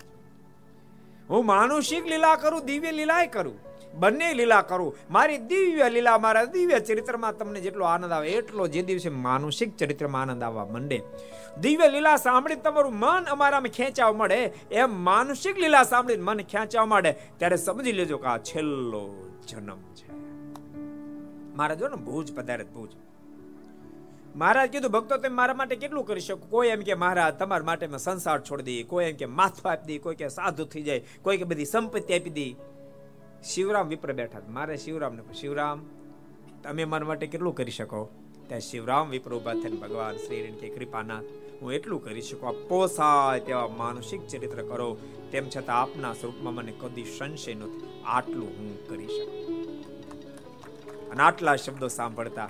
હું 1.29 1.45
માનુષિક 1.45 2.05
લીલા 2.05 2.35
કરું, 2.35 2.65
દિવ્ય 2.65 2.91
લીલાય 2.91 3.27
કરું. 3.27 3.74
બંને 3.95 4.33
લીલા 4.33 4.61
કરું. 4.61 4.95
મારી 5.09 5.37
દિવ્ય 5.37 5.89
લીલા, 5.89 6.17
મારા 6.17 6.43
દિવ્ય 6.43 6.79
ચરિત્રમાં 6.79 7.37
તમને 7.37 7.61
જેટલો 7.61 7.85
આનંદ 7.85 8.11
આવે, 8.11 8.29
એટલો 8.29 8.67
જે 8.67 8.81
દિવસે 8.81 9.09
માનુષિક 9.09 9.77
ચરિત્રમાં 9.77 10.21
આનંદ 10.21 10.43
આવવા 10.43 10.65
મંડે. 10.65 11.01
દિવ્ય 11.61 11.87
લીલા 11.87 12.15
સાંભળી 12.15 12.55
તમારું 12.55 12.93
મન 12.93 13.23
અમારામાં 13.23 13.69
ખેંચાવ 13.69 14.15
મળે. 14.15 14.53
એમ 14.71 15.03
માનુષિક 15.03 15.57
લીલા 15.57 15.83
સાંભળી 15.83 16.17
મન 16.17 16.37
ખેંચાવ 16.37 16.85
માંડે 16.85 17.11
ત્યારે 17.11 17.57
સમજી 17.57 17.91
લેજો 17.91 18.17
કે 18.17 18.27
આ 18.27 18.37
છેલ્લો 18.37 19.31
જન્મ 19.47 19.77
છે. 19.95 20.15
મારા 21.55 21.75
જો 21.75 21.87
ને 21.87 21.95
ભૂજ 21.95 22.35
પધારે, 22.35 22.63
ભૂજ. 22.63 22.89
મહારાજ 24.35 24.69
કીધું, 24.69 24.91
ભક્તો, 24.91 25.17
તમે 25.17 25.29
મારા 25.29 25.53
માટે 25.53 25.75
કેટલું 25.75 26.05
કરી 26.05 26.19
શકો? 26.19 26.47
કોઈ 26.49 26.67
એમ 26.67 26.79
કે, 26.79 26.93
મહારાજ, 26.93 27.33
તમારા 27.33 27.63
માટે 27.63 27.87
મેં 27.87 27.97
સંસાર 27.97 28.41
છોડી 28.41 28.63
દઈએ 28.63 28.83
કોઈ 28.83 29.05
એમ 29.05 29.15
કે, 29.15 29.25
માથું 29.25 29.71
આપી 29.71 29.85
દઈએ 29.85 29.97
કોઈ 29.97 30.15
કે, 30.15 30.27
સાધુ 30.27 30.65
થઈ 30.65 30.81
જાય. 30.81 31.03
કોઈ 31.21 31.37
કે, 31.37 31.43
બધી 31.43 31.65
સંપત્તિ 31.65 32.19
આપી 32.19 32.29
દઈ 32.29 32.55
શિવરામ 33.43 33.87
વિપ્ર 33.87 34.13
બેઠા 34.13 34.41
મારે 34.49 34.77
શિવરામ 34.77 35.15
ને 35.15 35.33
શિવરામ, 35.33 35.85
તમે 36.63 36.85
મારા 36.85 37.07
માટે 37.07 37.27
કેટલું 37.27 37.55
કરી 37.55 37.71
શકો? 37.71 38.09
ત્યાં 38.47 38.61
શિવરામ 38.61 39.09
વિપ્ર 39.09 39.33
ઊભા 39.33 39.53
થઈને, 39.53 39.75
ભગવાન 39.75 40.17
શ્રી 40.17 40.41
કે 40.41 40.69
કૃપાનાથ 40.69 41.23
હું 41.61 41.73
એટલું 41.73 42.03
કરી 42.03 42.21
શકું. 42.21 42.69
પોસાય 42.69 43.39
તેવા 43.39 43.67
માનસિક 43.67 44.27
ચરિત્ર 44.27 44.61
કરો. 44.61 44.97
તેમ 45.31 45.49
છતાં 45.49 45.81
આપના 45.81 46.13
સ્વરૂપમાં 46.13 46.53
મને 46.53 46.73
કદી 46.79 47.03
સંશય 47.03 47.53
નથી. 47.53 48.03
આટલું 48.05 48.49
હું 48.49 48.87
કરી 48.87 49.07
શકું. 49.07 49.65
અને 51.09 51.23
આટલા 51.23 51.55
શબ્દો 51.55 51.87
સાંભળતા 51.87 52.49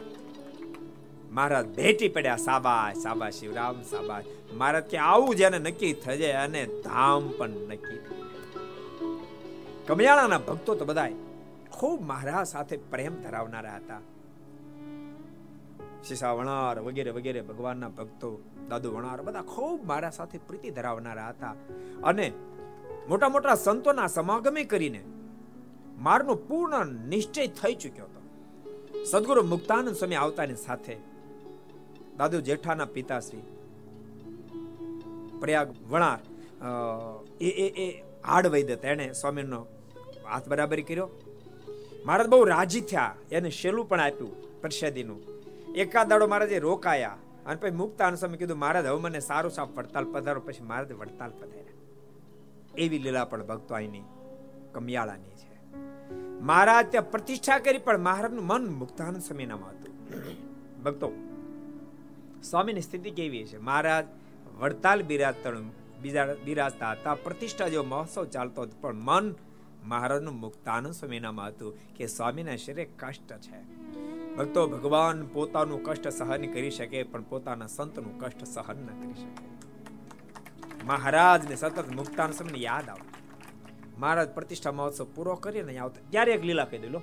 મહારાજ 1.31 1.75
ભેટી 1.75 2.07
પડ્યા 2.07 2.36
સાબાશ 2.36 2.97
સાબાશ 2.97 3.33
શિવરામ 3.33 3.81
સાબાશ 3.81 4.23
મહારાજ 4.53 4.83
કે 4.83 4.97
આવું 4.97 5.36
જેને 5.36 5.59
નક્કી 5.59 5.93
થઈ 5.93 6.17
જાય 6.17 6.31
અને 6.31 6.65
ધામ 6.65 7.29
પણ 7.38 7.49
નક્કી 7.49 8.14
કમયાળાના 9.88 10.38
ભક્તો 10.38 10.75
તો 10.75 10.86
બધા 10.86 11.09
ખૂબ 11.71 12.01
મહારાજ 12.01 12.47
સાથે 12.47 12.77
પ્રેમ 12.77 13.15
ધરાવનારા 13.21 13.75
હતા. 13.75 14.01
શિષા 16.03 16.33
વણાર 16.33 16.79
વગેરે 16.79 17.11
વગેરે 17.11 17.41
ભગવાનના 17.41 17.89
ભક્તો, 17.89 18.29
દાદુ 18.69 18.91
વણાર 18.91 19.21
બધા 19.21 19.41
ખૂબ 19.41 19.86
મારા 19.86 20.09
સાથે 20.09 20.38
પ્રીતિ 20.38 20.69
ધરાવનારા 20.69 21.29
હતા. 21.29 21.55
અને 22.03 22.33
મોટા 23.09 23.29
મોટા 23.29 23.55
સંતોના 23.55 24.07
સમાગમે 24.07 24.63
કરીને 24.63 25.01
મારનો 25.97 26.36
પૂર્ણ 26.36 26.86
નિશ્ચય 26.86 27.47
થઈ 27.47 27.75
ચૂક્યો 27.75 28.05
હતો. 28.05 28.21
સદગુરુ 29.05 29.43
મુક્તાનંદ 29.43 29.95
સ્વામી 29.95 30.15
આવતાની 30.15 30.55
સાથે 30.55 30.97
દાદુ 32.17 32.41
જેઠાના 32.41 32.86
પિતાશ્રી 32.86 33.45
પ્રયાગ 35.39 35.69
વણાર 35.89 36.19
એ 37.41 37.49
એ 37.65 37.67
એ 37.86 37.88
હાડ 38.27 38.47
વૈદ્ય 38.47 38.75
તેણે 38.75 39.11
સ્વામીનો 39.11 39.67
હાથ 40.26 40.47
બરાબર 40.47 40.80
કર્યો? 40.80 41.09
મહારાજ 42.05 42.28
બહુ 42.28 42.43
રાજી 42.43 42.82
થયા. 42.82 43.15
એને 43.32 43.49
શેલું 43.49 43.89
પણ 43.89 43.99
આપ્યું 43.99 44.61
પ્રસાદીનું. 44.61 45.21
એકાદ 45.76 46.07
દાડો 46.07 46.28
મહારાજે 46.28 46.59
રોકાયા 46.59 47.17
અને 47.45 47.55
પછી 47.55 47.71
મુક્તાન 47.71 48.15
સમય 48.15 48.38
કીધું 48.38 48.57
મહારાજ 48.57 48.86
હવે 48.86 49.01
મને 49.01 49.19
સારું 49.19 49.51
સાફ 49.51 49.69
વડતાલ 49.78 50.11
પધારો. 50.11 50.41
પછી 50.41 50.63
મહારાજ 50.63 50.91
વડતાલ 50.91 51.30
પધાર્યા. 51.30 51.63
એવી 52.78 52.99
લીલા 52.99 53.26
પણ 53.26 53.43
ભક્તો 53.43 53.76
અહીંની 53.76 54.03
કમિયાળાની 54.73 55.30
છે. 55.30 55.76
મહારાજ 56.41 56.86
ત્યાં 56.91 57.11
પ્રતિષ્ઠા 57.11 57.59
કરી, 57.59 57.78
પણ 57.78 57.97
મહારાજનું 57.97 58.45
મન 58.45 58.73
મુક્તાનંદ 58.73 59.21
સમયનામાં 59.21 59.69
હતું. 59.69 59.93
ભક્તો, 60.84 61.11
સ્વામીની 62.43 62.82
સ્થિતિ 62.82 63.11
કેવી 63.11 63.43
છે? 63.43 63.57
મહારાજ 63.57 64.05
વડતાલ 64.59 65.03
બિરાજતા 65.03 65.49
બીજા 66.01 66.36
બિરાજતા 66.45 66.91
હતા. 66.91 67.15
પ્રતિષ્ઠા 67.15 67.67
જેવો 67.67 67.84
મહોત્સવ 67.84 68.26
ચાલતો 68.26 68.61
હતો, 68.61 68.78
પણ 68.82 68.95
મન 68.95 69.36
મહારાજનું 69.86 70.39
મુક્તાનંદ 70.39 70.91
સ્વામીનામાં 70.91 71.47
હતું 71.47 71.95
કે 71.95 72.07
સ્વામીના 72.07 72.55
શરીરે 72.55 72.86
કષ્ટ 72.86 73.33
છે. 73.33 73.59
ભક્તો 74.36 74.67
ભગવાન 74.67 75.25
પોતાનું 75.25 75.83
કષ્ટ 75.83 76.07
સહન 76.07 76.45
કરી 76.53 76.71
શકે 76.71 77.03
પણ 77.03 77.23
પોતાના 77.23 77.67
સંતનું 77.67 78.19
કષ્ટ 78.19 78.43
સહન 78.43 78.77
ન 78.77 78.89
કરી 79.01 79.13
શકે. 79.13 79.43
મહારાજને 80.83 81.55
સતત 81.55 81.91
મુક્તાન 81.91 82.31
સ્વામીને 82.31 82.59
યાદ 82.59 82.89
આવે. 82.89 83.07
મહારાજ 83.97 84.29
પ્રતિષ્ઠા 84.29 84.71
મહોત્સવ 84.71 85.07
પૂરો 85.15 85.36
કરીને 85.36 85.77
આવતા 85.77 86.01
ત્યારે 86.11 86.33
એક 86.33 86.43
લીલા 86.43 86.65
કહી 86.65 86.77
દઉં 86.77 87.01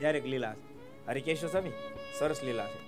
ત્યારે 0.00 0.18
એક 0.18 0.26
લીલા 0.26 0.54
હરિકેશ્વર 1.08 1.50
સ્વામી, 1.50 1.72
સરસ 2.18 2.40
લીલા 2.44 2.66
છે. 2.66 2.80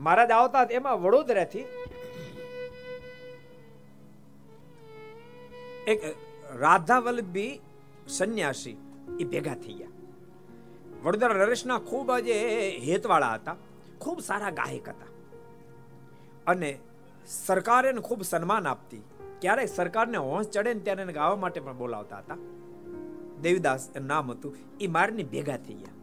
મહારાજ 0.00 0.30
આવતા 0.30 0.66
એમાં 0.70 1.02
વડોદરાથી 1.02 1.66
એક 5.86 6.00
રાધા 6.56 6.98
વલ્લભી 6.98 7.60
સંન્યાસી 8.10 8.76
એ 9.20 9.24
ભેગા 9.24 9.54
થઈ 9.54 9.74
ગયા. 9.74 9.88
વડોદરા 11.04 11.34
નરેશના 11.34 11.78
ખૂબ 11.78 12.16
જ 12.18 12.28
હેતવાળા 12.86 13.34
હતા, 13.34 13.56
ખૂબ 14.00 14.20
સારા 14.20 14.50
ગાયક 14.50 14.88
હતા. 14.88 15.08
અને 16.46 16.78
સરકારે 17.26 17.92
ખૂબ 17.92 18.22
સન્માન 18.22 18.66
આપતી 18.66 19.02
ક્યારેક 19.40 19.68
સરકારને 19.68 20.18
હોંશ 20.18 20.48
ચડે 20.48 20.74
ને 20.74 20.80
ત્યારે 20.80 21.12
ગાવા 21.12 21.36
માટે 21.36 21.60
પણ 21.60 21.76
બોલાવતા 21.76 22.18
હતા. 22.18 22.36
દેવીદાસ 23.42 23.88
એનું 23.96 24.08
નામ 24.08 24.30
હતું 24.30 24.56
એ 24.80 24.86
મારની 24.86 25.24
ભેગા 25.24 25.56
થઈ 25.56 25.74
ગયા. 25.74 25.94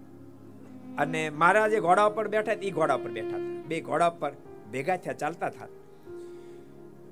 અને 0.98 1.30
મારા 1.30 1.68
જે 1.68 1.80
ઘોડા 1.80 2.06
ઉપર 2.06 2.28
બેઠા 2.28 2.52
એ 2.52 2.70
ઘોડા 2.70 2.96
ઉપર 2.96 3.12
બેઠા 3.12 3.38
હતા. 3.38 3.68
બે 3.68 3.82
ઘોડા 3.82 4.10
પર 4.10 4.32
ભેગા 4.72 4.98
થયા, 4.98 5.14
ચાલતા 5.14 5.48
હતા 5.48 5.68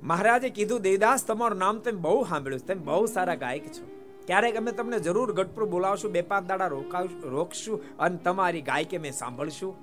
મહારાજે 0.04 0.50
કીધું, 0.50 0.82
દેવદાસ, 0.82 1.26
તમારું 1.26 1.58
નામ 1.58 1.78
તમે 1.80 2.00
બહુ 2.00 2.24
સાંભળ્યું 2.24 2.66
તમે 2.68 2.82
બહુ 2.84 3.06
સારા 3.06 3.36
ગાયક 3.36 3.68
છો. 3.68 3.86
ક્યારેક 4.28 4.56
અમે 4.58 4.72
તમને 4.72 5.00
જરૂર 5.00 5.34
ગઢપુર 5.34 5.66
બોલાવશું, 5.66 6.12
બે 6.12 6.22
પાંચ 6.22 6.48
દાડા 6.48 6.68
રોકાવ 6.68 7.08
રોકશું 7.24 7.98
અને 7.98 8.18
તમારી 8.18 8.62
ગાયકે 8.62 8.98
મેં 8.98 9.12
સાંભળશું. 9.12 9.76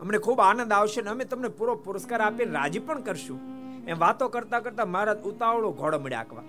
અમને 0.00 0.18
ખૂબ 0.18 0.40
આનંદ 0.40 0.72
આવશે 0.72 1.02
ને 1.02 1.10
અમે 1.10 1.24
તમને 1.24 1.48
પૂરો 1.48 1.74
પુરસ્કાર 1.74 2.20
આપીને 2.20 2.52
રાજી 2.52 2.78
પણ 2.78 3.00
કરશું. 3.00 3.38
એમ 3.86 3.98
વાતો 3.98 4.28
કરતા 4.28 4.60
કરતા 4.60 4.84
મહારાજ 4.84 5.18
ઉતાવળો 5.22 5.70
ઘોડો 5.70 5.98
મળ્યા 5.98 6.18
આંકવા. 6.18 6.42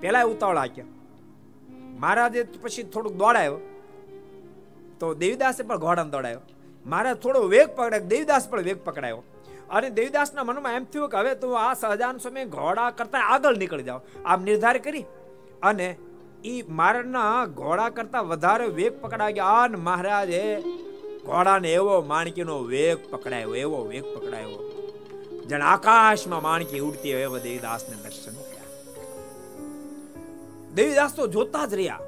પેલા 0.00 0.22
ઉતાવળ 0.22 0.56
આક્યા. 0.56 0.84
મહારાજે 1.98 2.42
પછી 2.42 2.82
થોડુંક 2.82 3.16
દોડાયો. 3.16 3.60
તો 5.00 5.14
દેવીદાસે 5.14 5.62
પણ 5.62 5.76
ઘોડાને 5.76 6.10
દોડાયો. 6.10 6.40
મહારાજ 6.86 7.16
થોડો 7.16 7.42
વેગ 7.42 7.68
પકડાયો 7.76 8.06
દેવીદાસ 8.06 8.48
પણ 8.48 8.62
વેગ 8.62 8.84
પકડાયો. 8.84 9.22
અને 9.70 9.90
દેવીદાસના 9.90 10.44
મનમાં 10.44 10.72
એમ 10.72 10.84
થયું 10.84 11.08
કે 11.08 11.16
હવે 11.16 11.34
તું 11.34 11.58
આ 11.58 11.74
સહજાન 11.74 12.18
સમય 12.18 12.44
ઘોડા 12.44 12.90
કરતા 12.90 13.18
આગળ 13.18 13.56
નીકળી 13.56 13.82
જાવ. 13.82 14.00
આમ 14.24 14.42
નિર્ધાર 14.42 14.78
કરી 14.78 15.04
અને 15.62 15.96
ઈ 16.44 16.62
મારના 16.68 17.46
ઘોડા 17.46 17.88
કરતા 17.88 18.20
વધારે 18.20 18.66
વેગ 18.66 19.00
પકડાઈ 19.00 19.32
ગયા. 19.32 19.62
અને 19.62 19.76
મહારાજે 19.76 20.62
ઘોડાને 21.26 21.72
એવો 21.72 22.02
માણકીનો 22.02 22.56
વેગ 22.62 22.98
પકડાયો, 23.10 23.54
એવો 23.54 23.84
વેગ 23.84 24.04
પકડાયો. 24.14 24.58
જાણે 25.46 25.64
આકાશમાં 25.64 26.42
માણકી 26.42 26.80
ઉડતી 26.80 27.12
હોય 27.12 27.22
એવો 27.22 27.38
દેવીદાસને 27.38 27.96
દર્શન 27.96 28.32
થયા 28.32 28.68
દેવીદાસ 30.74 31.14
તો 31.14 31.26
જોતા 31.26 31.66
જ 31.66 31.74
રહ્યા. 31.74 32.00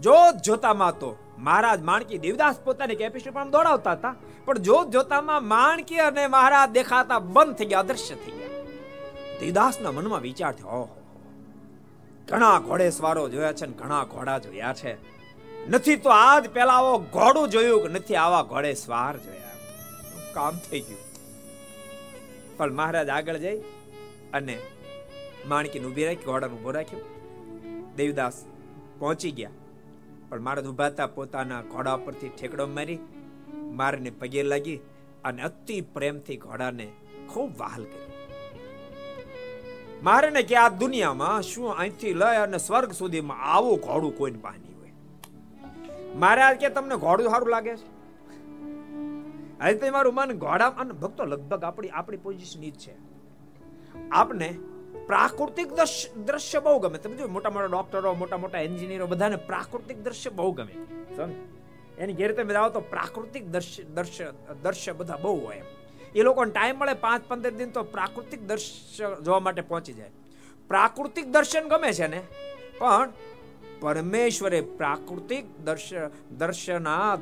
જોત 0.00 0.34
જોતામાં 0.44 0.98
તો 0.98 1.10
મહારાજ 1.38 1.80
માણકી 1.82 2.18
દેવદાસ 2.18 2.56
પોતાની 2.64 2.96
કેપેસિટી 2.96 3.30
પણ 3.30 3.50
દોડાવતા 3.50 3.92
હતા. 3.92 4.14
પણ 4.44 4.58
જોત 4.58 4.86
જોતામાં 4.90 5.44
માણકી 5.44 5.96
અને 5.96 6.26
મહારાજ 6.26 6.70
દેખાતા 6.70 7.18
બંધ 7.18 7.54
થઈ 7.54 7.64
ગયા 7.64 7.78
અદ્રશ્ય 7.78 8.14
થઈ 8.14 8.32
ગયા. 8.32 8.64
દેવદાસના 9.40 9.92
મનમાં 9.92 10.20
વિચાર 10.20 10.52
થયો 10.52 10.97
ઘણા 12.28 12.58
ઘોડેસવારો 12.58 13.28
જોયા 13.28 13.52
છે 13.52 13.66
ને 13.66 13.72
ઘણા 13.72 14.04
ઘોડા 14.04 14.38
જોયા 14.38 14.74
છે. 14.74 14.96
નથી 15.68 15.96
તો 15.96 16.10
આજ 16.10 16.50
પેલા 16.50 16.72
આવો 16.72 16.98
ઘોડું 16.98 17.48
જોયું 17.48 17.82
કે 17.82 17.88
નથી 17.88 18.16
આવા 18.16 18.42
ઘોડે 18.42 18.74
સવાર 18.74 19.18
જોયા 19.18 19.54
કામ 20.34 20.58
થઈ 20.70 20.80
ગયું. 20.80 21.00
પણ 22.56 22.72
મહારાજ 22.72 23.08
આગળ 23.08 23.36
જઈ 23.36 23.60
અને 24.32 24.58
માણકીને 25.46 25.86
ઊભી 25.86 26.04
રાખી 26.04 26.24
ઘોડાને 26.24 26.54
ઊભો 26.54 26.70
રાખ્યો. 26.70 27.00
દેવદાસ 27.96 28.44
પહોંચી 28.98 29.30
ગયા. 29.30 29.50
પણ 30.28 30.40
મહારાજ 30.40 30.66
ઊભા 30.66 30.86
હતા, 30.86 31.06
પોતાના 31.06 31.62
ઘોડા 31.62 31.96
પરથી 31.96 32.28
ઠેકડો 32.28 32.66
મારી, 32.66 32.98
મારને 33.54 34.10
પગે 34.10 34.42
લાગી 34.42 34.76
અને 35.24 35.42
અતિ 35.42 35.80
પ્રેમથી 35.80 36.36
ઘોડાને 36.36 36.92
ખૂબ 37.28 37.58
વહાલ 37.58 37.84
કરી 37.84 38.17
મારે 40.02 40.30
ને 40.30 40.42
કે 40.42 40.56
આ 40.56 40.68
દુનિયામાં 40.68 41.42
શું 41.42 41.76
અહીંથી 41.76 42.14
લઈ 42.14 42.36
અને 42.36 42.58
સ્વર્ગ 42.58 42.92
સુધીમાં 42.92 43.38
આવું 43.42 43.80
ઘોડું 43.80 44.18
કોઈને 44.18 44.38
પાણી 44.38 44.74
હોય? 44.74 44.92
મારે 46.16 46.42
આ 46.42 46.52
કે 46.52 46.68
તમને 46.68 46.96
ઘોડું 46.96 47.30
સારું 47.30 47.48
લાગે 47.48 47.76
છે? 47.76 47.98
આજે 49.60 49.90
મારું 49.90 50.14
મન 50.14 50.32
ઘોડા 50.32 50.68
અને 50.68 50.92
ભક્તો 50.92 51.24
લગભગ 51.24 51.64
આપણી 51.64 51.88
આપણી 51.88 52.16
પોઝિશન 52.16 52.60
જ 52.60 52.70
છે. 52.70 52.94
આપને 54.10 54.58
પ્રાકૃતિક 55.06 55.74
દ્રશ્ય 56.26 56.58
બહુ 56.58 56.78
ગમે. 56.78 56.98
તમે 56.98 57.16
જો 57.16 57.28
મોટા 57.28 57.50
મોટા 57.50 57.66
ડોક્ટરો 57.66 58.14
મોટા 58.14 58.36
મોટા 58.36 58.58
એન્જિનિયરો 58.58 59.06
બધાને 59.06 59.36
પ્રાકૃતિક 59.36 60.04
દ્રશ્ય 60.04 60.30
બહુ 60.30 60.52
ગમે. 60.52 60.72
સમજ 61.16 61.34
એની 61.98 62.12
ઘેર 62.12 62.32
તમે 62.32 62.52
જાઓ 62.52 62.68
તો 62.68 62.80
પ્રાકૃતિક 62.80 63.46
દ્રશ્ય 63.46 63.82
દ્રશ્ય 63.82 64.32
દ્રશ્ય 64.62 64.92
બધા 64.92 65.16
બહુ 65.16 65.40
હોય 65.40 65.62
એ 66.14 66.22
લોકોને 66.22 66.50
ટાઈમ 66.50 66.76
મળે 66.76 66.92
પાંચ 66.92 67.24
પંદર 67.28 67.50
દિન 67.50 67.70
તો 67.70 67.82
પ્રાકૃતિક 67.82 68.46
દર્શન 68.46 69.22
જોવા 69.22 69.40
માટે 69.40 69.60
પહોંચી 69.60 69.92
જાય. 69.92 70.10
પ્રાકૃતિક 70.68 71.26
દર્શન 71.26 71.68
ગમે 71.68 71.92
છે 71.92 72.06
ને, 72.06 72.22
પણ 72.78 73.12
પરમેશ્વરે 73.80 74.60
પ્રાકૃતિક 74.60 75.58
દર્શન 75.64 76.36
દર્શના 76.36 77.16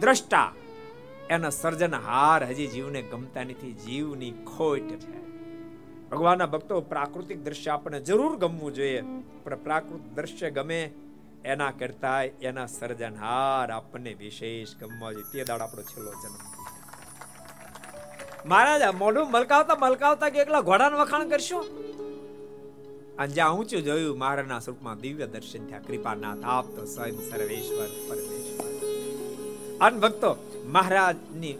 દ્રષ્ટા 0.00 0.52
એના 1.30 1.50
સર્જનહાર 1.50 2.44
હજી 2.44 2.66
જીવને 2.66 3.02
ગમતા 3.02 3.44
નથી, 3.44 3.72
જીવની 3.72 4.30
ખોટ 4.30 4.88
છે. 4.88 5.18
ભગવાનના 6.10 6.46
ભક્તો, 6.46 6.80
પ્રાકૃતિક 6.80 7.44
દ્રશ્ય 7.44 7.70
આપણને 7.70 8.00
જરૂર 8.00 8.36
ગમવું 8.36 8.74
જોઈએ, 8.74 9.02
પણ 9.44 9.56
પ્રાકૃતિક 9.56 10.14
દ્રશ્ય 10.14 10.50
ગમે 10.50 10.90
એના 11.44 11.70
કરતા 11.70 12.22
એના 12.22 12.66
સર્જનહાર 12.66 13.70
આપણને 13.70 14.14
વિશેષ 14.14 14.76
ગમવા 14.76 15.12
જોઈએ. 15.12 15.24
તે 15.32 15.44
દાડ 15.44 15.60
આપણો 15.60 15.82
છેલ્લો 15.82 16.10
જન્મ. 16.10 16.57
મહારાજ 18.46 18.94
મોઢું 18.94 19.30
મલકાવતા 19.30 19.76
મલકાવતા 19.78 20.28
કે 20.28 20.38
એકલા 20.38 20.60
ઘોડાનું 20.60 21.00
વખાણ 21.00 21.28
કરશો? 21.28 21.58
અને 23.18 23.28
જ્યાં 23.28 23.54
ઊંચું 23.54 23.82
જોયું, 23.82 24.18
મહારાજના 24.18 24.58
સ્વરૂપમાં 24.58 25.00
દિવ્ય 25.00 25.26
દર્શન 25.26 25.66
થયા. 25.66 25.78
કૃપાનાથ, 25.78 26.38
આપ 26.44 26.66
તો 26.66 26.84
સ્વયં 26.84 27.30
સર્વેશ્વર 27.30 27.86
પરમેશ્વર. 28.08 28.68
અન 29.80 30.00
ભક્તો, 30.00 30.62
મહારાજની 30.66 31.54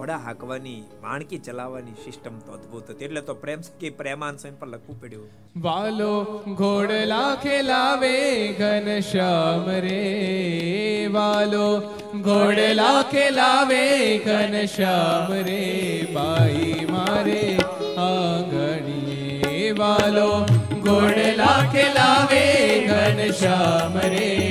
ઘોડા 0.00 0.16
હાંકવાની 0.16 0.82
માણકી 1.02 1.38
ચલાવવાની 1.38 1.90
સિસ્ટમ 1.90 2.38
તો 2.38 2.52
અદ્ભુત 2.52 2.90
હતી. 2.90 3.04
એટલે 3.04 3.20
તો 3.20 3.34
પ્રેમ 3.34 3.60
કે 3.80 3.90
પ્રેમાન 3.90 4.36
સ્વયં 4.36 4.58
પર 4.58 4.66
લખવું 4.66 5.00
પડ્યું. 5.00 5.28
વાલો 5.62 6.24
ઘોડલા 6.54 7.34
ખેલાવે 7.34 8.48
ઘનશ્યામ 8.48 9.70
રે. 9.70 11.08
વાલો 11.12 11.80
ઘોડલા 12.20 13.02
ખેલાવે 13.02 14.18
ઘનશ્યામ 14.18 15.32
રે. 15.32 16.06
બાઈ 16.12 16.86
મારે 16.90 17.56
આંગણીએ. 17.98 19.72
વાલો 19.72 20.46
ઘોડલા 20.80 21.64
ખેલાવે 21.72 22.86
ઘનશ્યામ 22.86 23.98
રે. 23.98 24.49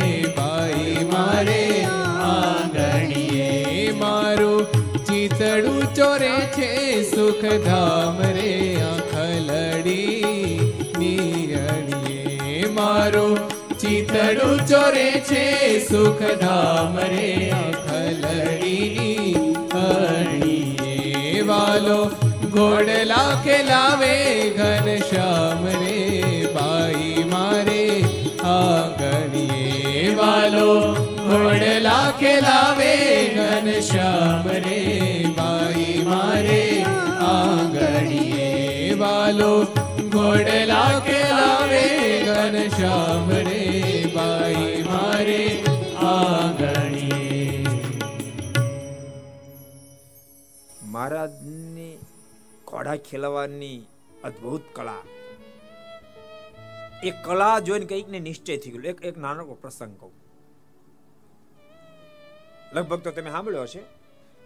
સુખધામ 7.30 8.20
રે 8.28 8.52
આખલડી 8.84 10.68
નિયણીએ 11.00 12.70
મારો 12.78 13.26
ચિતડું 13.74 14.64
ચોરે 14.64 15.10
છે 15.28 15.44
સુખ 15.82 16.24
ધામ 16.40 16.96
રે 17.04 17.28
આખલડી 17.58 19.44
અણીએ 19.82 21.44
વાલો 21.44 22.00
ઘોડલા 22.48 23.28
ઘન 23.44 24.90
શ્યામ 25.04 25.70
રે 25.76 26.02
બાઈ 26.58 27.28
મારે 27.28 27.86
આગણીએ 28.56 30.18
વાલો 30.18 30.68
ઘોડલા 31.22 32.02
ઘન 32.18 33.72
શ્યામ 33.84 34.52
રે 34.66 35.09
વાલો 39.30 39.50
ઘોડલા 40.14 40.92
ઘન 41.06 42.56
શ્યામ 42.76 43.28
રે 43.48 43.58
બાઈ 44.14 44.70
મારે 44.84 45.42
આંગણીએ. 46.04 47.74
મહારાજની 50.86 51.92
ઘોડા 52.68 52.96
ખેલવાની 53.10 53.78
અદ્ભુત 54.24 54.64
કળા. 54.74 55.04
એ 57.04 57.12
કલા 57.28 57.58
જોઈને 57.68 57.90
કંઈક 57.92 58.10
ને 58.10 58.22
નિશ્ચય 58.30 58.58
થઈ 58.64 58.72
ગયો 58.72 58.90
એક 58.94 59.00
એક 59.10 59.20
નાનો 59.26 59.58
પ્રસંગ 59.66 59.94
કહું. 60.00 60.16
લગભગ 62.74 63.00
તો 63.02 63.12
તમે 63.12 63.36
સાંભળ્યો 63.36 63.68
હશે, 63.68 63.84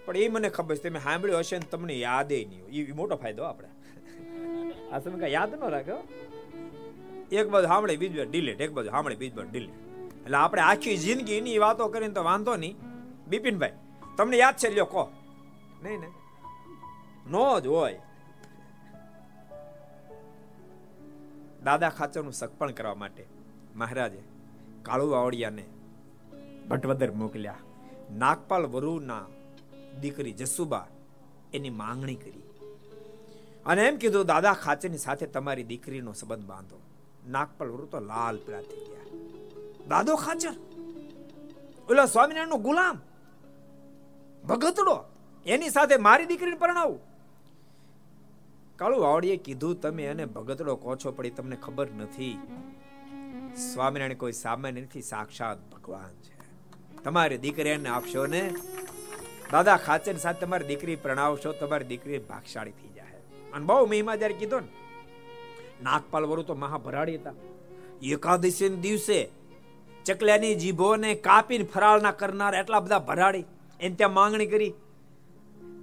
પણ 0.05 0.17
એ 0.17 0.27
મને 0.29 0.49
ખબર 0.49 0.75
છે, 0.75 0.83
તમે 0.89 1.01
સાંભળ્યો 1.07 1.39
હશે 1.39 1.55
ને 1.63 1.71
તમને 1.71 1.95
યાદ 1.99 2.31
નહીં 2.33 2.61
હોય. 2.65 2.83
એ 2.91 2.99
મોટો 2.99 3.19
ફાયદો 3.23 3.47
આપણે. 3.51 3.71
આ 4.93 4.99
તમે 4.99 5.19
કઈ 5.19 5.31
યાદ 5.31 5.55
ન 5.55 5.69
રાખ્યો 5.69 6.01
એક 7.31 7.47
બાજુ 7.49 7.67
સાંભળે 7.67 7.95
બીજ 7.97 8.17
બાજુ 8.17 8.31
ડિલેટ 8.31 8.61
એક 8.61 8.71
બાજુ 8.71 8.89
સાંભળે 8.89 9.15
બીજ 9.15 9.33
બાજુ 9.33 9.49
ડિલેટ 9.51 9.79
એટલે 10.25 10.37
આપણે 10.37 10.61
આખી 10.61 10.97
જિંદગી 10.97 11.37
એની 11.37 11.57
વાતો 11.57 11.87
કરીને 11.87 12.13
તો 12.13 12.23
વાંધો 12.23 12.55
નહીં. 12.55 12.75
બિપિનભાઈ 13.27 13.71
તમને 14.17 14.37
યાદ 14.37 14.55
છે 14.55 14.69
લ્યો 14.69 14.85
કહો. 14.85 15.03
નહીં 15.83 15.99
ને 15.99 16.09
નો 17.31 17.59
જ 17.59 17.67
હોય. 17.67 17.99
દાદા 21.63 21.89
ખાચરનું 21.89 22.33
સગપણ 22.33 22.71
કરવા 22.71 22.95
માટે 22.95 23.25
મહારાજે 23.75 24.21
કાળુ 24.83 25.09
વાવડિયાને 25.09 25.65
ભટવદર 26.69 27.11
મોકલ્યા. 27.11 27.55
નાગપાલ 28.11 28.65
વરુના 28.65 29.25
દીકરી 30.01 30.33
જસુબા 30.33 30.87
એની 31.53 31.69
માંગણી 31.69 32.15
કરી. 32.15 32.42
અને 33.65 33.87
એમ 33.87 33.97
કીધું, 33.97 34.25
દાદા, 34.25 34.53
ખાચરની 34.53 34.97
સાથે 34.97 35.25
તમારી 35.25 35.63
દીકરીનો 35.63 36.13
સંબંધ 36.13 36.45
બાંધો. 36.45 36.81
નાગપલ 37.27 37.69
વરુ 37.69 37.85
તો 37.85 37.99
લાલ 37.99 38.37
પીળા 38.37 38.61
થઈ 38.61 38.85
ગયા. 38.85 39.17
દાદો 39.87 40.15
ખાચર? 40.15 40.49
ઓલા 41.89 42.05
સ્વામિનારાયણનો 42.05 42.57
ગુલામ? 42.57 43.01
ભગતડો? 44.47 45.05
એની 45.45 45.69
સાથે 45.69 45.97
મારી 45.97 46.25
દીકરીને 46.25 46.57
પરણાવું? 46.57 46.99
કાળુ 48.75 49.01
વાવડીએ 49.01 49.37
કીધું, 49.37 49.81
તમે 49.81 50.03
એને 50.03 50.25
ભગતડો 50.25 50.75
કહો 50.75 50.95
છો 50.95 51.11
પડી 51.11 51.29
તમને 51.29 51.55
ખબર 51.55 51.87
નથી. 51.91 52.39
સ્વામિનારાયણ 53.73 54.13
કોઈ 54.13 54.31
સામાન્ય 54.31 54.81
નથી, 54.81 55.01
સાક્ષાત 55.01 55.57
ભગવાન 55.71 56.13
છે. 56.13 56.33
તમારી 57.03 57.37
દીકરી 57.37 57.69
એને 57.69 57.89
આપશો 57.89 58.25
ને? 58.25 58.55
દાદા 59.51 59.77
ખાચર 59.77 60.17
સાથે 60.17 60.45
તમારી 60.45 60.67
દીકરી 60.67 60.95
પ્રણાવશો, 60.95 61.51
તમારી 61.51 61.85
દીકરી 61.85 62.17
ભાગશાળી 62.17 62.71
થઈ 62.71 62.92
અને 63.53 63.65
બહુ 63.65 63.85
મહિમા 63.85 64.15
જયારે 64.15 64.33
કીધો 64.33 64.59
ને, 64.59 64.67
નાગપાલ 65.83 66.25
વરુ 66.25 66.43
તો 66.43 66.55
મહાભરાડી 66.55 67.15
હતા. 67.15 67.33
એકાદશી 68.03 68.69
દિવસે 68.69 69.19
ચકલ્યાની 70.05 70.55
જીભોને 70.55 71.15
કાપીને 71.15 71.63
ફરાળના 71.63 72.11
કરનાર 72.11 72.55
એટલા 72.55 72.79
બધા 72.79 72.99
ભરાડી, 72.99 73.45
એને 73.79 73.95
ત્યાં 73.95 74.13
માંગણી 74.13 74.45
કરી. 74.45 74.73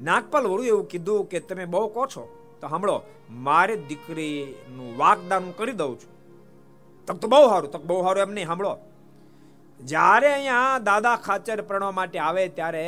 નાગપાલ 0.02 0.46
વરુ 0.46 0.62
એવું 0.62 0.86
કીધું 0.88 1.28
કે, 1.28 1.40
તમે 1.40 1.64
બહુ 1.64 1.88
કહો 1.88 2.06
છો, 2.06 2.24
તો 2.60 2.68
સાંભળો, 2.68 3.02
મારે 3.30 3.76
દીકરીનું 3.76 4.96
વાગદાન 4.96 5.50
કરી 5.50 5.72
દઉં 5.72 5.96
છું. 6.00 6.12
તક 7.06 7.16
તો 7.16 7.28
બહુ 7.28 7.48
સારું, 7.48 7.70
તક 7.70 7.82
બહુ 7.82 8.02
સારું 8.02 8.22
એમ 8.22 8.32
નહીં, 8.32 8.46
સાંભળો. 8.46 8.78
જ્યારે 9.80 10.32
અહીંયા 10.32 10.78
દાદા 10.78 11.16
ખાચર 11.16 11.62
પ્રણવા 11.62 11.90
માટે 11.90 12.18
આવે 12.18 12.48
ત્યારે 12.48 12.84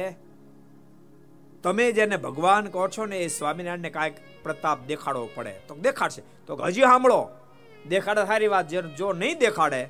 તમે 1.62 1.92
જેને 1.92 2.16
ભગવાન 2.16 2.64
કહો 2.66 2.88
છો 2.88 3.06
ને 3.06 3.18
એ 3.18 3.28
સ્વામિનારાયણને 3.28 3.90
કાંઈક 3.90 4.16
પ્રતાપ 4.42 4.78
દેખાડવો 4.86 5.28
પડે. 5.34 5.54
તો 5.68 5.74
દેખાડશે. 5.74 6.22
તો 6.46 6.56
હજી 6.56 6.80
સાંભળો. 6.82 7.20
દેખાડે 7.88 8.24
સારી 8.26 8.46
વાત. 8.46 8.68
જો 8.98 9.12
નહીં 9.12 9.38
દેખાડે, 9.38 9.82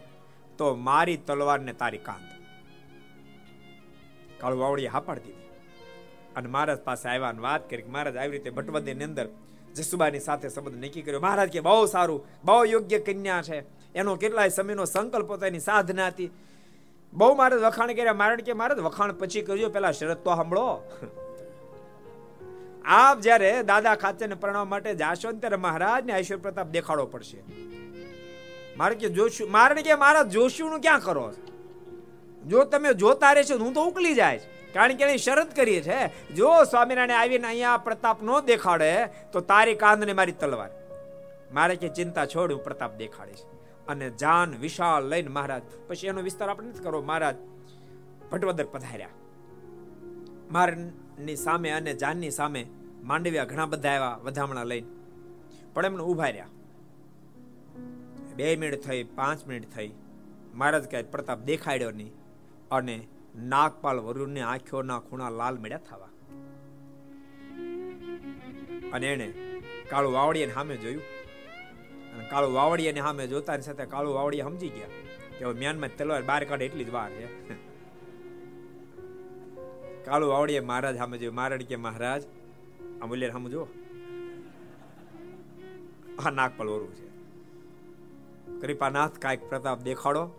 તો 0.59 0.75
મારી 0.75 1.17
તલવારને 1.17 1.73
તારી 1.73 1.99
કાંત 1.99 2.29
કાળુ 4.41 4.59
વાવડીએ 4.59 4.89
હા 4.89 5.01
પાડી 5.01 5.21
દીધી. 5.21 5.49
અને 6.37 6.49
મહારાજ 6.49 6.79
પાસે 6.79 7.09
આવ્યા 7.09 7.35
વાત 7.41 7.71
કરી 7.71 7.83
મહારાજ 7.83 8.17
આવી 8.17 8.31
રીતે 8.31 8.51
ભટવદની 8.51 9.05
અંદર 9.05 9.27
જસુબાની 9.75 10.21
સાથે 10.21 10.49
સંબંધ 10.49 10.85
નક્કી 10.85 11.03
કર્યો. 11.03 11.21
મહારાજ 11.21 11.51
કે 11.51 11.61
બહુ 11.61 11.87
સારું, 11.87 12.21
બહુ 12.45 12.65
યોગ્ય 12.65 12.99
કન્યા 12.99 13.43
છે. 13.43 13.59
એનો 13.95 14.17
કેટલાય 14.17 14.49
સમયનો 14.49 14.85
સંકલ્પ 14.85 15.27
પોતાની 15.27 15.61
સાધના 15.61 16.07
હતી. 16.07 16.31
બહુ 17.13 17.35
મારે 17.35 17.57
વખાણ 17.57 17.93
કર્યા. 17.93 18.15
મારણ 18.15 18.41
કે 18.41 18.53
મારે 18.53 18.75
વખાણ 18.75 19.13
પછી 19.13 19.43
કરજો 19.43 19.69
પેલા 19.69 19.93
શરત 19.93 20.25
તો 20.25 20.35
સાંભળો. 20.35 20.69
આપ 22.85 23.21
જ્યારે 23.21 23.63
દાદા 23.63 23.95
ખાચરને 23.95 24.35
પ્રણામ 24.35 24.69
માટે 24.69 24.95
જાશો 24.95 25.33
ત્યારે 25.33 25.57
મહારાજને 25.57 26.13
ઐશ્વર 26.19 26.37
પ્રતાપ 26.37 26.67
દેખાડવો 26.67 27.07
પડશે. 27.07 27.37
મારે 28.77 28.95
કે 28.95 29.09
જોશું 29.09 29.51
મારે 29.51 29.83
કે 29.83 29.95
મારા 29.95 30.23
જોશું 30.23 30.71
નું 30.71 30.81
ક્યાં 30.81 31.01
કરો? 31.01 31.33
જો 32.47 32.65
તમે 32.65 32.95
જોતા 32.95 33.33
રહેશો 33.33 33.59
હું 33.59 33.75
તો 33.75 33.85
ઉકલી 33.85 34.15
જાય 34.15 34.41
કારણ 34.75 34.97
કે 34.97 35.05
એની 35.05 35.19
શરત 35.19 35.57
કરીએ 35.57 35.81
છે, 35.81 36.33
જો 36.35 36.65
સ્વામિનારાયણ 36.65 37.21
આવીને 37.21 37.47
અહીંયા 37.47 37.77
પ્રતાપ 37.77 38.23
નો 38.23 38.41
દેખાડે, 38.41 39.07
તો 39.33 39.41
તારી 39.41 39.75
કાંદ 39.75 40.05
ને 40.05 40.13
મારી 40.13 40.33
તલવાર. 40.33 40.71
મારે 41.53 41.77
કે 41.77 41.89
ચિંતા 41.89 42.27
છોડ, 42.27 42.53
હું 42.53 42.65
પ્રતાપ 42.65 42.97
દેખાડીશ. 42.97 43.45
અને 43.89 44.11
જાન 44.11 44.57
વિશાળ 44.57 45.03
લઈને 45.05 45.29
મહારાજ, 45.29 45.63
પછી 45.89 46.07
એનો 46.07 46.23
વિસ્તાર 46.23 46.49
આપણે 46.49 46.69
નથી 46.69 46.79
કરો 46.79 47.03
મહારાજ, 47.03 47.37
ભટવદર 48.33 48.65
પધાર્યા. 48.65 49.09
મારની 51.13 51.37
સામે 51.37 51.71
અને 51.71 51.95
જાનની 51.95 52.31
સામે 52.31 52.67
માંડવ્યા 53.05 53.45
ઘણા 53.45 53.67
બધા 53.67 53.89
આવ્યા 53.89 54.21
વધામણા 54.23 54.65
લઈને. 54.65 54.87
પણ 55.75 55.87
એમને 55.87 56.03
ઊભા 56.03 56.25
રહ્યા 56.25 56.47
બે 58.37 58.57
મિનિટ 58.57 58.81
થઈ, 58.81 59.05
પાંચ 59.05 59.47
મિનિટ 59.47 59.71
થઈ. 59.75 59.93
મહારાજ 60.55 60.91
કહે 60.91 61.03
પ્રતાપ 61.03 61.39
દેખાડ્યો 61.39 61.91
નહીં. 61.91 62.13
અને 62.71 63.09
નાગપાલ 63.37 64.01
વરુણની 64.01 64.41
આંખોના 64.41 64.99
ખૂણા 64.99 65.31
લાલ 65.31 65.59
મેળ્યા 65.59 65.79
થવા. 65.79 66.09
અને 68.93 69.07
એને 69.07 69.29
કાળું 69.91 70.13
વાવડીયાને 70.13 70.53
સામે 70.53 70.77
જોયું. 70.77 71.03
અને 72.15 72.25
કાળું 72.31 72.53
વાવડીયાને 72.53 73.01
સામે 73.01 73.27
જોતાની 73.27 73.63
સાથે 73.63 73.85
કાળું 73.85 74.15
વાવડીયા 74.15 74.45
સમજી 74.45 74.69
ગયા 74.69 74.89
કે 75.39 75.59
મ્યાનમાં 75.59 75.97
તલવાર 75.99 76.23
બહાર 76.23 76.45
કાઢે 76.45 76.65
એટલી 76.65 76.85
જ 76.85 76.91
વાર 76.91 77.11
છે. 77.11 77.72
કાળુ 80.05 80.29
વાવડીએ 80.29 80.61
મહારાજ 80.61 80.97
સામે 80.97 81.19
જોયું. 81.19 81.35
મહારાજ 81.35 81.63
કે 81.63 81.77
મહારાજ, 81.77 82.23
આ 83.03 83.07
મૂલ્ય 83.07 83.31
સામે 83.31 83.51
સમજો 83.51 83.69
આ 86.27 86.31
નાગપાલ 86.31 86.69
વરુ 86.69 86.87
છે. 86.87 87.13
કૃપાનાથ 88.61 89.19
કાંઈક 89.19 89.49
પ્રતાપ 89.49 89.81
દેખાડો 89.81 90.31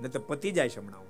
ને 0.00 0.08
તો 0.08 0.20
પતી 0.20 0.50
જાય 0.50 0.68
સમણાવું 0.68 1.08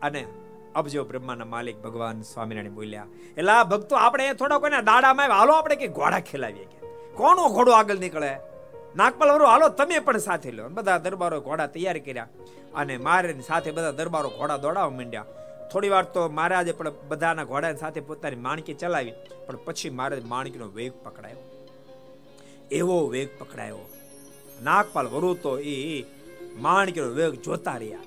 અને 0.00 0.26
અબજો 0.74 1.04
બ્રહ્માના 1.04 1.44
માલિક 1.44 1.82
ભગવાન 1.82 2.22
સ્વામિનારાયણ 2.22 2.72
બોલ્યા 2.72 3.06
એટલે 3.36 3.68
ભક્તો, 3.70 3.96
આપણે 3.96 4.34
થોડા 4.34 4.58
કોઈના 4.58 4.80
દાડામાં 4.80 5.28
હાલો, 5.28 5.52
આપણે 5.52 5.76
કે 5.76 5.88
ઘોડા 5.88 6.20
ખેલાવીએ 6.20 6.64
કે. 6.64 6.86
કોનો 7.14 7.48
ઘોડો 7.48 7.72
આગળ 7.72 7.94
નીકળે? 7.94 8.36
નાગપાલ 8.96 9.32
વરુ 9.32 9.44
હાલો, 9.44 9.68
તમે 9.68 9.98
પણ 9.98 10.16
સાથે 10.16 10.50
લો. 10.50 10.68
બધા 10.68 10.98
દરબારો 10.98 11.40
ઘોડા 11.40 11.66
તૈયાર 11.66 11.98
કર્યા. 11.98 12.28
અને 12.74 12.96
મારે 12.96 13.40
સાથે 13.40 13.70
બધા 13.70 13.90
દરબારો 13.90 14.28
ઘોડા 14.28 14.56
દોડાવવા 14.56 14.90
માંડ્યા. 14.90 15.24
થોડી 15.74 15.88
વાર 15.88 16.04
તો 16.04 16.28
મહારાજે 16.28 16.72
પણ 16.72 16.92
બધાના 17.08 17.44
ઘોડાની 17.44 17.76
સાથે 17.76 18.00
પોતાની 18.00 18.36
માણકી 18.36 18.74
ચલાવી 18.74 19.12
પણ 19.46 19.56
પછી 19.56 19.90
મહારાજ 19.90 20.24
માણકીનો 20.24 20.68
વેગ 20.68 20.92
પકડાયો. 20.92 21.70
એવો 22.70 23.06
વેગ 23.06 23.28
પકડાયો. 23.38 23.78
નાગપાલ 24.62 25.06
વરુ 25.06 25.34
તો 25.34 25.58
એ 25.58 26.04
માણકીનો 26.56 27.06
વેગ 27.06 27.32
જોતા 27.32 27.76
રહ્યા. 27.76 27.98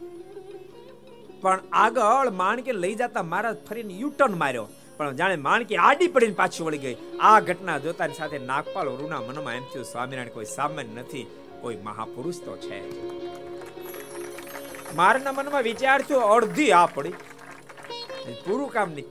પણ 1.41 1.59
આગળ 1.71 2.29
માણકી 2.29 2.71
લઈ 2.71 2.95
જતા 2.95 3.23
મહારાજ 3.23 3.57
ફરીને 3.69 3.93
યુટર્ન 3.93 4.33
માર્યો. 4.33 4.67
પણ 4.97 5.15
જાણે 5.15 5.35
માણકી 5.35 5.75
આડી 5.75 6.07
પડીને 6.07 6.33
પાછી 6.33 6.63
વળી 6.63 6.77
ગઈ. 6.77 6.97
આ 7.19 7.39
ઘટના 7.39 7.77
જોતાની 7.77 8.13
સાથે 8.13 8.39
નાગપાલ 8.39 8.87
વરુના 8.87 9.21
મનમાં 9.21 9.53
એમ 9.53 9.63
થયું, 9.63 9.85
સ્વામિનારાયણ, 9.85 10.29
કોઈ 10.29 10.45
સામાન્ય 10.45 11.01
નથી. 11.01 11.27
કોઈ 11.61 11.75
મહાપુરુષ 11.75 12.35
તો 12.45 12.57
છે. 12.57 12.79
મારના 14.95 15.31
મનમાં 15.31 15.63
વિચાર 15.63 16.01
થયો, 16.01 16.19
અડધી 16.19 16.71
આ 16.71 16.85
પડી. 16.85 17.13
પૂરું 18.33 18.69
કામ 18.69 18.91
નથી 18.91 19.05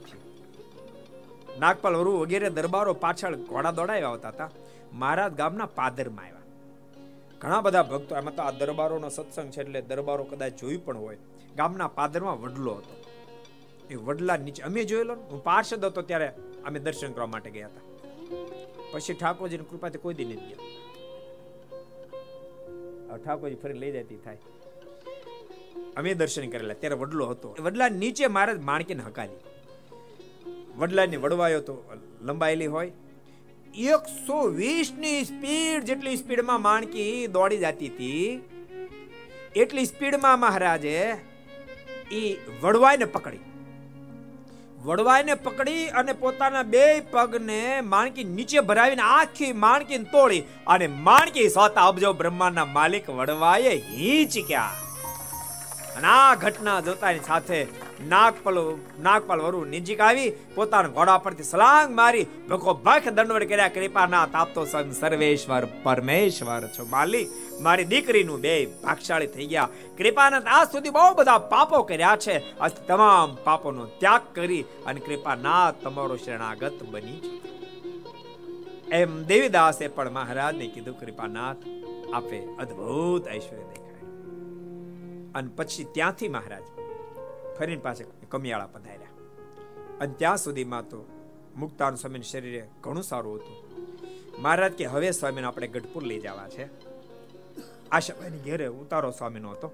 નાગપાલ 1.59 1.95
વરુ 1.95 2.17
વગેરે 2.17 2.49
દરબારો 2.49 2.93
પાછળ 2.93 3.35
ઘોડા 3.35 3.71
દોડાવ્યા 3.71 4.09
આવતા 4.09 4.29
હતા. 4.29 4.49
મહારાજ 4.93 5.33
ગામના 5.33 5.65
પાદરમાં 5.65 6.25
આવ્યા. 6.25 6.37
ઘણા 7.39 7.61
બધા 7.61 7.83
ભક્તો, 7.83 8.15
એમાં 8.15 8.35
તો 8.35 8.41
આ 8.41 8.51
દરબારોનો 8.51 9.09
સત્સંગ 9.09 9.51
છે 9.51 9.61
એટલે 9.61 9.81
દરબારો 9.81 10.23
કદાચ 10.23 10.53
જોયું 10.53 10.85
પણ 10.85 10.97
હોય. 10.97 11.17
ગામના 11.55 11.87
પાદરમાં 11.87 12.41
વડલો 12.41 12.73
હતો. 12.73 13.03
એ 13.89 13.95
વડલા 13.95 14.37
નીચે, 14.37 14.63
અમે 14.63 14.83
જોયેલો 14.83 15.13
હું 15.13 15.43
પાર્ષદ 15.43 15.85
હતો 15.85 16.01
ત્યારે 16.01 16.27
અમે 16.65 16.79
દર્શન 16.79 17.11
કરવા 17.11 17.27
માટે 17.27 17.49
ગયા 17.49 17.67
હતા. 17.67 17.81
પછી 18.91 19.13
ઠાકોરજીની 19.13 19.63
કૃપાથી 19.63 19.97
કોઈ 19.97 20.13
દી 20.13 20.25
નથી 20.25 20.35
ગયા. 20.35 20.57
ઠાકોરજી 23.17 23.55
ફરી 23.55 23.73
લઈ 23.73 23.91
જતી 23.91 24.17
થાય. 24.17 24.37
અમે 25.97 26.13
દર્શન 26.13 26.49
કરેલા. 26.49 26.77
ત્યારે 26.81 26.97
વડલો 27.01 27.25
હતો. 27.27 27.55
વડલા 27.59 27.89
નીચે 28.01 28.25
મહારાજ 28.27 28.59
માણકીને 28.69 29.03
હકાલી. 29.03 29.39
વડલાની 30.77 31.19
વડવાયો 31.23 31.61
તો 31.61 31.75
લંબાયેલી 32.21 32.71
હોય. 32.75 32.91
એકસો 33.91 34.37
વીસની 34.59 35.17
સ્પીડ 35.23 35.83
જેટલી 35.83 36.17
સ્પીડમાં 36.17 36.61
માણકી 36.61 37.11
દોડી 37.27 37.57
જતી 37.57 37.89
હતી, 37.89 38.27
એટલી 39.55 39.85
સ્પીડમાં 39.85 40.39
મહારાજે 40.39 40.95
એ 42.11 42.23
વડવાઈને 42.61 43.07
પકડી. 43.15 43.43
વડવાઈને 44.85 45.35
પકડી 45.45 45.85
અને 45.99 46.13
પોતાના 46.13 46.65
બે 46.73 46.83
પગને 47.11 47.61
માણકી 47.93 48.27
નીચે 48.31 48.59
ભરાવીને 48.61 49.05
આખી 49.11 49.53
માણકી 49.65 50.03
તોડી 50.13 50.43
અને 50.67 50.87
માણકી 51.07 51.47
સોતા 51.49 51.87
અબજો 51.91 52.11
બ્રહ્માંડના 52.13 52.67
માલિક 52.73 53.09
વડવાએ 53.09 53.73
હિંચક્યા. 53.91 54.73
અને 55.97 56.07
આ 56.07 56.35
ઘટના 56.35 56.79
જોતાની 56.79 57.19
સાથે 57.27 57.59
નાગપલ 58.07 58.57
નાગપાલ 59.01 59.41
વરુ 59.41 59.65
નિજીક 59.65 59.99
આવી 59.99 60.31
પોતાના 60.55 60.87
ઘોડા 60.87 61.17
પરથી 61.17 61.43
સલાંગ 61.43 61.95
મારી 61.95 62.25
ભકો 62.49 62.73
ભખ 62.73 63.07
દંડવડ 63.07 63.43
કર્યા 63.43 63.67
કૃપાના 63.67 64.25
તાપતો 64.25 64.65
સંગ 64.65 64.91
સર્વેશ્વર 64.93 65.65
પરમેશ્વર 65.83 66.67
છો. 66.67 66.85
માલી 66.85 67.27
મારી 67.61 67.85
દીકરીનું 67.85 68.41
બે 68.41 68.65
ભાગશાળી 68.83 69.27
થઈ 69.27 69.47
ગયા. 69.47 69.69
કૃપાનાથ 69.97 70.43
આજ 70.47 70.67
સુધી 70.71 70.89
બહુ 70.89 71.15
બધા 71.15 71.37
પાપો 71.37 71.81
કર્યા 71.83 72.17
છે. 72.17 72.37
આ 72.59 72.67
તમામ 72.67 73.35
પાપોનો 73.43 73.85
ત્યાગ 73.85 74.21
કરી 74.35 74.61
અને 74.85 74.99
કૃપાનાથ 74.99 75.83
તમારો 75.83 76.17
શરણાગત 76.17 76.83
બની 76.83 77.41
એમ 78.91 79.23
દેવીદાસે 79.23 79.87
પણ 79.87 80.11
મહારાજને 80.11 80.67
કીધું, 80.67 80.99
કૃપાનાથ, 80.99 81.57
આપે 82.13 82.39
અદ્ભુત 82.59 83.27
ઐશ્વર્ય 83.27 83.86
અને 85.37 85.49
પછી 85.55 85.83
ત્યાંથી 85.83 86.27
મહારાજ 86.27 86.63
ફરીને 87.59 87.81
પાસે 87.81 88.05
કમિયાળા 88.29 88.67
પધાર્યા. 88.67 89.07
અને 90.01 90.13
ત્યાં 90.13 90.37
સુધીમાં 90.37 90.89
તો 90.89 91.05
મુક્તાન 91.55 91.95
સ્વામીનું 91.95 92.23
શરીરે 92.23 92.67
ઘણું 92.81 93.03
સારું 93.03 93.35
હતું. 93.35 93.55
મહારાજ 94.41 94.71
કે, 94.71 94.85
હવે 94.85 95.11
સ્વામીને 95.11 95.47
આપણે 95.47 95.67
ગઢપુર 95.67 96.03
લઈ 96.03 96.19
જવા 96.19 96.47
છે. 96.49 96.65
આશાભાઈની 97.89 98.37
ઘેરે 98.37 98.67
ઉતારો 98.67 99.11
સ્વામીનો 99.11 99.49
હતો. 99.51 99.71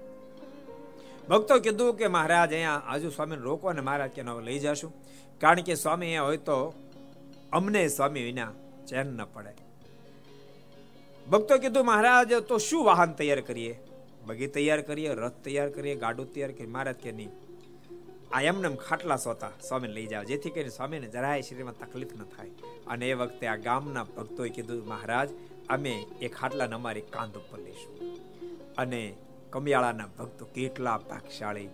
ભક્તો 1.28 1.60
કીધું 1.60 1.96
કે, 1.96 2.08
મહારાજ, 2.08 2.52
અહીંયા 2.52 2.82
આજુ 2.86 3.10
સ્વામીને 3.10 3.42
રોકો 3.42 3.68
અને 3.68 3.80
મહારાજ 3.80 4.10
કે 4.10 4.22
લઈ 4.42 4.58
જશું. 4.58 4.92
કારણ 5.40 5.60
કે 5.60 5.74
સ્વામી 5.74 6.06
અહીંયા 6.06 6.22
હોય 6.22 6.36
તો 6.36 6.74
અમને 7.52 7.88
સ્વામી 7.88 8.22
વિના 8.22 8.52
ચેન 8.88 9.06
ન 9.06 9.24
પડે. 9.24 9.54
ભક્તો 11.30 11.58
કીધું, 11.58 11.86
મહારાજ, 11.86 12.32
તો 12.34 12.58
શું 12.58 12.84
વાહન 12.84 13.12
તૈયાર 13.12 13.40
કરીએ? 13.40 13.80
બગી 14.26 14.46
તૈયાર 14.46 14.80
કરીએ, 14.80 15.14
રથ 15.14 15.32
તૈયાર 15.32 15.70
કરીએ, 15.70 15.94
ગાડું 15.94 16.32
તૈયાર 16.34 16.52
કરીએ, 16.52 16.66
મહારાજ 16.66 16.96
કે 16.96 17.12
નહીં. 17.12 17.30
આ 18.32 18.40
એમને 18.40 18.76
ખાટલા 18.76 19.16
સોતા 19.16 19.50
સ્વામીને 19.68 19.94
લઈ 19.94 20.06
જાવ 20.06 20.24
જેથી 20.24 20.50
કરીને 20.50 20.68
સ્વામીને 20.68 21.06
જરાય 21.06 21.42
શરીરમાં 21.42 21.78
તકલીફ 21.78 22.08
ન 22.20 22.24
થાય. 22.24 22.50
અને 22.86 23.10
એ 23.10 23.14
વખતે 23.14 23.46
આ 23.46 23.56
ગામના 23.56 24.04
ભક્તોએ 24.04 24.48
કીધું, 24.48 24.86
મહારાજ, 24.86 25.28
અમે 25.68 26.06
એ 26.20 26.28
ખાટલાને 26.28 26.74
અમારી 26.74 27.00
કાંધ 27.00 27.36
ઉપર 27.36 27.58
લઈશું. 27.58 28.18
અને 28.74 29.14
કમિયાળાના 29.50 30.06
ભક્તો 30.18 30.44
કેટલા 30.44 30.98
ભાગશાળી 30.98 31.68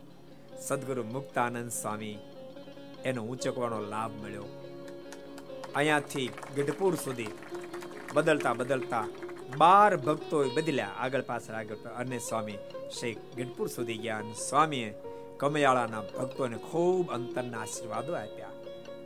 સદગુરુ 0.61 1.05
મુક્તાનંદ 1.05 1.71
સ્વામી 1.71 2.19
એનો 3.05 3.23
ઊંચકવાનો 3.25 3.81
લાભ 3.81 4.25
મળ્યો. 4.25 4.45
અહીંયાથી 5.75 6.31
ગઢપુર 6.57 6.95
સુધી 6.95 7.27
બદલતા 8.15 8.53
બદલતા 8.53 9.09
બાર 9.59 9.97
ભક્તો 9.97 10.45
બદલ્યા 10.49 10.87
આગળ 10.87 11.21
પાછળ 11.21 11.53
આગળ 11.53 11.75
અને 11.75 12.19
સ્વામી 12.19 12.59
શેખ 13.01 13.19
ગઢપુર 13.37 13.69
સુધી 13.69 13.97
ગયા 13.97 14.19
અને 14.19 14.35
સ્વામીએ 14.35 14.95
કમયાળાના 15.39 16.01
ભક્તોને 16.01 16.57
ખૂબ 16.57 17.11
અંતરના 17.11 17.61
આશીર્વાદો 17.61 18.13
આપ્યા. 18.13 18.51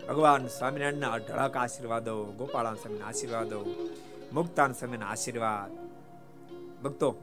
ભગવાન 0.08 0.48
સ્વામિનારાયણના 0.48 1.12
અઢળક 1.12 1.56
આશીર્વાદો, 1.56 2.24
ગોપાળાન 2.24 2.74
સ્વામીના 2.74 3.06
આશીર્વાદો, 3.06 3.66
મુક્તાન 4.32 4.72
સ્વામીના 4.72 5.06
આશીર્વાદ. 5.06 5.70
ભક્તો, 6.82 7.16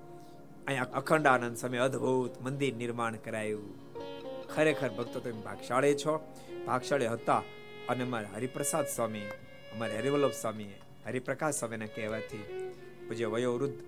અહીંયા 0.68 0.84
અખંડ 0.84 1.28
આનંદ 1.28 1.58
સ્વામી 1.58 1.78
અદ્ભુત 1.78 2.42
મંદિર 2.42 2.76
નિર્માણ 2.76 3.16
કરાયું. 3.16 3.92
ખરેખર 4.56 4.90
ભક્તો 4.90 5.20
તમે 5.20 5.32
ભાગશાળી 5.32 5.96
છો, 5.96 6.36
ભાગશાળી 6.66 7.08
હતા 7.08 7.44
અને 7.90 8.04
અમારા 8.04 8.30
હરિપ્રસાદ 8.36 8.86
સ્વામી, 8.88 9.28
અમારે 9.76 9.98
હરિવલ્લભ 9.98 10.32
સ્વામી 10.32 10.74
હરિપ્રકાશ 11.06 11.56
સ્વામીના 11.56 11.86
કહેવાથી 11.86 12.61
પૂજ્ય 13.12 13.28
વયોવૃદ્ધ 13.28 13.80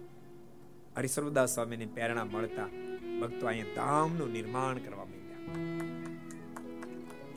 હરિસર્વદાસ 0.97 1.49
સ્વામીની 1.55 1.89
પ્રેરણા 1.95 2.25
મળતા 2.25 2.69
ભક્તો 3.19 3.43
અહીંયા 3.47 3.75
ધામનું 3.75 4.31
નિર્માણ 4.37 4.77
કરવા 4.85 5.05
માંડ્યા. 5.11 5.43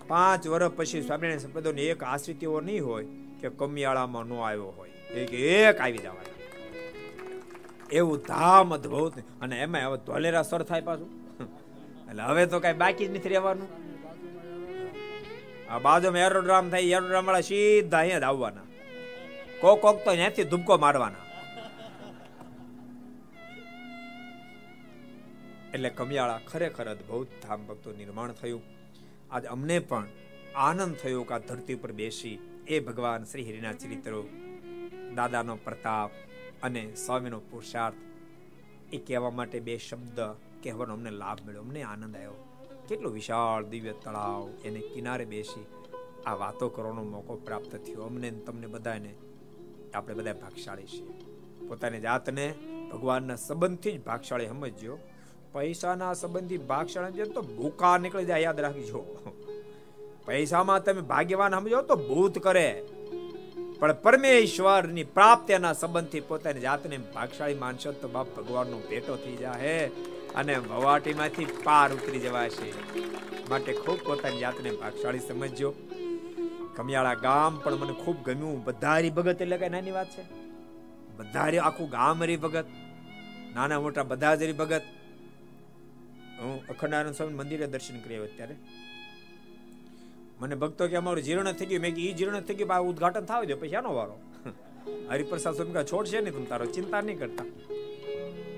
પાંચ 0.08 0.42
વર્ષ 0.52 0.72
પછી 0.78 1.02
સ્વામિનારાયણ 1.02 1.44
સંપ્રદાયનો 1.44 1.82
એક 1.92 2.02
આશ્રિત 2.12 2.42
એવો 2.46 2.58
નહીં 2.68 2.84
હોય 2.86 3.06
કે 3.40 3.48
કમિયાળામાં 3.60 4.26
નો 4.30 4.36
આવ્યો 4.46 4.72
હોય. 4.78 4.94
એક 5.20 5.30
એક 5.32 5.76
આવી 5.84 6.02
જવાના. 6.06 6.34
એવું 7.98 8.18
ધામ 8.28 8.68
અદભુત 8.78 9.14
અને 9.40 9.54
એમાં 9.66 9.86
હવે 9.88 9.98
ધોલેરા 10.06 10.42
સર 10.42 10.62
થાય 10.70 10.86
પાછું. 10.88 11.10
એટલે 12.08 12.22
હવે 12.30 12.46
તો 12.46 12.60
કઈ 12.64 12.74
બાકી 12.82 13.08
જ 13.08 13.10
નથી 13.10 13.32
રહેવાનું. 13.34 13.70
આ 15.70 15.78
બાજુમાં 15.86 16.26
એરોડ્રામ 16.30 16.66
થાય 16.74 16.96
એરોડ્રામ 16.98 17.24
વાળા 17.30 17.46
સીધા 17.50 18.02
અહીંયા 18.02 18.24
જ 18.26 18.28
આવવાના. 18.32 18.66
કોક 19.60 19.78
કોક 19.86 19.96
તો 20.04 20.10
ત્યાંથી 20.18 20.48
ધુબકો 20.54 20.78
મારવાના. 20.86 21.25
એટલે 25.76 25.90
કમિયાળા 25.90 26.44
ખરેખર 26.48 26.88
અદભુત 26.90 27.32
ધામ 27.42 27.60
ભક્તો 27.66 27.90
નિર્માણ 27.92 28.32
થયું. 28.32 28.62
આજ 29.30 29.44
અમને 29.46 29.78
પણ 29.78 30.06
આનંદ 30.56 30.94
થયો 30.94 31.22
કે 31.22 31.34
આ 31.34 31.38
ધરતી 31.38 31.74
ઉપર 31.74 31.92
બેસી 31.92 32.36
એ 32.68 32.76
ભગવાન 32.80 33.24
શ્રી 33.24 33.46
હરિના 33.48 33.72
ચરિત્રો, 33.72 34.20
દાદાનો 35.16 35.56
પ્રતાપ 35.56 36.10
અને 36.62 36.82
સ્વામીનો 36.94 37.40
પુરુષાર્થ, 37.50 37.98
એ 38.92 38.98
કહેવા 38.98 39.30
માટે 39.30 39.58
બે 39.60 39.74
શબ્દ 39.78 40.20
કહેવાનો 40.62 40.92
અમને 40.92 41.10
લાભ 41.22 41.40
મળ્યો. 41.46 41.60
અમને 41.60 41.82
આનંદ 41.82 42.16
આવ્યો 42.16 42.36
કેટલો 42.88 43.10
વિશાળ 43.10 43.64
દિવ્ય 43.64 43.94
તળાવ 44.04 44.44
એને 44.64 44.80
કિનારે 44.94 45.24
બેસી 45.24 45.64
આ 46.26 46.34
વાતો 46.34 46.68
કરવાનો 46.68 47.02
મોકો 47.04 47.34
પ્રાપ્ત 47.46 47.72
થયો. 47.76 48.02
અમને 48.02 48.30
તમને 48.46 48.66
બધાને, 48.66 49.12
આપણે 49.94 50.14
બધા 50.14 50.36
ભાગશાળી 50.44 50.88
છીએ. 50.94 51.12
પોતાની 51.68 52.00
જાતને 52.00 52.46
ભગવાનના 52.92 53.38
સંબંધથી 53.46 53.94
જ 53.98 54.02
ભાગશાળી 54.02 54.46
સમજજો 54.46 54.96
પૈસાના 55.56 56.14
સંબંધી 56.14 56.58
ભાગશાળી 56.70 57.30
તો 57.34 57.42
ભૂકા 57.42 57.98
નીકળી 57.98 58.24
જાય, 58.24 58.40
યાદ 58.40 58.60
રાખજો. 58.60 59.00
પૈસામાં 60.26 60.84
તમે 60.84 61.00
ભાગ્યવાન 61.00 61.58
સમજો 61.58 61.82
તો 61.82 61.96
ભૂત 61.96 62.38
કરે. 62.38 62.68
પણ 63.78 63.92
પરમેશ્વરની 63.92 65.04
પ્રાપ્તિના 65.16 65.72
સંબંધથી 65.72 66.20
પોતાની 66.20 66.60
જાતને 66.60 66.98
ભાગશાળી 67.14 67.54
માનશો 67.54 67.92
તો 67.92 68.08
બાપ 68.08 68.28
ભગવાનનો 68.36 68.78
ભેટો 68.78 69.16
થઈ 69.16 69.36
જાય 69.36 69.90
અને 70.34 70.54
ભવાટીમાંથી 70.58 71.46
પાર 71.64 71.88
ઉતરી 71.92 72.18
જવાશે 72.18 72.68
માટે 73.50 73.72
ખૂબ 73.72 73.98
પોતાની 74.06 74.38
જાતને 74.38 74.70
ભાગશાળી 74.70 75.18
સમજજો. 75.18 75.70
કમિયાળા 76.76 77.14
ગામ 77.14 77.58
પણ 77.58 77.74
મને 77.74 77.94
ખૂબ 78.04 78.16
ગમ્યું. 78.24 78.64
બધારી 78.64 79.10
ભગત 79.10 79.42
એટલે 79.42 79.56
કઈ 79.56 79.68
નાની 79.68 79.90
વાત 79.90 80.10
છે. 80.10 80.24
બધારી 81.16 81.58
આખું 81.58 81.88
ગામ 81.88 82.22
હરી 82.22 82.36
ભગત. 82.36 82.66
નાના 83.54 83.80
મોટા 83.80 84.02
બધા 84.02 84.34
જ 84.34 84.42
હરી 84.42 84.52
ભગત. 84.52 84.82
હું 86.42 86.66
અખંડાનંદ 86.66 87.14
સ્વામી 87.14 87.34
મંદિરે 87.34 87.66
દર્શન 87.66 88.00
કરી 88.00 88.14
આવ્યો 88.14 88.26
ત્યારે. 88.36 88.56
મને 90.40 90.54
ભક્તો 90.54 90.88
કે 90.88 90.96
અમારું 90.96 91.22
જીર્ણ 91.22 91.52
થઈ 91.52 91.66
ગયું. 91.66 91.82
મેં 91.82 91.94
કે 91.94 92.02
એ 92.02 92.12
જીર્ણ 92.12 92.40
થઈ 92.40 92.54
ગયું 92.54 92.88
ઉદઘાટન 92.88 93.20
થાવ 93.20 93.44
દો, 93.44 93.56
પછી 93.56 93.74
આનો 93.74 93.94
વારો. 93.94 94.18
હરિપ્રસાદ 95.10 95.54
સ્વામી 95.54 95.84
છોડશે 95.84 96.20
નહીં 96.20 96.34
તમે 96.34 96.46
તારો 96.46 96.66
ચિંતા 96.66 97.00
નહીં 97.00 97.18
કરતા. 97.18 97.44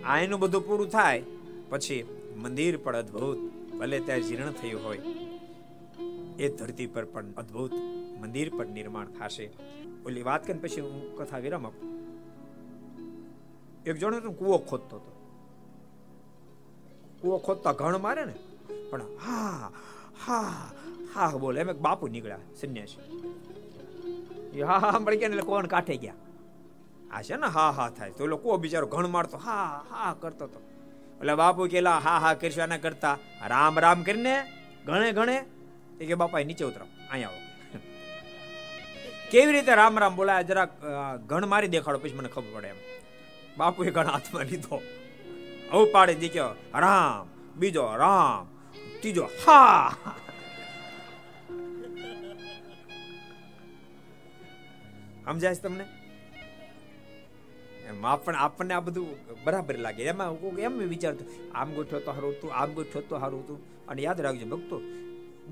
આ 0.04 0.20
એનું 0.20 0.40
બધું 0.40 0.66
પૂરું 0.66 0.88
થાય, 0.88 1.22
પછી 1.68 2.04
મંદિર 2.36 2.76
પણ 2.76 2.96
અદ્ભુત, 2.96 3.38
ભલે 3.74 4.00
ત્યાં 4.00 4.20
જીર્ણ 4.20 4.50
થયું 4.50 4.84
હોય, 4.84 4.98
એ 6.38 6.48
ધરતી 6.48 6.86
પર 6.86 7.04
પણ 7.04 7.32
અદ્ભુત 7.32 7.72
મંદિર 8.20 8.56
પર 8.56 8.66
નિર્માણ 8.66 9.06
થશે. 9.06 9.50
ઓલી 10.06 10.22
વાત 10.22 10.46
કરીને 10.46 10.60
પછી 10.60 10.80
હું 10.80 11.16
કથા 11.16 11.38
વિરામ 11.38 11.66
આપું. 11.66 11.98
એક 13.86 13.96
જણો 13.96 14.20
કુવો 14.20 14.58
ખોદતો 14.58 14.96
હતો. 14.96 15.17
કુવો 17.20 17.38
ખોદતા 17.38 17.72
ઘણ 17.72 18.00
મારે 18.00 18.24
ને? 18.24 18.34
પણ 18.90 19.02
હા 19.26 19.70
હા 20.26 20.70
હા, 21.14 21.30
બોલે, 21.42 21.60
એમ 21.60 21.72
બાપુ 21.82 22.08
નીકળ્યા, 22.08 22.44
સંન્યાસી. 22.60 23.02
હા 24.62 24.78
હા, 24.78 24.98
મળી 24.98 25.16
ગયા 25.16 25.28
એટલે 25.28 25.42
કોણ 25.42 25.66
કાંઠે 25.66 25.96
ગયા. 25.96 26.18
આ 27.12 27.22
છે 27.22 27.36
ને, 27.36 27.46
હા 27.46 27.70
હા, 27.72 27.90
થાય. 27.90 28.10
તો 28.10 28.26
લોકો 28.26 28.42
કુવો 28.42 28.56
બિચારો 28.56 28.86
ઘણ 28.86 29.08
મારતો, 29.08 29.36
હા 29.36 29.84
હા, 29.90 30.14
કરતો 30.20 30.44
હતો 30.44 30.60
એટલે 31.20 31.34
બાપુ 31.34 31.66
કેલા 31.66 31.98
હા 31.98 32.18
હા, 32.18 32.34
કરશું 32.34 32.78
કરતા. 32.80 33.16
રામ 33.46 33.78
રામ 33.78 34.02
કરીને 34.02 34.34
ઘણે 34.86 35.12
ઘણે 35.12 35.36
એ 36.00 36.06
કે 36.06 36.14
બાપા 36.14 36.42
નીચે 36.42 36.64
ઉતરો. 36.64 36.86
અહીંયા 37.10 37.30
આવો. 37.30 37.40
કેવી 39.30 39.52
રીતે 39.52 39.74
રામ 39.74 39.98
રામ 39.98 40.14
બોલાય? 40.16 40.42
જરા 40.42 40.66
ઘણ 41.26 41.46
મારી 41.46 41.68
દેખાડો 41.68 41.98
પછી 41.98 42.12
મને 42.12 42.28
ખબર 42.28 42.50
પડે 42.54 42.68
એમ. 42.68 42.78
બાપુએ 43.58 43.90
ઘણા 43.90 44.10
હાથમાં 44.10 44.44
લીધો. 44.44 44.82
હવે 45.70 45.84
પાડે 45.94 46.14
દીક્યો 46.22 46.52
રામ, 46.84 47.24
બીજો 47.60 47.84
રામ, 48.02 48.42
ત્રીજો 49.00 49.24
હા. 49.44 49.88
સમજાય 55.24 55.54
છે 55.56 55.62
તમને? 55.64 55.84
એમ 57.88 58.04
પણ 58.24 58.36
આપણને 58.44 58.74
આ 58.76 58.84
બધું 58.86 59.08
બરાબર 59.44 59.76
લાગે. 59.84 60.02
એમાં 60.12 60.30
એમ 60.66 60.74
વિચારતો 60.92 61.24
આમ 61.54 61.68
ગોઠવો 61.76 61.98
તો 62.04 62.10
સારું 62.12 62.32
હતું, 62.36 62.50
આમ 62.60 62.70
ગોઠવો 62.76 63.00
તો 63.08 63.14
સારું 63.22 63.40
હતું. 63.44 63.58
અને 63.88 64.00
યાદ 64.06 64.20
રાખજો 64.24 64.46
ભક્તો, 64.52 64.76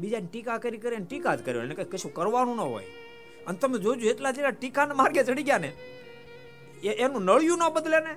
બીજાની 0.00 0.30
ટીકા 0.32 0.58
કરી 0.64 0.80
કરે 0.84 0.96
ટીકા 1.10 1.34
જ 1.38 1.40
કર્યો. 1.46 1.62
એને 1.66 1.74
કશું 1.92 2.12
કરવાનું 2.18 2.56
ન 2.56 2.62
હોય. 2.70 2.88
અને 3.46 3.56
તમે 3.60 3.76
જોજો, 3.84 4.04
એટલા 4.12 4.32
જેટલા 4.36 4.56
ટીકાના 4.60 4.98
માર્ગે 5.00 5.20
ચડી 5.28 5.46
ગયા 5.48 5.64
ને 5.64 5.70
એનું 7.04 7.22
નળિયું 7.28 7.60
ન 7.60 7.64
બદલે 7.76 8.00
ને. 8.08 8.14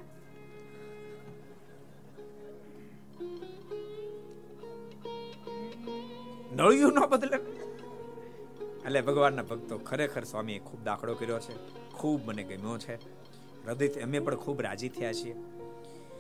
નળિયું 6.60 6.94
ન 6.94 7.00
બદલે. 7.00 7.38
એટલે 8.86 9.02
ભગવાનના 9.02 9.44
ભક્તો 9.44 9.78
ખરેખર 9.78 10.24
સ્વામીએ 10.24 10.60
ખૂબ 10.60 10.84
દાખલો 10.84 11.14
કર્યો 11.14 11.40
છે. 11.40 11.56
ખૂબ 11.92 12.28
મને 12.28 12.44
ગમ્યો 12.44 12.78
છે. 12.78 12.96
હૃદયથી 13.68 14.00
અમે 14.00 14.20
પણ 14.20 14.36
ખૂબ 14.36 14.62
રાજી 14.62 14.90
થયા 14.90 15.14
છીએ. 15.14 15.36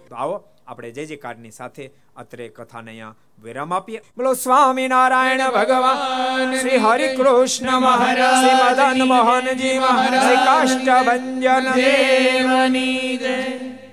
તો 0.09 0.15
આવો, 0.15 0.43
આપણે 0.67 0.91
જય 0.91 1.05
જયકારની 1.05 1.51
સાથે 1.51 1.91
અત્રે 2.15 2.47
કથાને 2.47 2.91
અહીંયા 2.91 3.15
વિરામ 3.43 3.73
આપીએ. 3.73 4.01
બોલો, 4.17 4.33
સ્વામી 4.33 4.87
નારાયણ 4.87 5.51
ભગવાન, 5.51 6.55
શ્રી 6.55 6.77
હરિ 6.77 7.15
કૃષ્ણ 7.15 7.79
મહારાજ, 7.79 8.45
શ્રી 8.45 8.53
મદન 8.53 9.07
મોહનજી 9.07 9.79
મહારાજ, 9.79 10.23
શ્રી 10.23 10.35
કાષ્ટભન 10.35 11.39
દેવની 11.75 13.17
જય. 13.17 13.88